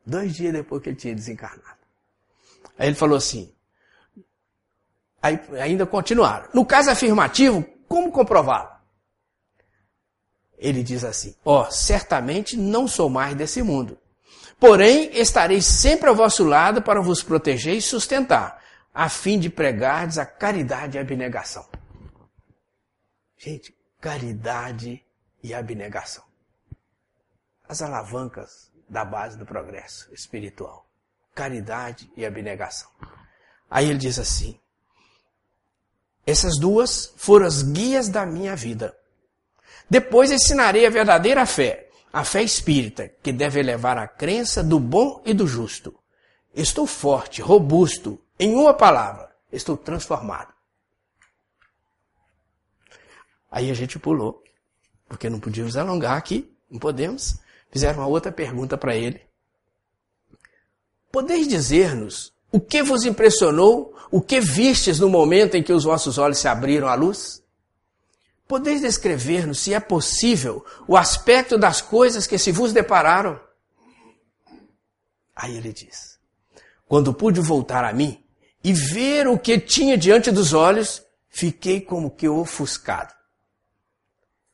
Dois 0.05 0.35
dias 0.35 0.53
depois 0.53 0.83
que 0.83 0.91
ele 0.91 0.97
tinha 0.97 1.15
desencarnado. 1.15 1.78
Aí 2.79 2.89
ele 2.89 2.97
falou 2.97 3.19
assim. 3.19 3.53
Aí 5.21 5.41
ainda 5.61 5.85
continuaram. 5.85 6.49
No 6.55 6.65
caso 6.65 6.91
afirmativo, 6.91 7.63
como 7.89 8.13
comprová-lo? 8.13 8.71
Ele 10.57 10.83
diz 10.83 11.05
assim: 11.05 11.35
Ó, 11.45 11.63
oh, 11.63 11.71
certamente 11.71 12.57
não 12.57 12.87
sou 12.87 13.11
mais 13.11 13.35
desse 13.35 13.63
mundo. 13.63 13.99
Porém, 14.61 15.11
estarei 15.17 15.61
sempre 15.61 16.09
ao 16.09 16.17
vosso 16.17 16.45
lado 16.45 16.83
para 16.83 17.01
vos 17.01 17.23
proteger 17.23 17.77
e 17.77 17.83
sustentar, 17.83 18.61
a 18.93 19.09
fim 19.09 19.39
de 19.39 19.49
pregardes 19.49 20.19
a 20.19 20.27
caridade 20.27 20.97
e 20.97 20.99
a 20.99 21.03
abnegação. 21.03 21.65
Gente, 23.37 23.77
caridade 24.01 25.05
e 25.43 25.55
abnegação. 25.55 26.25
As 27.69 27.83
alavancas 27.83 28.73
da 28.89 29.05
base 29.05 29.39
do 29.39 29.47
progresso 29.47 30.13
espiritual. 30.13 30.88
Caridade 31.39 32.11
e 32.17 32.27
abnegação. 32.27 32.91
Aí 33.71 33.89
ele 33.89 33.99
diz 33.99 34.19
assim: 34.19 34.59
essas 36.27 36.59
duas 36.59 37.15
foram 37.17 37.47
as 37.47 37.63
guias 37.63 38.09
da 38.09 38.27
minha 38.27 38.57
vida. 38.57 38.99
Depois 39.89 40.33
ensinarei 40.33 40.85
a 40.85 40.91
verdadeira 40.91 41.47
fé, 41.47 41.89
a 42.13 42.25
fé 42.25 42.43
espírita, 42.43 43.09
que 43.23 43.33
deve 43.33 43.63
levar 43.63 43.97
à 43.97 44.09
crença 44.09 44.65
do 44.65 44.81
bom 44.81 45.23
e 45.25 45.33
do 45.33 45.47
justo. 45.47 45.95
Estou 46.53 46.89
forte, 46.89 47.41
robusto, 47.41 48.21
em 48.37 48.53
uma 48.57 48.75
palavra, 48.75 49.31
estou 49.53 49.77
transformado. 49.77 50.53
Aí 53.49 53.71
a 53.71 53.75
gente 53.75 53.97
pulou, 53.97 54.43
porque 55.09 55.31
não 55.31 55.39
podíamos 55.39 55.77
alongar 55.77 56.17
aqui, 56.17 56.53
não 56.69 56.81
podemos. 56.81 57.39
Fizeram 57.71 58.01
uma 58.01 58.09
outra 58.09 58.33
pergunta 58.33 58.77
para 58.77 58.97
ele. 58.97 59.28
Podeis 61.19 61.49
dizer-nos 61.49 62.33
o 62.53 62.61
que 62.61 62.81
vos 62.81 63.05
impressionou, 63.05 63.93
o 64.09 64.21
que 64.23 64.41
vistes 64.41 65.01
no 65.01 65.09
momento 65.09 65.57
em 65.57 65.65
que 65.65 65.73
os 65.73 65.83
vossos 65.83 66.17
olhos 66.17 66.39
se 66.39 66.47
abriram 66.47 66.87
à 66.87 66.95
luz? 66.95 67.43
Podeis 68.47 68.83
descrever-nos, 68.83 69.59
se 69.59 69.75
é 69.75 69.81
possível, 69.81 70.65
o 70.87 70.97
aspecto 70.97 71.59
das 71.59 71.81
coisas 71.81 72.25
que 72.25 72.39
se 72.39 72.53
vos 72.53 72.73
depararam? 72.73 73.41
Aí 75.35 75.57
ele 75.57 75.73
diz: 75.73 76.21
Quando 76.87 77.13
pude 77.13 77.41
voltar 77.41 77.85
a 77.85 77.93
mim 77.93 78.25
e 78.63 78.73
ver 78.73 79.27
o 79.27 79.37
que 79.37 79.59
tinha 79.59 79.99
diante 79.99 80.31
dos 80.31 80.53
olhos, 80.53 81.03
fiquei 81.29 81.81
como 81.81 82.13
que 82.13 82.29
ofuscado, 82.29 83.13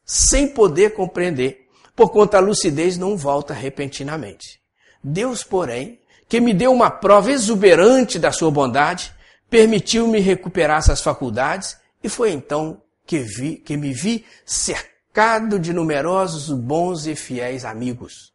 sem 0.02 0.48
poder 0.48 0.94
compreender, 0.94 1.68
por 1.94 2.10
conta 2.10 2.38
a 2.38 2.40
lucidez 2.40 2.96
não 2.96 3.18
volta 3.18 3.52
repentinamente. 3.52 4.62
Deus, 5.02 5.44
porém, 5.44 6.00
que 6.34 6.40
me 6.40 6.52
deu 6.52 6.72
uma 6.72 6.90
prova 6.90 7.30
exuberante 7.30 8.18
da 8.18 8.32
sua 8.32 8.50
bondade, 8.50 9.14
permitiu-me 9.48 10.18
recuperar 10.18 10.78
essas 10.78 11.00
faculdades 11.00 11.76
e 12.02 12.08
foi 12.08 12.32
então 12.32 12.82
que, 13.06 13.20
vi, 13.20 13.54
que 13.54 13.76
me 13.76 13.92
vi 13.92 14.26
cercado 14.44 15.60
de 15.60 15.72
numerosos 15.72 16.50
bons 16.50 17.06
e 17.06 17.14
fiéis 17.14 17.64
amigos. 17.64 18.32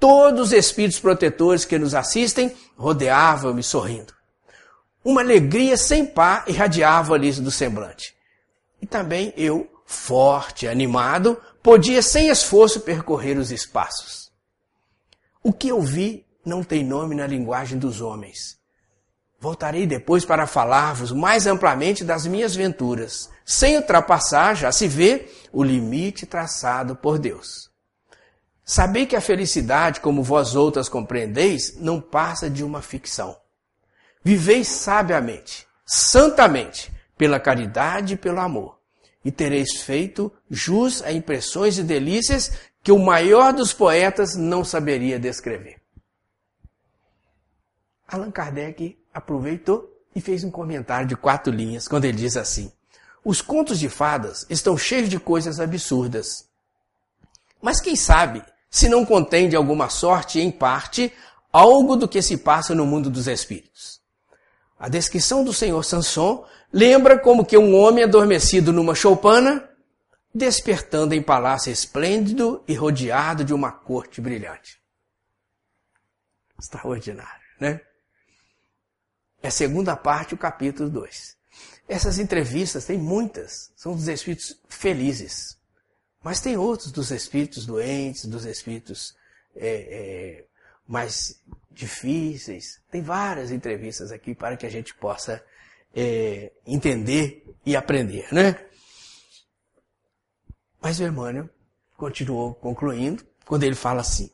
Todos 0.00 0.46
os 0.46 0.52
espíritos 0.54 0.98
protetores 0.98 1.66
que 1.66 1.78
nos 1.78 1.94
assistem 1.94 2.50
rodeavam-me 2.78 3.62
sorrindo. 3.62 4.14
Uma 5.04 5.20
alegria 5.20 5.76
sem 5.76 6.06
par 6.06 6.44
irradiava-lhes 6.48 7.38
do 7.38 7.50
semblante. 7.50 8.16
E 8.80 8.86
também 8.86 9.34
eu, 9.36 9.70
forte, 9.84 10.66
animado, 10.66 11.38
podia 11.62 12.00
sem 12.00 12.30
esforço 12.30 12.80
percorrer 12.80 13.36
os 13.36 13.50
espaços. 13.50 14.32
O 15.42 15.52
que 15.52 15.68
eu 15.68 15.82
vi 15.82 16.26
não 16.48 16.64
tem 16.64 16.82
nome 16.82 17.14
na 17.14 17.26
linguagem 17.26 17.78
dos 17.78 18.00
homens. 18.00 18.58
Voltarei 19.40 19.86
depois 19.86 20.24
para 20.24 20.48
falar-vos 20.48 21.12
mais 21.12 21.46
amplamente 21.46 22.02
das 22.02 22.26
minhas 22.26 22.56
venturas, 22.56 23.30
sem 23.44 23.76
ultrapassar, 23.76 24.54
já 24.54 24.72
se 24.72 24.88
vê, 24.88 25.28
o 25.52 25.62
limite 25.62 26.26
traçado 26.26 26.96
por 26.96 27.18
Deus. 27.20 27.70
Sabei 28.64 29.06
que 29.06 29.14
a 29.14 29.20
felicidade, 29.20 30.00
como 30.00 30.22
vós 30.22 30.56
outras 30.56 30.88
compreendeis, 30.88 31.76
não 31.78 32.00
passa 32.00 32.50
de 32.50 32.64
uma 32.64 32.82
ficção. 32.82 33.36
Viveis 34.24 34.66
sabiamente, 34.66 35.66
santamente, 35.86 36.92
pela 37.16 37.38
caridade 37.38 38.14
e 38.14 38.16
pelo 38.16 38.40
amor, 38.40 38.78
e 39.24 39.30
tereis 39.30 39.80
feito 39.82 40.32
jus 40.50 41.00
a 41.02 41.12
impressões 41.12 41.78
e 41.78 41.82
delícias 41.82 42.52
que 42.82 42.92
o 42.92 42.98
maior 42.98 43.52
dos 43.52 43.72
poetas 43.72 44.34
não 44.34 44.64
saberia 44.64 45.18
descrever. 45.18 45.77
Allan 48.08 48.30
Kardec 48.30 48.98
aproveitou 49.12 49.94
e 50.16 50.20
fez 50.20 50.42
um 50.42 50.50
comentário 50.50 51.06
de 51.06 51.14
quatro 51.14 51.52
linhas, 51.52 51.86
quando 51.86 52.06
ele 52.06 52.16
diz 52.16 52.36
assim: 52.36 52.72
Os 53.22 53.42
contos 53.42 53.78
de 53.78 53.90
fadas 53.90 54.46
estão 54.48 54.78
cheios 54.78 55.08
de 55.08 55.20
coisas 55.20 55.60
absurdas. 55.60 56.48
Mas 57.60 57.80
quem 57.80 57.94
sabe 57.94 58.42
se 58.70 58.88
não 58.88 59.04
contém 59.04 59.48
de 59.48 59.56
alguma 59.56 59.88
sorte, 59.88 60.40
em 60.40 60.50
parte, 60.50 61.12
algo 61.52 61.96
do 61.96 62.08
que 62.08 62.20
se 62.20 62.36
passa 62.36 62.74
no 62.74 62.86
mundo 62.86 63.08
dos 63.10 63.26
espíritos. 63.26 64.00
A 64.78 64.88
descrição 64.88 65.42
do 65.42 65.52
senhor 65.52 65.82
Sanson 65.84 66.46
lembra 66.72 67.18
como 67.18 67.44
que 67.44 67.56
um 67.56 67.74
homem 67.74 68.04
adormecido 68.04 68.72
numa 68.72 68.94
choupana, 68.94 69.68
despertando 70.34 71.14
em 71.14 71.22
palácio 71.22 71.72
esplêndido 71.72 72.62
e 72.68 72.74
rodeado 72.74 73.44
de 73.44 73.54
uma 73.54 73.72
corte 73.72 74.20
brilhante. 74.20 74.78
Extraordinário, 76.58 77.46
né? 77.58 77.80
É 79.42 79.48
a 79.48 79.52
segunda 79.52 79.96
parte, 79.96 80.34
o 80.34 80.38
capítulo 80.38 80.90
2. 80.90 81.36
Essas 81.88 82.18
entrevistas, 82.18 82.84
tem 82.84 82.98
muitas, 82.98 83.72
são 83.76 83.94
dos 83.94 84.08
espíritos 84.08 84.60
felizes. 84.68 85.56
Mas 86.22 86.40
tem 86.40 86.56
outros 86.56 86.90
dos 86.92 87.10
espíritos 87.10 87.64
doentes, 87.64 88.26
dos 88.26 88.44
espíritos 88.44 89.16
é, 89.56 89.68
é, 89.68 90.44
mais 90.86 91.40
difíceis. 91.70 92.80
Tem 92.90 93.00
várias 93.00 93.50
entrevistas 93.50 94.10
aqui 94.10 94.34
para 94.34 94.56
que 94.56 94.66
a 94.66 94.70
gente 94.70 94.94
possa 94.94 95.42
é, 95.94 96.52
entender 96.66 97.44
e 97.64 97.76
aprender, 97.76 98.26
né? 98.32 98.58
Mas 100.80 101.00
o 101.00 101.04
Emmanuel 101.04 101.48
continuou 101.96 102.54
concluindo 102.54 103.24
quando 103.46 103.64
ele 103.64 103.74
fala 103.74 104.00
assim: 104.00 104.30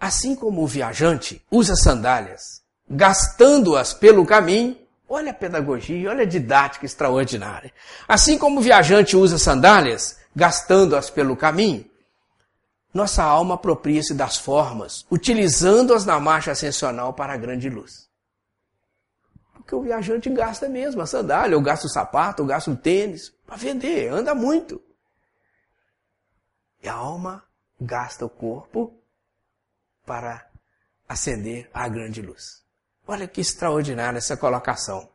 Assim 0.00 0.34
como 0.34 0.62
o 0.62 0.66
viajante 0.66 1.44
usa 1.50 1.76
sandálias, 1.76 2.62
gastando-as 2.88 3.92
pelo 3.92 4.24
caminho, 4.24 4.78
olha 5.06 5.30
a 5.30 5.34
pedagogia, 5.34 6.08
olha 6.08 6.22
a 6.22 6.26
didática 6.26 6.86
extraordinária. 6.86 7.70
Assim 8.08 8.38
como 8.38 8.60
o 8.60 8.62
viajante 8.62 9.14
usa 9.14 9.36
sandálias, 9.36 10.18
gastando-as 10.34 11.10
pelo 11.10 11.36
caminho, 11.36 11.84
nossa 12.94 13.22
alma 13.22 13.56
apropria-se 13.56 14.14
das 14.14 14.38
formas, 14.38 15.04
utilizando-as 15.10 16.06
na 16.06 16.18
marcha 16.18 16.52
ascensional 16.52 17.12
para 17.12 17.34
a 17.34 17.36
grande 17.36 17.68
luz. 17.68 18.08
Porque 19.52 19.74
o 19.74 19.82
viajante 19.82 20.30
gasta 20.30 20.66
mesmo 20.66 21.02
a 21.02 21.06
sandália, 21.06 21.56
ou 21.56 21.62
gasta 21.62 21.86
o 21.86 21.90
sapato, 21.90 22.42
ou 22.42 22.48
gasta 22.48 22.70
o 22.70 22.76
tênis, 22.76 23.32
para 23.46 23.56
vender, 23.56 24.08
anda 24.08 24.34
muito. 24.34 24.80
E 26.82 26.88
a 26.88 26.94
alma 26.94 27.44
gasta 27.78 28.24
o 28.24 28.30
corpo 28.30 28.99
para 30.06 30.46
acender 31.08 31.68
a 31.72 31.88
grande 31.88 32.22
luz. 32.22 32.62
Olha 33.06 33.26
que 33.26 33.40
extraordinária 33.40 34.18
essa 34.18 34.36
colocação. 34.36 35.08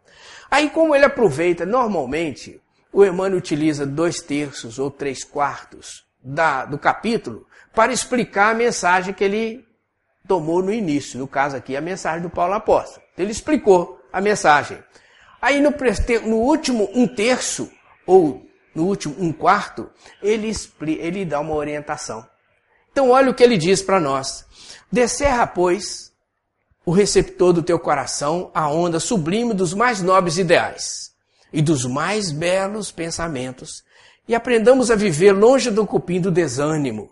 Aí, 0.49 0.69
como 0.69 0.95
ele 0.95 1.05
aproveita, 1.05 1.65
normalmente, 1.65 2.61
o 2.91 3.03
Emmanuel 3.05 3.37
utiliza 3.37 3.85
dois 3.85 4.21
terços 4.21 4.79
ou 4.79 4.91
três 4.91 5.23
quartos 5.23 6.05
da, 6.21 6.65
do 6.65 6.77
capítulo 6.77 7.47
para 7.73 7.91
explicar 7.91 8.51
a 8.51 8.57
mensagem 8.57 9.13
que 9.13 9.23
ele 9.23 9.65
tomou 10.27 10.61
no 10.61 10.73
início. 10.73 11.19
No 11.19 11.27
caso 11.27 11.55
aqui, 11.55 11.75
a 11.75 11.81
mensagem 11.81 12.21
do 12.21 12.29
Paulo 12.29 12.53
Apóstolo. 12.53 13.05
Ele 13.17 13.31
explicou 13.31 13.99
a 14.11 14.19
mensagem. 14.21 14.81
Aí, 15.41 15.61
no, 15.61 15.73
no 16.25 16.37
último 16.37 16.89
um 16.93 17.07
terço, 17.07 17.71
ou 18.05 18.45
no 18.73 18.85
último 18.85 19.15
um 19.19 19.31
quarto, 19.31 19.89
ele, 20.21 20.51
ele 20.99 21.25
dá 21.25 21.39
uma 21.39 21.53
orientação. 21.53 22.25
Então, 22.91 23.09
olha 23.09 23.29
o 23.29 23.33
que 23.33 23.43
ele 23.43 23.57
diz 23.57 23.81
para 23.81 23.99
nós. 23.99 24.44
Descerra, 24.91 25.47
pois, 25.47 26.11
o 26.85 26.91
receptor 26.91 27.51
do 27.51 27.63
teu 27.63 27.79
coração 27.79 28.51
a 28.53 28.69
onda 28.69 28.99
sublime 28.99 29.53
dos 29.53 29.73
mais 29.73 30.01
nobres 30.01 30.37
ideais 30.37 31.13
e 31.51 31.61
dos 31.61 31.85
mais 31.85 32.31
belos 32.31 32.91
pensamentos, 32.91 33.83
e 34.27 34.35
aprendamos 34.35 34.91
a 34.91 34.95
viver 34.95 35.31
longe 35.31 35.71
do 35.71 35.85
cupim 35.85 36.19
do 36.19 36.31
desânimo. 36.31 37.11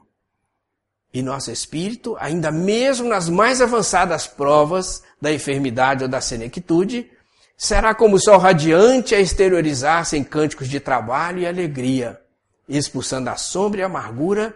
E 1.14 1.22
nosso 1.22 1.52
espírito, 1.52 2.16
ainda 2.20 2.52
mesmo 2.52 3.08
nas 3.08 3.30
mais 3.30 3.62
avançadas 3.62 4.26
provas 4.26 5.04
da 5.22 5.32
enfermidade 5.32 6.04
ou 6.04 6.10
da 6.10 6.20
senectude, 6.20 7.10
será 7.56 7.94
como 7.94 8.16
o 8.16 8.20
sol 8.20 8.38
radiante 8.38 9.14
a 9.14 9.20
exteriorizar-se 9.20 10.18
em 10.18 10.24
cânticos 10.24 10.68
de 10.68 10.80
trabalho 10.80 11.40
e 11.40 11.48
alegria, 11.48 12.20
expulsando 12.68 13.30
a 13.30 13.36
sombra 13.36 13.82
e 13.82 13.84
a 13.84 13.86
amargura 13.86 14.56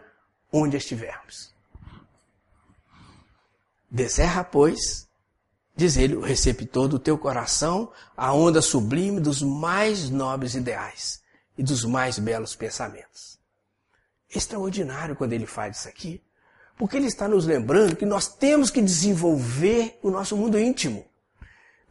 onde 0.52 0.76
estivermos. 0.78 1.56
Descerra, 3.98 4.44
pois, 4.44 5.10
diz 5.76 5.98
ele, 5.98 6.16
o 6.16 6.22
receptor 6.22 6.88
do 6.88 7.00
teu 7.00 7.18
coração, 7.18 7.92
a 8.16 8.32
onda 8.32 8.62
sublime 8.62 9.20
dos 9.20 9.42
mais 9.42 10.08
nobres 10.12 10.54
ideais 10.54 11.24
e 11.58 11.64
dos 11.64 11.84
mais 11.84 12.20
belos 12.20 12.56
pensamentos. 12.56 13.40
Extraordinário 14.30 15.16
quando 15.16 15.34
ele 15.34 15.48
faz 15.48 15.80
isso 15.80 15.90
aqui, 15.90 16.22
porque 16.78 16.96
ele 16.96 17.08
está 17.08 17.28
nos 17.28 17.48
lembrando 17.48 17.96
que 17.96 18.06
nós 18.06 18.28
temos 18.28 18.70
que 18.70 18.84
desenvolver 18.84 19.98
o 20.04 20.12
nosso 20.12 20.38
mundo 20.38 20.60
íntimo. 20.60 21.04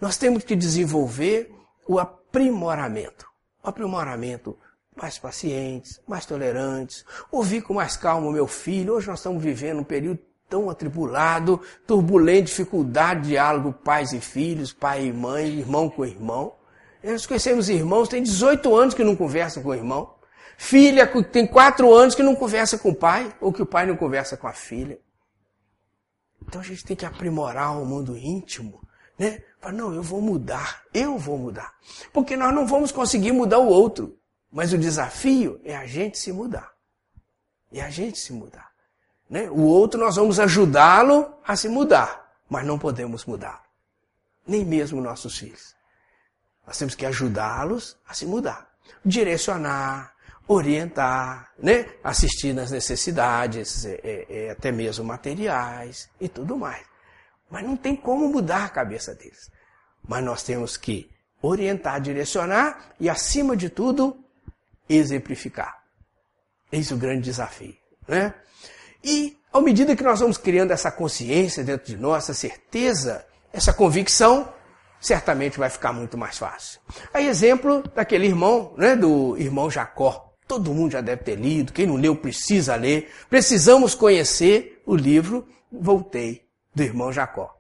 Nós 0.01 0.17
temos 0.17 0.45
que 0.45 0.55
desenvolver 0.55 1.53
o 1.89 1.99
aprimoramento. 1.99 3.27
O 3.65 3.69
aprimoramento 3.69 4.57
mais 4.95 5.19
pacientes, 5.19 6.01
mais 6.07 6.25
tolerantes, 6.25 7.05
ouvir 7.33 7.63
com 7.63 7.75
mais 7.75 7.97
calma 7.97 8.29
o 8.29 8.33
meu 8.33 8.47
filho. 8.47 8.95
Hoje 8.95 9.09
nós 9.09 9.19
estamos 9.19 9.43
vivendo 9.43 9.81
um 9.81 9.85
período 9.85 10.21
tão 10.49 10.71
atribulado, 10.71 11.61
turbulento, 11.87 12.47
dificuldade, 12.47 13.29
diálogo 13.29 13.73
pais 13.73 14.13
e 14.13 14.21
filhos, 14.21 14.73
pai 14.73 15.07
e 15.07 15.13
mãe, 15.13 15.59
irmão 15.59 15.89
com 15.89 16.05
irmão. 16.05 16.55
Nós 17.03 17.27
conhecemos 17.27 17.69
irmãos, 17.69 18.09
tem 18.09 18.23
18 18.23 18.75
anos 18.75 18.95
que 18.95 19.05
não 19.05 19.15
conversam 19.15 19.63
com 19.63 19.71
o 19.71 19.75
irmão. 19.75 20.15
Filha 20.57 21.07
tem 21.25 21.47
4 21.47 21.93
anos 21.93 22.15
que 22.15 22.23
não 22.23 22.35
conversa 22.35 22.79
com 22.79 22.91
o 22.91 22.95
pai, 22.95 23.33
ou 23.41 23.53
que 23.53 23.63
o 23.63 23.67
pai 23.67 23.87
não 23.87 23.97
conversa 23.97 24.37
com 24.37 24.47
a 24.47 24.53
filha. 24.53 24.99
Então 26.43 26.61
a 26.61 26.65
gente 26.65 26.85
tem 26.85 26.97
que 26.97 27.05
aprimorar 27.05 27.81
o 27.81 27.85
mundo 27.85 28.17
íntimo, 28.17 28.81
né? 29.19 29.43
Falar, 29.61 29.75
não, 29.75 29.93
eu 29.93 30.03
vou 30.03 30.21
mudar, 30.21 30.83
eu 30.95 31.19
vou 31.19 31.37
mudar. 31.37 31.75
Porque 32.13 32.37
nós 32.37 32.55
não 32.55 32.67
vamos 32.67 32.93
conseguir 32.93 33.33
mudar 33.33 33.59
o 33.59 33.69
outro. 33.69 34.19
Mas 34.51 34.73
o 34.73 34.79
desafio 34.79 35.61
é 35.65 35.77
a 35.77 35.87
gente 35.87 36.19
se 36.19 36.33
mudar. 36.33 36.73
É 37.73 37.83
a 37.83 37.91
gente 37.91 38.19
se 38.19 38.33
mudar. 38.33 38.71
Né? 39.29 39.51
O 39.51 39.63
outro 39.63 39.99
nós 40.01 40.17
vamos 40.17 40.39
ajudá-lo 40.39 41.35
a 41.45 41.57
se 41.57 41.69
mudar, 41.69 42.33
mas 42.49 42.65
não 42.65 42.79
podemos 42.79 43.25
mudar. 43.25 43.65
Nem 44.47 44.65
mesmo 44.65 45.01
nossos 45.01 45.39
filhos. 45.39 45.75
Nós 46.67 46.79
temos 46.79 46.95
que 46.95 47.07
ajudá-los 47.07 47.97
a 48.07 48.15
se 48.15 48.27
mudar. 48.27 48.69
Direcionar, 49.05 50.15
orientar, 50.49 51.51
né? 51.59 51.89
assistir 52.03 52.55
nas 52.55 52.71
necessidades, 52.71 53.85
é, 53.85 54.01
é, 54.03 54.27
é, 54.29 54.51
até 54.51 54.71
mesmo 54.71 55.05
materiais 55.05 56.09
e 56.21 56.29
tudo 56.29 56.57
mais. 56.57 56.85
Mas 57.51 57.65
não 57.65 57.77
tem 57.77 57.95
como 57.95 58.29
mudar 58.29 58.65
a 58.65 58.69
cabeça 58.69 59.15
deles. 59.15 59.51
Mas 60.07 60.25
nós 60.25 60.43
temos 60.43 60.77
que 60.77 61.11
orientar, 61.43 62.01
direcionar 62.01 62.95
e, 62.99 63.09
acima 63.09 63.57
de 63.57 63.69
tudo, 63.69 64.25
exemplificar. 64.89 65.83
Eis 66.71 66.91
o 66.91 66.97
grande 66.97 67.23
desafio. 67.23 67.77
Né? 68.07 68.35
E, 69.07 69.39
à 69.53 69.61
medida 69.61 69.95
que 69.95 70.03
nós 70.03 70.19
vamos 70.19 70.37
criando 70.37 70.73
essa 70.73 70.91
consciência 70.91 71.63
dentro 71.63 71.87
de 71.87 71.97
nós, 71.97 72.25
essa 72.25 72.35
certeza, 72.35 73.25
essa 73.53 73.73
convicção, 73.73 74.53
certamente 75.01 75.61
vai 75.61 75.71
ficar 75.71 75.93
muito 75.93 76.19
mais 76.19 76.37
fácil. 76.37 76.81
Aí, 77.15 77.29
exemplo 77.29 77.85
daquele 77.95 78.27
irmão, 78.27 78.75
né, 78.77 78.97
do 78.97 79.37
irmão 79.39 79.71
Jacó. 79.71 80.35
Todo 80.49 80.75
mundo 80.75 80.93
já 80.93 81.01
deve 81.01 81.23
ter 81.23 81.37
lido, 81.37 81.73
quem 81.73 81.87
não 81.87 81.95
leu 81.95 82.17
precisa 82.17 82.75
ler. 82.75 83.13
Precisamos 83.31 83.95
conhecer 83.95 84.83
o 84.85 84.97
livro 84.97 85.47
Voltei, 85.71 86.45
do 86.75 86.83
irmão 86.83 87.13
Jacó. 87.13 87.57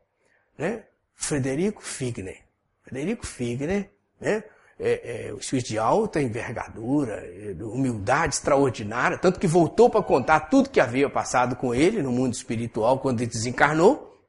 Né? 0.59 0.82
Frederico 1.14 1.80
Figner. 1.80 2.42
Frederico 2.82 3.24
Figner, 3.24 3.90
né? 4.20 4.42
É, 4.79 5.29
é, 5.29 5.33
o 5.33 5.39
espírito 5.39 5.68
de 5.68 5.79
alta 5.79 6.20
envergadura, 6.20 7.14
é, 7.14 7.57
humildade 7.62 8.35
extraordinária, 8.35 9.16
tanto 9.16 9.41
que 9.41 9.47
voltou 9.47 9.89
para 9.89 10.03
contar 10.03 10.41
tudo 10.41 10.68
que 10.68 10.81
havia 10.81 11.09
passado 11.09 11.57
com 11.57 11.74
ele 11.74 12.03
no 12.03 12.12
mundo 12.12 12.35
espiritual 12.35 12.99
quando 12.99 13.20
ele 13.20 13.31
desencarnou. 13.31 14.22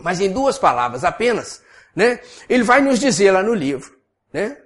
Mas 0.00 0.20
em 0.20 0.32
duas 0.32 0.58
palavras 0.58 1.04
apenas, 1.04 1.62
né? 1.94 2.20
Ele 2.48 2.62
vai 2.62 2.80
nos 2.80 2.98
dizer 2.98 3.30
lá 3.30 3.42
no 3.42 3.54
livro, 3.54 3.96
né? 4.32 4.56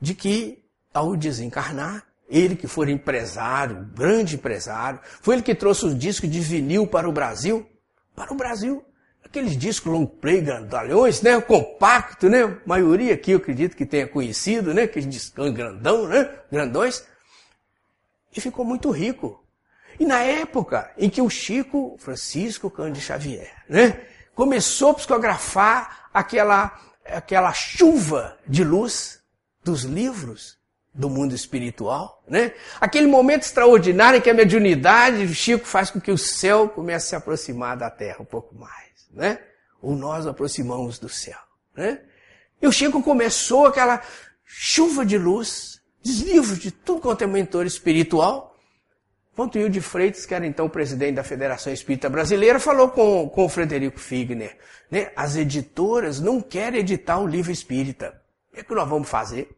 De 0.00 0.14
que 0.14 0.64
ao 0.92 1.16
desencarnar, 1.16 2.06
ele 2.28 2.56
que 2.56 2.66
foi 2.66 2.90
empresário, 2.90 3.88
grande 3.94 4.36
empresário, 4.36 5.00
foi 5.20 5.36
ele 5.36 5.42
que 5.42 5.54
trouxe 5.54 5.86
o 5.86 5.94
disco 5.94 6.26
de 6.26 6.40
vinil 6.40 6.86
para 6.86 7.08
o 7.08 7.12
Brasil, 7.12 7.66
para 8.14 8.32
o 8.32 8.36
Brasil 8.36 8.84
aqueles 9.26 9.56
discos 9.56 9.92
long 9.92 10.06
play 10.06 10.40
grandalhões, 10.40 11.20
né? 11.20 11.40
Compacto, 11.40 12.28
né? 12.28 12.44
A 12.44 12.56
maioria 12.64 13.14
aqui 13.14 13.32
eu 13.32 13.38
acredito 13.38 13.76
que 13.76 13.84
tenha 13.84 14.06
conhecido, 14.06 14.72
né? 14.72 14.82
Aqueles 14.82 15.08
discos 15.08 15.50
grandão, 15.50 16.06
né? 16.06 16.30
Grandões. 16.50 17.04
E 18.34 18.40
ficou 18.40 18.64
muito 18.64 18.90
rico. 18.90 19.44
E 19.98 20.04
na 20.04 20.20
época 20.20 20.90
em 20.96 21.10
que 21.10 21.20
o 21.20 21.28
Chico 21.28 21.96
Francisco 21.98 22.70
Cândido 22.70 23.00
Xavier, 23.00 23.52
né? 23.68 24.00
Começou 24.34 24.90
a 24.90 24.94
psicografar 24.94 26.08
aquela, 26.12 26.78
aquela 27.06 27.52
chuva 27.52 28.38
de 28.46 28.62
luz 28.62 29.20
dos 29.64 29.82
livros 29.82 30.56
do 30.92 31.10
mundo 31.10 31.34
espiritual, 31.34 32.22
né? 32.28 32.52
Aquele 32.80 33.06
momento 33.06 33.42
extraordinário 33.42 34.18
em 34.18 34.20
que 34.20 34.30
a 34.30 34.34
mediunidade, 34.34 35.24
o 35.24 35.34
Chico 35.34 35.66
faz 35.66 35.90
com 35.90 36.00
que 36.00 36.10
o 36.10 36.18
céu 36.18 36.68
comece 36.68 37.06
a 37.06 37.08
se 37.08 37.16
aproximar 37.16 37.76
da 37.76 37.90
terra 37.90 38.18
um 38.20 38.24
pouco 38.24 38.54
mais 38.54 38.85
né? 39.16 39.40
Ou 39.80 39.96
nós 39.96 40.26
aproximamos 40.26 40.98
do 40.98 41.08
céu, 41.08 41.38
né? 41.74 42.00
E 42.60 42.66
o 42.66 42.72
Chico 42.72 43.02
começou 43.02 43.66
aquela 43.66 44.02
chuva 44.44 45.04
de 45.04 45.18
luz, 45.18 45.80
livros 46.04 46.58
de 46.58 46.70
tudo 46.70 47.00
quanto 47.00 47.24
é 47.24 47.26
mentor 47.26 47.66
espiritual. 47.66 48.54
Pontuil 49.34 49.68
de 49.68 49.82
Freitas, 49.82 50.24
que 50.24 50.34
era 50.34 50.46
então 50.46 50.68
presidente 50.68 51.16
da 51.16 51.24
Federação 51.24 51.70
Espírita 51.70 52.08
Brasileira, 52.08 52.58
falou 52.58 52.88
com, 52.88 53.28
com 53.28 53.44
o 53.44 53.48
Frederico 53.48 53.98
Figner, 53.98 54.56
né? 54.90 55.10
As 55.14 55.36
editoras 55.36 56.20
não 56.20 56.40
querem 56.40 56.80
editar 56.80 57.18
o 57.18 57.26
livro 57.26 57.52
espírita. 57.52 58.22
O 58.50 58.54
que, 58.54 58.60
é 58.60 58.64
que 58.64 58.74
nós 58.74 58.88
vamos 58.88 59.08
fazer? 59.08 59.54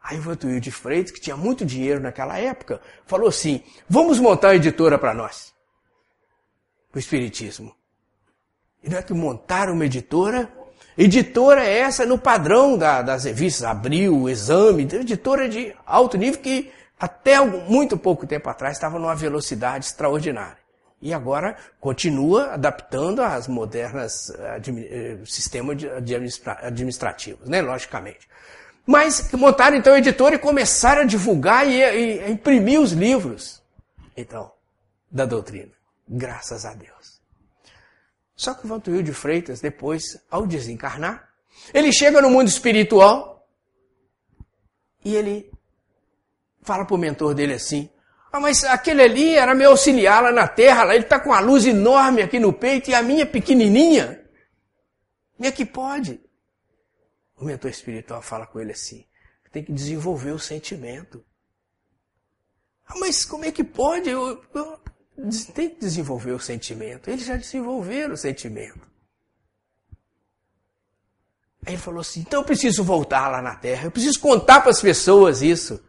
Aí 0.00 0.18
o 0.18 0.22
Vantuil 0.22 0.60
de 0.60 0.70
Freitas, 0.70 1.10
que 1.10 1.20
tinha 1.20 1.36
muito 1.36 1.66
dinheiro 1.66 2.00
naquela 2.00 2.38
época, 2.38 2.80
falou 3.06 3.28
assim: 3.28 3.62
vamos 3.88 4.20
montar 4.20 4.48
uma 4.48 4.54
editora 4.54 4.98
para 4.98 5.12
nós. 5.12 5.52
O 6.94 6.98
Espiritismo. 6.98 7.77
E 8.82 8.90
não 8.90 8.98
é 8.98 9.02
que 9.02 9.12
montaram 9.12 9.74
uma 9.74 9.86
editora? 9.86 10.48
Editora 10.96 11.64
é 11.64 11.78
essa 11.78 12.04
no 12.04 12.18
padrão 12.18 12.76
da, 12.76 13.02
das 13.02 13.24
revistas 13.24 13.64
Abril, 13.64 14.28
Exame, 14.28 14.82
editora 14.82 15.48
de 15.48 15.74
alto 15.86 16.16
nível 16.16 16.40
que 16.40 16.72
até 16.98 17.38
muito 17.40 17.96
pouco 17.96 18.26
tempo 18.26 18.48
atrás 18.48 18.76
estava 18.76 18.98
numa 18.98 19.14
velocidade 19.14 19.86
extraordinária. 19.86 20.58
E 21.00 21.14
agora 21.14 21.56
continua 21.80 22.54
adaptando 22.54 23.22
às 23.22 23.46
modernas 23.46 24.30
eh, 24.30 24.60
eh, 24.66 25.18
sistemas 25.24 25.78
administrativos, 26.64 27.48
né? 27.48 27.62
Logicamente. 27.62 28.28
Mas 28.84 29.30
montaram 29.32 29.76
então 29.76 29.94
a 29.94 29.98
editora 29.98 30.34
e 30.34 30.38
começaram 30.38 31.02
a 31.02 31.04
divulgar 31.04 31.64
e, 31.68 31.76
e 31.78 32.20
a 32.20 32.28
imprimir 32.28 32.80
os 32.80 32.90
livros. 32.90 33.62
Então, 34.16 34.50
da 35.08 35.24
doutrina. 35.24 35.70
Graças 36.08 36.64
a 36.64 36.74
Deus. 36.74 37.17
Só 38.38 38.54
que 38.54 38.64
o 38.64 38.68
Vantuil 38.68 39.02
de 39.02 39.12
Freitas, 39.12 39.60
depois, 39.60 40.16
ao 40.30 40.46
desencarnar, 40.46 41.28
ele 41.74 41.92
chega 41.92 42.22
no 42.22 42.30
mundo 42.30 42.46
espiritual 42.46 43.44
e 45.04 45.16
ele 45.16 45.50
fala 46.62 46.84
para 46.84 46.94
o 46.94 46.98
mentor 46.98 47.34
dele 47.34 47.54
assim: 47.54 47.90
ah, 48.30 48.38
mas 48.38 48.62
aquele 48.62 49.02
ali 49.02 49.34
era 49.34 49.56
meu 49.56 49.70
auxiliar 49.70 50.22
lá 50.22 50.30
na 50.30 50.46
terra, 50.46 50.84
lá 50.84 50.94
ele 50.94 51.02
está 51.02 51.18
com 51.18 51.30
uma 51.30 51.40
luz 51.40 51.66
enorme 51.66 52.22
aqui 52.22 52.38
no 52.38 52.52
peito 52.52 52.88
e 52.90 52.94
a 52.94 53.02
minha 53.02 53.26
pequenininha. 53.26 54.24
Como 55.36 55.48
é 55.48 55.50
que 55.50 55.66
pode? 55.66 56.20
O 57.36 57.44
mentor 57.44 57.72
espiritual 57.72 58.22
fala 58.22 58.46
com 58.46 58.60
ele 58.60 58.70
assim: 58.70 59.04
tem 59.50 59.64
que 59.64 59.72
desenvolver 59.72 60.30
o 60.30 60.38
sentimento. 60.38 61.24
Ah, 62.86 62.94
mas 63.00 63.24
como 63.24 63.44
é 63.44 63.50
que 63.50 63.64
pode? 63.64 64.08
Eu, 64.08 64.40
eu, 64.54 64.80
tem 65.54 65.70
que 65.70 65.80
desenvolver 65.80 66.32
o 66.32 66.40
sentimento. 66.40 67.10
Eles 67.10 67.24
já 67.24 67.36
desenvolveram 67.36 68.14
o 68.14 68.16
sentimento. 68.16 68.88
Aí 71.66 71.74
ele 71.74 71.82
falou 71.82 72.00
assim: 72.00 72.20
então 72.20 72.40
eu 72.40 72.46
preciso 72.46 72.84
voltar 72.84 73.28
lá 73.28 73.42
na 73.42 73.56
terra, 73.56 73.84
eu 73.84 73.90
preciso 73.90 74.20
contar 74.20 74.60
para 74.60 74.70
as 74.70 74.80
pessoas 74.80 75.42
isso. 75.42 75.82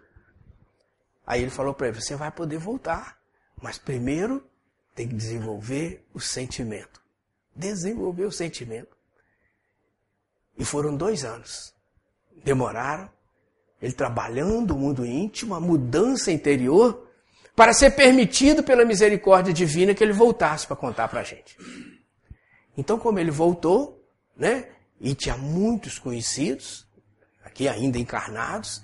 Aí 1.25 1.41
ele 1.41 1.51
falou 1.51 1.73
para 1.73 1.87
ele: 1.89 2.01
você 2.01 2.15
vai 2.15 2.31
poder 2.31 2.57
voltar, 2.57 3.19
mas 3.61 3.77
primeiro 3.77 4.43
tem 4.95 5.07
que 5.07 5.15
desenvolver 5.15 6.05
o 6.13 6.19
sentimento. 6.19 7.01
Desenvolver 7.55 8.25
o 8.25 8.31
sentimento. 8.31 8.97
E 10.57 10.65
foram 10.65 10.95
dois 10.95 11.23
anos. 11.23 11.73
Demoraram. 12.43 13.09
Ele 13.81 13.93
trabalhando 13.93 14.71
o 14.71 14.77
mundo 14.77 15.05
íntimo, 15.05 15.55
a 15.55 15.59
mudança 15.59 16.33
interior, 16.33 17.08
para 17.59 17.73
ser 17.73 17.91
permitido 17.91 18.63
pela 18.63 18.85
misericórdia 18.85 19.53
divina 19.53 19.93
que 19.93 20.01
ele 20.01 20.13
voltasse 20.13 20.65
para 20.65 20.77
contar 20.77 21.09
para 21.09 21.19
a 21.19 21.23
gente. 21.23 21.57
Então, 22.77 22.97
como 22.97 23.19
ele 23.19 23.31
voltou, 23.31 24.01
né, 24.33 24.69
e 24.97 25.13
tinha 25.13 25.35
muitos 25.35 25.99
conhecidos, 25.99 26.87
aqui 27.43 27.67
ainda 27.67 27.97
encarnados, 27.97 28.81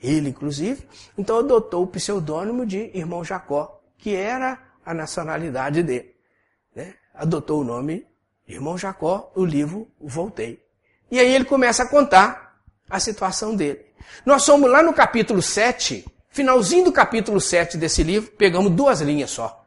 ele 0.00 0.28
inclusive, 0.28 0.86
então 1.18 1.40
adotou 1.40 1.82
o 1.82 1.88
pseudônimo 1.88 2.64
de 2.64 2.88
Irmão 2.94 3.24
Jacó, 3.24 3.82
que 3.98 4.14
era 4.14 4.62
a 4.86 4.94
nacionalidade 4.94 5.82
dele. 5.82 6.14
Né? 6.72 6.94
Adotou 7.12 7.62
o 7.62 7.64
nome 7.64 8.06
Irmão 8.46 8.78
Jacó, 8.78 9.32
o 9.34 9.44
livro 9.44 9.88
Voltei. 10.00 10.64
E 11.10 11.18
aí 11.18 11.34
ele 11.34 11.46
começa 11.46 11.82
a 11.82 11.88
contar 11.88 12.60
a 12.88 13.00
situação 13.00 13.56
dele. 13.56 13.84
Nós 14.24 14.44
somos 14.44 14.70
lá 14.70 14.84
no 14.84 14.94
capítulo 14.94 15.42
7, 15.42 16.04
finalzinho 16.34 16.84
do 16.84 16.92
capítulo 16.92 17.40
7 17.40 17.78
desse 17.78 18.02
livro, 18.02 18.30
pegamos 18.32 18.72
duas 18.72 19.00
linhas 19.00 19.30
só, 19.30 19.64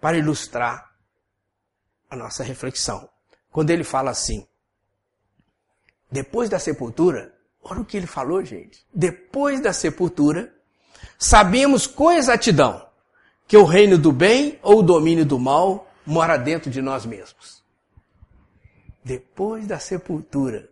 para 0.00 0.18
ilustrar 0.18 0.92
a 2.10 2.16
nossa 2.16 2.42
reflexão. 2.42 3.08
Quando 3.50 3.70
ele 3.70 3.84
fala 3.84 4.10
assim, 4.10 4.46
depois 6.10 6.48
da 6.48 6.58
sepultura, 6.58 7.38
Olha 7.62 7.80
o 7.80 7.84
que 7.84 7.96
ele 7.96 8.06
falou, 8.06 8.44
gente. 8.44 8.84
Depois 8.94 9.60
da 9.60 9.72
sepultura, 9.72 10.52
sabemos 11.18 11.86
com 11.86 12.10
exatidão 12.10 12.86
que 13.46 13.56
o 13.56 13.64
reino 13.64 13.98
do 13.98 14.12
bem 14.12 14.58
ou 14.62 14.78
o 14.78 14.82
domínio 14.82 15.24
do 15.24 15.38
mal 15.38 15.90
mora 16.06 16.36
dentro 16.36 16.70
de 16.70 16.80
nós 16.80 17.04
mesmos. 17.04 17.62
Depois 19.04 19.66
da 19.66 19.78
sepultura, 19.78 20.68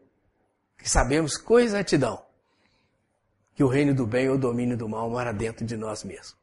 sabemos 0.83 1.37
com 1.37 1.59
exatidão 1.59 2.23
que 3.57 3.65
o 3.65 3.69
reino 3.69 3.95
do 3.95 4.07
bem 4.07 4.29
ou 4.29 4.35
o 4.35 4.39
domínio 4.39 4.77
do 4.77 4.87
mal 4.87 5.09
mora 5.09 5.33
dentro 5.33 5.65
de 5.65 5.79
nós 5.79 6.05
mesmos. 6.05 6.37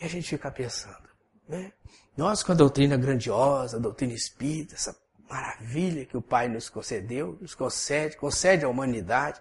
E 0.00 0.04
a 0.06 0.08
gente 0.08 0.26
fica 0.26 0.50
pensando, 0.50 1.08
né? 1.46 1.70
Nós 2.16 2.42
com 2.42 2.52
a 2.52 2.54
doutrina 2.54 2.96
grandiosa, 2.96 3.76
a 3.76 3.80
doutrina 3.80 4.14
espírita, 4.14 4.74
essa 4.74 4.96
maravilha 5.28 6.06
que 6.06 6.16
o 6.16 6.22
Pai 6.22 6.48
nos 6.48 6.70
concedeu, 6.70 7.36
nos 7.42 7.54
concede, 7.54 8.16
concede 8.16 8.64
à 8.64 8.68
humanidade, 8.68 9.40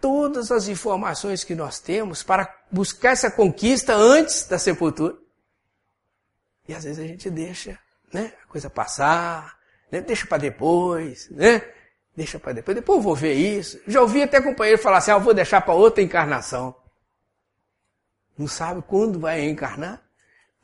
todas 0.00 0.52
as 0.52 0.68
informações 0.68 1.42
que 1.42 1.56
nós 1.56 1.80
temos 1.80 2.22
para 2.22 2.48
buscar 2.70 3.10
essa 3.10 3.30
conquista 3.30 3.94
antes 3.94 4.46
da 4.46 4.58
sepultura. 4.58 5.16
E 6.68 6.74
às 6.74 6.84
vezes 6.84 7.02
a 7.02 7.06
gente 7.06 7.28
deixa 7.30 7.78
né, 8.12 8.32
a 8.44 8.46
coisa 8.46 8.70
passar, 8.70 9.58
né, 9.90 10.00
deixa 10.00 10.24
para 10.26 10.38
depois, 10.38 11.28
né? 11.30 11.62
Deixa 12.16 12.38
para 12.38 12.52
depois, 12.52 12.74
depois 12.74 12.96
eu 12.96 13.02
vou 13.02 13.14
ver 13.14 13.34
isso. 13.34 13.78
Já 13.86 14.00
ouvi 14.00 14.22
até 14.22 14.40
companheiro 14.40 14.80
falar 14.80 14.98
assim, 14.98 15.10
ah, 15.10 15.14
eu 15.14 15.20
vou 15.20 15.34
deixar 15.34 15.60
para 15.60 15.74
outra 15.74 16.02
encarnação. 16.02 16.74
Não 18.38 18.48
sabe 18.48 18.82
quando 18.82 19.20
vai 19.20 19.40
reencarnar? 19.40 20.02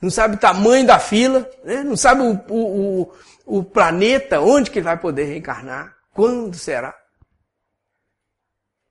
Não 0.00 0.10
sabe 0.10 0.34
o 0.34 0.38
tamanho 0.38 0.86
da 0.86 0.98
fila, 0.98 1.48
né? 1.62 1.82
não 1.82 1.96
sabe 1.96 2.22
o, 2.22 2.32
o, 2.48 3.02
o 3.02 3.12
o 3.44 3.62
planeta, 3.62 4.40
onde 4.40 4.70
que 4.70 4.80
vai 4.80 4.98
poder 4.98 5.24
reencarnar, 5.24 5.96
quando 6.12 6.56
será. 6.56 6.94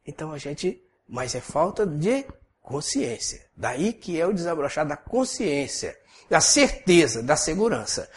Então 0.05 0.31
a 0.31 0.37
gente, 0.37 0.81
mas 1.07 1.35
é 1.35 1.41
falta 1.41 1.85
de 1.85 2.25
consciência. 2.61 3.45
Daí 3.55 3.93
que 3.93 4.19
é 4.19 4.25
o 4.25 4.33
desabrochar 4.33 4.85
da 4.85 4.97
consciência, 4.97 5.97
da 6.29 6.41
certeza, 6.41 7.21
da 7.21 7.35
segurança. 7.35 8.09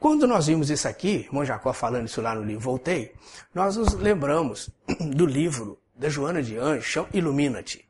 Quando 0.00 0.26
nós 0.26 0.46
vimos 0.46 0.70
isso 0.70 0.88
aqui, 0.88 1.26
irmão 1.26 1.44
Jacó 1.44 1.74
falando 1.74 2.06
isso 2.06 2.22
lá 2.22 2.34
no 2.34 2.42
livro 2.42 2.62
Voltei, 2.62 3.12
nós 3.54 3.76
nos 3.76 3.92
lembramos 3.92 4.70
do 5.14 5.26
livro 5.26 5.78
da 5.94 6.08
Joana 6.08 6.42
de 6.42 6.56
Anjos, 6.56 7.06
Ilumina-te. 7.12 7.86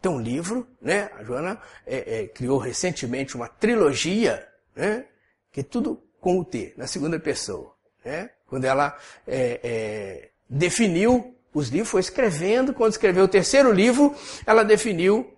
Tem 0.00 0.10
um 0.10 0.18
livro, 0.18 0.66
né? 0.80 1.10
A 1.14 1.22
Joana 1.22 1.60
é, 1.86 2.20
é, 2.20 2.26
criou 2.26 2.58
recentemente 2.58 3.36
uma 3.36 3.48
trilogia, 3.48 4.48
né? 4.74 5.04
Que 5.52 5.62
tudo 5.62 6.02
com 6.22 6.38
o 6.38 6.44
T, 6.44 6.72
na 6.74 6.86
segunda 6.86 7.20
pessoa. 7.20 7.74
Né? 8.02 8.30
Quando 8.46 8.64
ela 8.64 8.96
é, 9.26 9.60
é, 9.62 10.30
definiu 10.48 11.36
os 11.52 11.68
livros, 11.68 11.90
foi 11.90 12.00
escrevendo, 12.00 12.72
quando 12.72 12.92
escreveu 12.92 13.24
o 13.24 13.28
terceiro 13.28 13.70
livro, 13.70 14.14
ela 14.46 14.64
definiu 14.64 15.36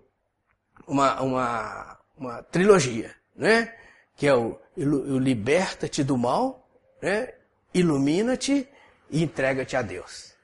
uma, 0.87 1.21
uma, 1.21 1.99
uma 2.17 2.43
trilogia, 2.45 3.13
né? 3.35 3.75
que 4.17 4.29
é 4.29 4.35
o 4.35 4.57
Liberta-te 4.77 6.03
do 6.03 6.17
mal, 6.17 6.69
né? 7.01 7.33
Ilumina-te 7.73 8.69
e 9.11 9.23
entrega-te 9.23 9.77
a 9.77 9.83
Deus. 9.83 10.35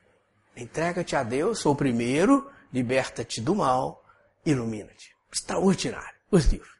Entrega-te 0.56 1.16
a 1.16 1.22
Deus, 1.22 1.58
sou 1.58 1.72
o 1.72 1.76
primeiro, 1.76 2.50
liberta-te 2.72 3.40
do 3.40 3.54
mal, 3.54 4.04
ilumina-te. 4.44 5.16
Extraordinário, 5.32 6.18
os 6.30 6.46
livros. 6.46 6.70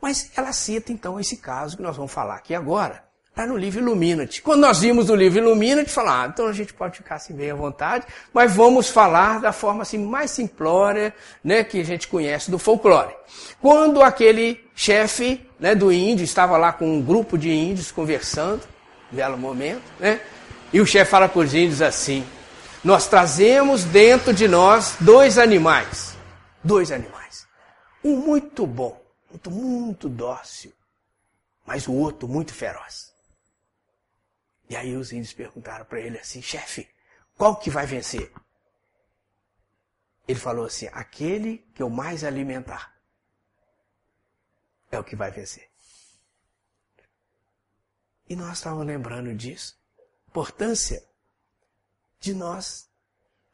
Mas 0.00 0.30
ela 0.36 0.52
cita 0.52 0.92
então 0.92 1.18
esse 1.18 1.38
caso 1.38 1.76
que 1.76 1.82
nós 1.82 1.96
vamos 1.96 2.12
falar 2.12 2.36
aqui 2.36 2.54
agora, 2.54 3.03
Está 3.34 3.48
no 3.48 3.56
livro 3.56 3.80
Ilumina-te. 3.80 4.40
Quando 4.40 4.60
nós 4.60 4.78
vimos 4.78 5.10
o 5.10 5.14
livro 5.16 5.40
Ilumina-te, 5.40 5.90
falar, 5.90 6.22
ah, 6.22 6.26
então 6.28 6.46
a 6.46 6.52
gente 6.52 6.72
pode 6.72 6.98
ficar 6.98 7.16
assim 7.16 7.34
bem 7.34 7.50
à 7.50 7.54
vontade, 7.56 8.06
mas 8.32 8.54
vamos 8.54 8.88
falar 8.88 9.40
da 9.40 9.50
forma 9.50 9.82
assim 9.82 9.98
mais 9.98 10.30
simplória, 10.30 11.12
né, 11.42 11.64
que 11.64 11.80
a 11.80 11.84
gente 11.84 12.06
conhece 12.06 12.48
do 12.48 12.60
folclore. 12.60 13.12
Quando 13.60 14.02
aquele 14.02 14.64
chefe, 14.72 15.44
né, 15.58 15.74
do 15.74 15.90
índio 15.90 16.22
estava 16.22 16.56
lá 16.56 16.72
com 16.72 16.86
um 16.86 17.02
grupo 17.02 17.36
de 17.36 17.50
índios 17.50 17.90
conversando, 17.90 18.62
belo 19.10 19.36
momento, 19.36 19.82
né, 19.98 20.20
e 20.72 20.80
o 20.80 20.86
chefe 20.86 21.10
fala 21.10 21.28
para 21.28 21.40
os 21.40 21.52
índios 21.52 21.82
assim: 21.82 22.24
nós 22.84 23.08
trazemos 23.08 23.82
dentro 23.82 24.32
de 24.32 24.46
nós 24.46 24.94
dois 25.00 25.38
animais, 25.38 26.16
dois 26.62 26.92
animais, 26.92 27.48
um 28.04 28.14
muito 28.16 28.64
bom, 28.64 28.96
outro 29.32 29.50
muito 29.50 30.08
dócil, 30.08 30.72
mas 31.66 31.88
o 31.88 31.92
outro 31.94 32.28
muito 32.28 32.54
feroz. 32.54 33.12
E 34.68 34.76
aí 34.76 34.96
os 34.96 35.12
índios 35.12 35.32
perguntaram 35.32 35.84
para 35.84 36.00
ele 36.00 36.18
assim, 36.18 36.40
chefe, 36.40 36.88
qual 37.36 37.56
que 37.56 37.70
vai 37.70 37.86
vencer? 37.86 38.32
Ele 40.26 40.38
falou 40.38 40.66
assim, 40.66 40.88
aquele 40.92 41.58
que 41.74 41.82
eu 41.82 41.90
mais 41.90 42.24
alimentar 42.24 42.94
é 44.90 44.98
o 44.98 45.04
que 45.04 45.16
vai 45.16 45.30
vencer. 45.30 45.68
E 48.28 48.34
nós 48.34 48.58
estávamos 48.58 48.86
lembrando 48.86 49.34
disso. 49.34 49.78
Importância 50.28 51.04
de 52.18 52.32
nós 52.32 52.88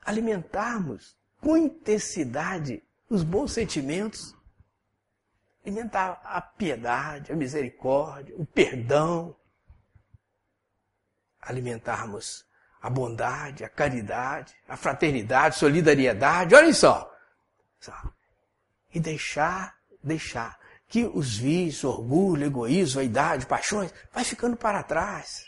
alimentarmos 0.02 1.16
com 1.40 1.56
intensidade 1.56 2.82
os 3.08 3.24
bons 3.24 3.52
sentimentos, 3.52 4.36
alimentar 5.64 6.20
a 6.24 6.40
piedade, 6.40 7.32
a 7.32 7.36
misericórdia, 7.36 8.34
o 8.36 8.46
perdão, 8.46 9.36
alimentarmos 11.42 12.44
a 12.80 12.88
bondade, 12.88 13.64
a 13.64 13.68
caridade, 13.68 14.54
a 14.68 14.76
fraternidade, 14.76 15.56
solidariedade, 15.56 16.54
olhem 16.54 16.72
só. 16.72 17.10
E 18.92 18.98
deixar, 18.98 19.74
deixar 20.02 20.58
que 20.88 21.04
os 21.14 21.36
vícios, 21.36 21.84
orgulho, 21.84 22.46
egoísmo, 22.46 22.96
vaidade, 22.96 23.46
paixões, 23.46 23.92
vai 24.12 24.24
ficando 24.24 24.56
para 24.56 24.82
trás. 24.82 25.44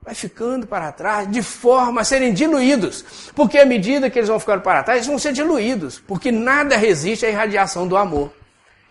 Vai 0.00 0.14
ficando 0.14 0.66
para 0.66 0.92
trás 0.92 1.30
de 1.30 1.42
forma 1.42 2.02
a 2.02 2.04
serem 2.04 2.34
diluídos. 2.34 3.32
Porque 3.34 3.58
à 3.58 3.64
medida 3.64 4.10
que 4.10 4.18
eles 4.18 4.28
vão 4.28 4.38
ficando 4.38 4.62
para 4.62 4.82
trás, 4.82 4.98
eles 4.98 5.06
vão 5.08 5.18
ser 5.18 5.32
diluídos. 5.32 5.98
Porque 5.98 6.30
nada 6.30 6.76
resiste 6.76 7.24
à 7.24 7.30
irradiação 7.30 7.88
do 7.88 7.96
amor. 7.96 8.32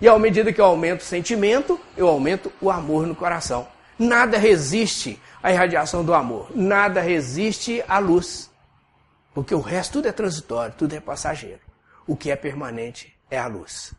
E 0.01 0.07
à 0.07 0.17
medida 0.17 0.51
que 0.51 0.59
eu 0.59 0.65
aumento 0.65 1.01
o 1.01 1.05
sentimento, 1.05 1.79
eu 1.95 2.07
aumento 2.07 2.51
o 2.59 2.71
amor 2.71 3.05
no 3.05 3.15
coração. 3.15 3.67
Nada 3.97 4.37
resiste 4.37 5.21
à 5.41 5.51
irradiação 5.51 6.03
do 6.03 6.13
amor. 6.13 6.55
Nada 6.55 7.01
resiste 7.01 7.83
à 7.87 7.99
luz. 7.99 8.49
Porque 9.33 9.53
o 9.53 9.61
resto 9.61 9.93
tudo 9.93 10.07
é 10.07 10.11
transitório, 10.11 10.75
tudo 10.77 10.95
é 10.95 10.99
passageiro. 10.99 11.61
O 12.05 12.15
que 12.15 12.29
é 12.29 12.35
permanente 12.35 13.17
é 13.29 13.37
a 13.37 13.47
luz. 13.47 13.93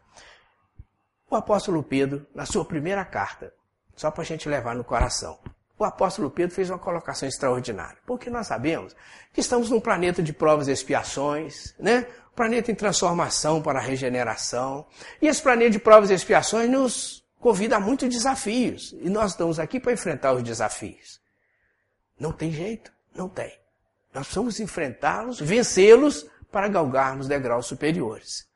O 1.29 1.37
apóstolo 1.37 1.83
Pedro, 1.83 2.27
na 2.35 2.47
sua 2.47 2.65
primeira 2.65 3.05
carta, 3.05 3.53
só 3.97 4.11
para 4.11 4.23
a 4.23 4.27
gente 4.27 4.49
levar 4.49 4.75
no 4.75 4.85
coração, 4.85 5.39
o 5.77 5.85
apóstolo 5.85 6.31
Pedro 6.31 6.55
fez 6.55 6.71
uma 6.71 6.79
colocação 6.79 7.29
extraordinária. 7.29 7.99
Porque 8.07 8.31
nós 8.31 8.47
sabemos 8.47 8.95
que 9.33 9.41
estamos 9.41 9.71
num 9.71 9.81
planeta 9.81 10.23
de 10.23 10.33
provas 10.33 10.69
e 10.69 10.73
expiações, 10.73 11.75
né? 11.79 12.07
Um 12.33 12.35
planeta 12.37 12.71
em 12.71 12.75
transformação 12.75 13.61
para 13.61 13.81
a 13.81 13.83
regeneração. 13.83 14.87
E 15.21 15.27
esse 15.27 15.43
planeta 15.43 15.71
de 15.71 15.79
provas 15.81 16.11
e 16.11 16.15
expiações 16.15 16.71
nos 16.71 17.24
convida 17.45 17.77
a 17.77 17.81
muitos 17.81 18.09
desafios. 18.09 18.95
E 19.03 19.11
nós 19.11 19.33
estamos 19.33 19.61
aqui 19.61 19.79
para 19.79 19.93
enfrentar 19.93 20.33
os 20.33 20.43
desafios. 20.43 21.21
Não 22.19 22.33
tem 22.33 22.51
jeito, 22.51 22.91
não 23.15 23.29
tem. 23.29 23.53
Nós 24.15 24.23
precisamos 24.23 24.61
enfrentá-los, 24.61 25.41
vencê-los 25.41 26.27
para 26.51 26.69
galgarmos 26.69 27.29
degraus 27.29 27.67
superiores. 27.67 28.49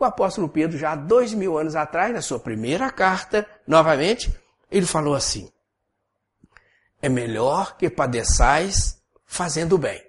O 0.00 0.04
apóstolo 0.04 0.48
Pedro, 0.48 0.76
já 0.76 0.90
há 0.90 0.96
dois 0.96 1.32
mil 1.32 1.56
anos 1.56 1.76
atrás, 1.76 2.12
na 2.12 2.20
sua 2.20 2.40
primeira 2.40 2.90
carta, 2.90 3.48
novamente, 3.68 4.36
ele 4.68 4.84
falou 4.84 5.14
assim: 5.14 5.48
É 7.00 7.08
melhor 7.08 7.76
que 7.76 7.88
padeçais 7.88 9.00
fazendo 9.24 9.78
bem. 9.78 10.04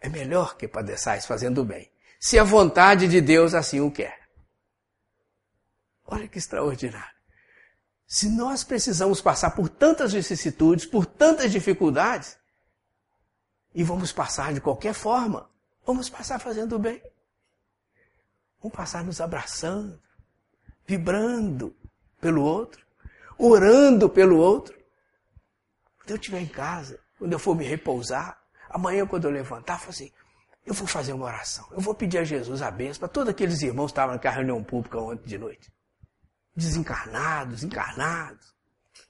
É 0.00 0.08
melhor 0.08 0.56
que 0.56 0.68
padeçais 0.68 1.26
fazendo 1.26 1.64
bem. 1.64 1.90
Se 2.20 2.38
a 2.38 2.44
vontade 2.44 3.08
de 3.08 3.20
Deus 3.20 3.52
assim 3.52 3.80
o 3.80 3.90
quer. 3.90 4.21
Olha 6.12 6.28
que 6.28 6.36
extraordinário. 6.36 7.16
Se 8.06 8.28
nós 8.28 8.62
precisamos 8.62 9.22
passar 9.22 9.52
por 9.52 9.70
tantas 9.70 10.12
vicissitudes, 10.12 10.84
por 10.84 11.06
tantas 11.06 11.50
dificuldades, 11.50 12.38
e 13.74 13.82
vamos 13.82 14.12
passar 14.12 14.52
de 14.52 14.60
qualquer 14.60 14.92
forma, 14.92 15.48
vamos 15.86 16.10
passar 16.10 16.38
fazendo 16.38 16.78
bem. 16.78 17.02
Vamos 18.60 18.76
passar 18.76 19.02
nos 19.02 19.22
abraçando, 19.22 19.98
vibrando 20.86 21.74
pelo 22.20 22.42
outro, 22.42 22.86
orando 23.38 24.06
pelo 24.06 24.36
outro. 24.36 24.78
Quando 25.96 26.10
eu 26.10 26.16
estiver 26.16 26.40
em 26.40 26.46
casa, 26.46 27.00
quando 27.18 27.32
eu 27.32 27.38
for 27.38 27.56
me 27.56 27.64
repousar, 27.64 28.38
amanhã 28.68 29.06
quando 29.06 29.24
eu 29.24 29.30
levantar, 29.30 29.82
eu 29.84 29.88
assim, 29.88 30.12
eu 30.66 30.74
vou 30.74 30.86
fazer 30.86 31.14
uma 31.14 31.24
oração. 31.24 31.66
Eu 31.70 31.80
vou 31.80 31.94
pedir 31.94 32.18
a 32.18 32.24
Jesus 32.24 32.60
a 32.60 32.70
bênção 32.70 33.00
para 33.00 33.08
todos 33.08 33.30
aqueles 33.30 33.62
irmãos 33.62 33.86
que 33.86 33.92
estavam 33.92 34.14
naquela 34.14 34.34
reunião 34.34 34.62
pública 34.62 34.98
ontem 34.98 35.26
de 35.26 35.38
noite 35.38 35.72
desencarnados, 36.54 37.62
encarnados. 37.62 38.54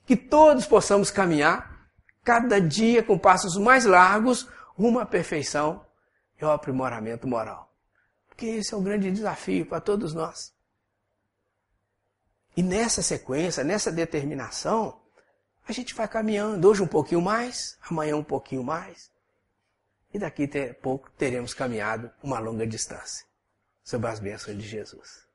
Que 0.07 0.17
todos 0.17 0.67
possamos 0.67 1.11
caminhar 1.11 1.89
cada 2.25 2.61
dia 2.61 3.03
com 3.03 3.19
passos 3.19 3.57
mais 3.57 3.85
largos 3.85 4.49
rumo 4.77 4.99
à 4.99 5.07
perfeição 5.07 5.85
e 6.41 6.45
ao 6.45 6.53
aprimoramento 6.53 7.27
moral. 7.27 7.73
Porque 8.29 8.47
esse 8.47 8.73
é 8.73 8.77
o 8.77 8.83
grande 8.83 9.11
desafio 9.11 9.67
para 9.67 9.81
todos 9.81 10.15
nós. 10.15 10.53
E 12.57 12.63
nessa 12.63 13.03
sequência, 13.03 13.65
nessa 13.65 13.91
determinação, 13.91 15.01
a 15.67 15.73
gente 15.73 15.95
vai 15.95 16.09
caminhando. 16.09 16.69
Hoje 16.69 16.83
um 16.83 16.87
pouquinho 16.87 17.21
mais, 17.21 17.79
amanhã 17.89 18.17
um 18.17 18.25
pouquinho 18.25 18.63
mais. 18.63 19.11
E 20.13 20.19
daqui 20.19 20.45
a 20.45 20.75
pouco 20.75 21.11
teremos 21.13 21.55
caminhado 21.55 22.11
uma 22.23 22.39
longa 22.39 22.67
distância. 22.67 23.27
Sob 23.83 24.07
as 24.07 24.21
bênçãos 24.21 24.57
de 24.57 24.69
Jesus. 24.69 25.32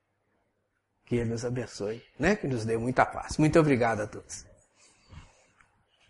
Que 1.07 1.15
Ele 1.15 1.31
nos 1.31 1.45
abençoe, 1.45 2.01
né? 2.19 2.35
Que 2.35 2.47
nos 2.47 2.65
dê 2.65 2.77
muita 2.77 3.05
paz. 3.05 3.37
Muito 3.37 3.59
obrigado 3.59 4.01
a 4.01 4.07
todos. 4.07 4.46